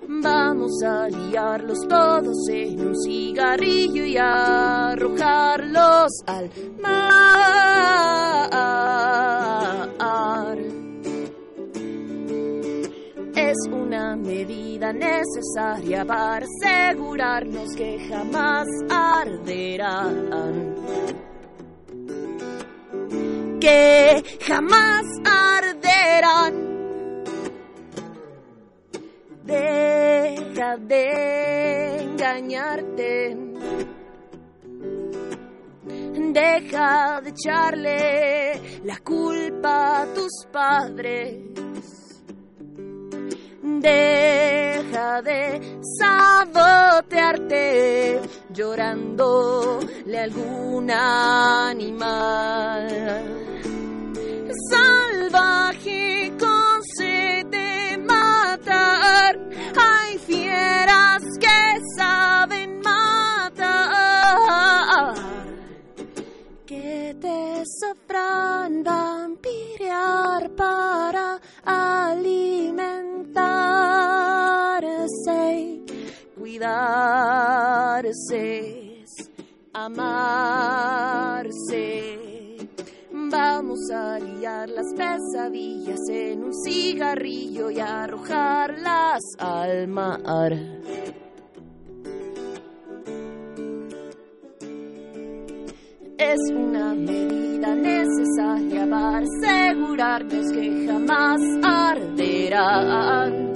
Vamos 0.08 0.82
a 0.82 1.10
liarlos 1.10 1.86
todos 1.90 2.48
en 2.48 2.80
un 2.80 2.96
cigarrillo 3.04 4.06
y 4.06 4.16
arrojarlos 4.16 6.14
al 6.28 6.50
mar. 6.80 6.96
Es 13.36 13.58
una 13.70 14.16
medida 14.16 14.94
necesaria 14.94 16.06
para 16.06 16.46
asegurarnos 16.46 17.76
que 17.76 18.00
jamás 18.08 18.66
arderán. 18.90 20.76
Que 23.66 24.24
jamás 24.48 25.06
arderán. 25.26 26.54
Deja 29.44 30.78
de 30.78 32.04
engañarte. 32.04 33.38
Deja 36.32 37.22
de 37.24 37.30
echarle 37.32 38.62
la 38.84 38.98
culpa 39.00 40.04
a 40.04 40.14
tus 40.14 40.46
padres. 40.52 41.34
Deja 43.64 45.24
de 45.24 45.80
sabotearte 45.98 47.50
llorándole 48.54 50.20
a 50.20 50.24
algún 50.24 50.92
animal 50.92 52.06
salvaje 54.70 56.32
en 85.54 86.44
un 86.44 86.54
cigarrillo 86.54 87.70
y 87.70 87.80
arrojarlas 87.80 89.22
al 89.38 89.88
mar. 89.88 90.54
Es 96.18 96.40
una 96.52 96.96
medida 96.96 97.76
necesaria 97.76 98.90
para 98.90 99.20
asegurarnos 99.20 100.52
que 100.52 100.88
jamás 100.88 101.42
arderán. 101.64 103.54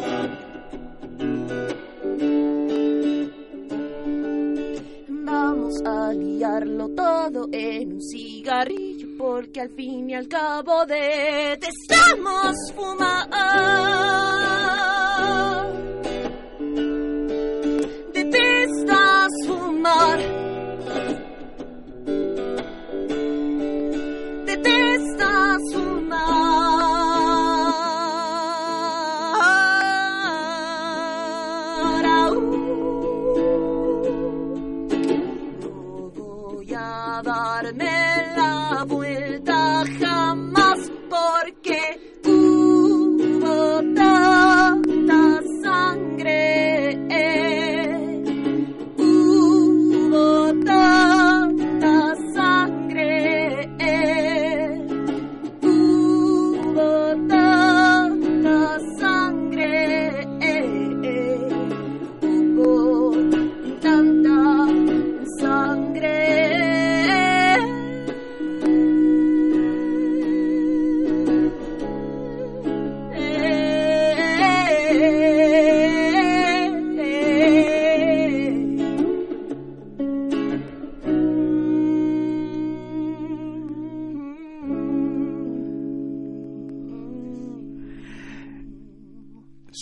Vamos 5.26 5.74
a 5.86 6.14
liarlo 6.14 6.90
todo 6.90 7.48
en 7.52 7.94
un 7.94 8.02
cigarrillo 8.02 8.89
porque 9.20 9.60
al 9.60 9.70
fin 9.72 10.10
y 10.10 10.16
al 10.16 10.30
cabo 10.30 10.86
detestamos 10.86 12.56
fumar. 12.74 13.28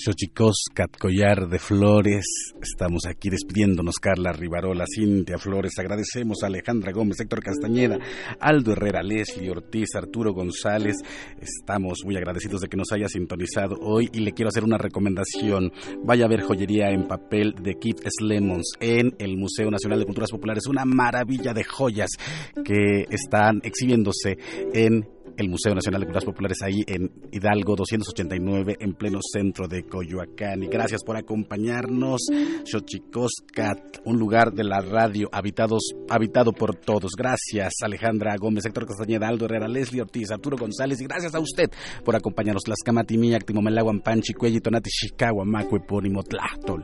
Xochicoscat, 0.08 0.95
Collar 0.97 1.49
de 1.49 1.60
Flores. 1.60 2.24
Estamos 2.62 3.05
aquí 3.05 3.30
despidiéndonos, 3.30 3.95
Carla 3.95 4.32
Rivarola, 4.32 4.86
Cintia 4.88 5.38
Flores. 5.38 5.74
Agradecemos 5.78 6.43
a 6.43 6.47
Alejandra 6.47 6.93
Gómez, 6.93 7.20
Héctor 7.20 7.43
Castañeda, 7.43 7.97
Aldo 8.39 8.72
Herrera, 8.72 9.03
Leslie 9.03 9.51
Ortiz, 9.51 9.95
Arturo 9.95 10.32
González. 10.34 10.95
Estamos 11.41 12.03
muy 12.05 12.16
agradecidos 12.16 12.62
de 12.62 12.70
que 12.70 12.78
nos 12.78 12.93
haya 12.93 13.10
sintonizado 13.10 13.76
hoy 13.82 14.10
y 14.14 14.22
le 14.22 14.32
quiero 14.32 14.47
hacer 14.47 14.64
una 14.64 14.78
recomendación. 14.78 15.74
Vaya 16.05 16.24
a 16.24 16.30
ver 16.30 16.39
joyería 16.39 16.89
en 16.91 17.05
papel 17.05 17.55
de 17.62 17.74
Kit 17.74 17.99
Slemons 18.08 18.76
en 18.80 19.14
el 19.20 19.36
Museo 19.36 19.70
Nacional 19.70 19.99
de 19.99 20.05
Culturas 20.05 20.32
Populares. 20.32 20.68
Una 20.68 20.86
maravilla 20.86 21.53
de 21.53 21.66
joyas 21.66 22.12
que 22.64 23.08
están 23.10 23.60
exhibiéndose 23.62 24.38
en 24.74 25.16
el 25.38 25.49
Museo 25.49 25.73
Nacional 25.75 26.01
de 26.01 26.07
Culturas 26.07 26.25
Populares 26.25 26.57
ahí 26.63 26.83
en 26.88 27.11
Hidalgo 27.31 27.75
289 27.75 28.77
en 28.79 28.93
pleno 28.93 29.19
centro 29.21 29.67
de 29.67 29.83
Coyoacán. 29.83 30.63
Y 30.63 30.67
gracias 30.67 31.03
por 31.03 31.15
acompañarnos. 31.15 32.27
Xochicoscat, 32.65 33.99
un 34.05 34.17
lugar 34.17 34.51
de 34.51 34.63
la 34.63 34.81
radio 34.81 35.29
habitados, 35.31 35.93
habitado 36.09 36.51
por 36.51 36.75
todos. 36.75 37.11
Gracias 37.17 37.73
Alejandra 37.83 38.35
Gómez, 38.39 38.65
Héctor 38.65 38.88
Castañeda, 38.88 39.27
Aldo 39.27 39.45
Herrera, 39.45 39.67
Leslie 39.67 40.01
Ortiz, 40.01 40.31
Arturo 40.31 40.57
González 40.57 40.99
y 41.01 41.05
gracias 41.05 41.35
a 41.35 41.39
usted 41.39 41.69
por 42.03 42.15
acompañarnos. 42.15 42.67
Las 42.67 42.79
Camatimiac, 42.83 43.45
Timomelaguan, 43.45 44.01
Panchi, 44.01 44.33
Cuelli, 44.33 44.59
Tonati, 44.59 44.89
Chicago, 44.89 45.45
Macue, 45.45 45.79
Pónimo, 45.81 46.23
Tlachtol. 46.23 46.83